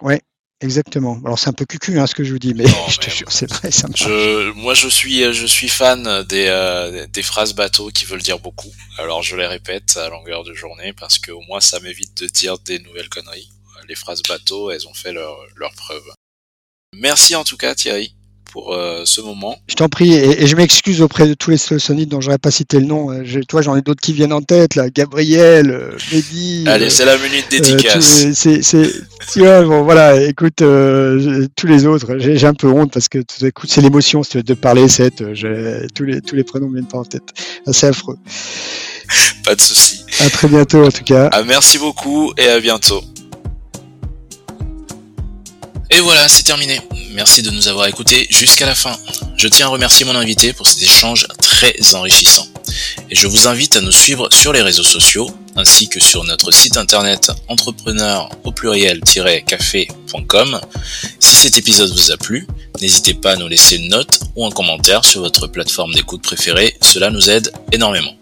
Ouais. 0.00 0.20
Exactement. 0.62 1.18
Alors 1.24 1.38
c'est 1.38 1.48
un 1.48 1.54
peu 1.54 1.64
cucu 1.64 1.98
hein, 1.98 2.06
ce 2.06 2.14
que 2.14 2.22
je 2.22 2.32
vous 2.32 2.38
dis, 2.38 2.52
mais 2.54 2.66
je 2.88 2.98
te 2.98 3.10
jure, 3.10 3.32
c'est 3.32 3.50
vrai, 3.50 3.70
ça 3.70 3.88
je, 3.94 4.50
Moi, 4.52 4.74
je 4.74 4.88
suis, 4.88 5.32
je 5.32 5.46
suis 5.46 5.68
fan 5.68 6.22
des, 6.24 6.46
euh, 6.48 7.06
des 7.06 7.22
phrases 7.22 7.54
bateau 7.54 7.88
qui 7.88 8.04
veulent 8.04 8.22
dire 8.22 8.38
beaucoup. 8.38 8.72
Alors 8.98 9.22
je 9.22 9.36
les 9.36 9.46
répète 9.46 9.96
à 9.96 10.08
longueur 10.10 10.44
de 10.44 10.52
journée 10.52 10.92
parce 10.92 11.18
que 11.18 11.32
au 11.32 11.40
moins 11.42 11.60
ça 11.60 11.80
m'évite 11.80 12.22
de 12.22 12.26
dire 12.26 12.58
des 12.58 12.78
nouvelles 12.80 13.08
conneries. 13.08 13.48
Les 13.88 13.94
phrases 13.94 14.22
bateau, 14.28 14.70
elles 14.70 14.86
ont 14.86 14.94
fait 14.94 15.12
leur, 15.12 15.36
leur 15.56 15.72
preuve. 15.72 16.04
Merci 16.94 17.34
en 17.34 17.44
tout 17.44 17.56
cas 17.56 17.74
Thierry 17.74 18.14
pour 18.50 18.74
euh, 18.74 19.02
ce 19.04 19.20
moment. 19.20 19.56
Je 19.68 19.74
t'en 19.74 19.88
prie, 19.88 20.12
et, 20.14 20.46
je 20.46 20.56
m'excuse 20.56 21.02
auprès 21.02 21.26
de 21.26 21.34
tous 21.34 21.50
les 21.50 21.56
solsonites 21.56 22.08
dont 22.08 22.20
j'aurais 22.20 22.38
pas 22.38 22.50
cité 22.50 22.80
le 22.80 22.86
nom. 22.86 23.10
Euh, 23.10 23.22
je, 23.24 23.40
toi, 23.40 23.62
j'en 23.62 23.76
ai 23.76 23.82
d'autres 23.82 24.00
qui 24.00 24.12
viennent 24.12 24.32
en 24.32 24.42
tête, 24.42 24.74
là. 24.74 24.90
Gabriel, 24.90 25.70
euh, 25.70 25.90
Mehdi. 26.12 26.64
Allez, 26.66 26.90
c'est 26.90 27.04
la 27.04 27.16
minute 27.16 27.46
dédicace. 27.50 28.32
c'est, 28.32 28.60
tu 29.32 29.40
vois, 29.40 29.62
bon, 29.62 29.82
voilà, 29.82 30.20
écoute, 30.22 30.56
tous 30.56 31.66
les 31.66 31.86
autres, 31.86 32.18
j'ai, 32.18 32.44
un 32.44 32.54
peu 32.54 32.68
honte 32.68 32.92
parce 32.92 33.08
que 33.08 33.18
écoute, 33.44 33.70
c'est 33.70 33.80
l'émotion 33.80 34.22
de 34.34 34.54
parler, 34.54 34.88
cette, 34.88 35.22
tous 35.94 36.04
les, 36.04 36.20
tous 36.20 36.34
les 36.34 36.44
prénoms 36.44 36.70
viennent 36.70 36.88
pas 36.88 36.98
en 36.98 37.04
tête. 37.04 37.22
C'est 37.70 37.88
affreux. 37.88 38.18
pas 39.44 39.54
de 39.54 39.60
souci. 39.60 40.00
À 40.20 40.30
très 40.30 40.48
bientôt, 40.48 40.84
en 40.84 40.90
tout 40.90 41.04
cas. 41.04 41.28
Ah, 41.32 41.42
merci 41.42 41.78
beaucoup 41.78 42.32
et 42.36 42.48
à 42.48 42.60
bientôt. 42.60 43.02
Et 45.90 46.00
voilà, 46.00 46.28
c'est 46.28 46.44
terminé. 46.44 46.80
Merci 47.12 47.42
de 47.42 47.50
nous 47.50 47.68
avoir 47.68 47.86
écoutés 47.86 48.26
jusqu'à 48.30 48.66
la 48.66 48.74
fin. 48.74 48.96
Je 49.36 49.48
tiens 49.48 49.66
à 49.66 49.70
remercier 49.70 50.06
mon 50.06 50.14
invité 50.14 50.52
pour 50.52 50.68
cet 50.68 50.82
échange 50.82 51.26
très 51.42 51.74
enrichissant. 51.94 52.46
Et 53.10 53.16
je 53.16 53.26
vous 53.26 53.48
invite 53.48 53.76
à 53.76 53.80
nous 53.80 53.90
suivre 53.90 54.28
sur 54.30 54.52
les 54.52 54.62
réseaux 54.62 54.84
sociaux 54.84 55.28
ainsi 55.56 55.88
que 55.88 55.98
sur 55.98 56.22
notre 56.24 56.52
site 56.52 56.76
internet 56.76 57.32
entrepreneur 57.48 58.28
au 58.44 58.52
pluriel-café.com. 58.52 60.60
Si 61.18 61.34
cet 61.34 61.58
épisode 61.58 61.90
vous 61.90 62.12
a 62.12 62.16
plu, 62.16 62.46
n'hésitez 62.80 63.14
pas 63.14 63.32
à 63.32 63.36
nous 63.36 63.48
laisser 63.48 63.74
une 63.76 63.88
note 63.88 64.20
ou 64.36 64.46
un 64.46 64.50
commentaire 64.50 65.04
sur 65.04 65.22
votre 65.22 65.48
plateforme 65.48 65.92
d'écoute 65.92 66.22
préférée, 66.22 66.76
cela 66.80 67.10
nous 67.10 67.30
aide 67.30 67.52
énormément. 67.72 68.14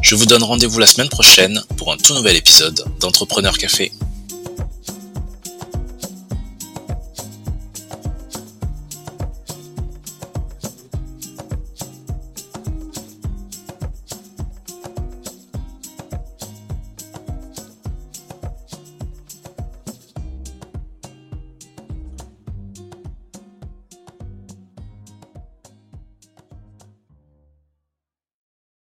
Je 0.00 0.14
vous 0.14 0.24
donne 0.26 0.42
rendez-vous 0.42 0.78
la 0.78 0.86
semaine 0.86 1.10
prochaine 1.10 1.62
pour 1.76 1.92
un 1.92 1.96
tout 1.96 2.14
nouvel 2.14 2.36
épisode 2.36 2.84
d'Entrepreneur 3.00 3.58
Café. 3.58 3.92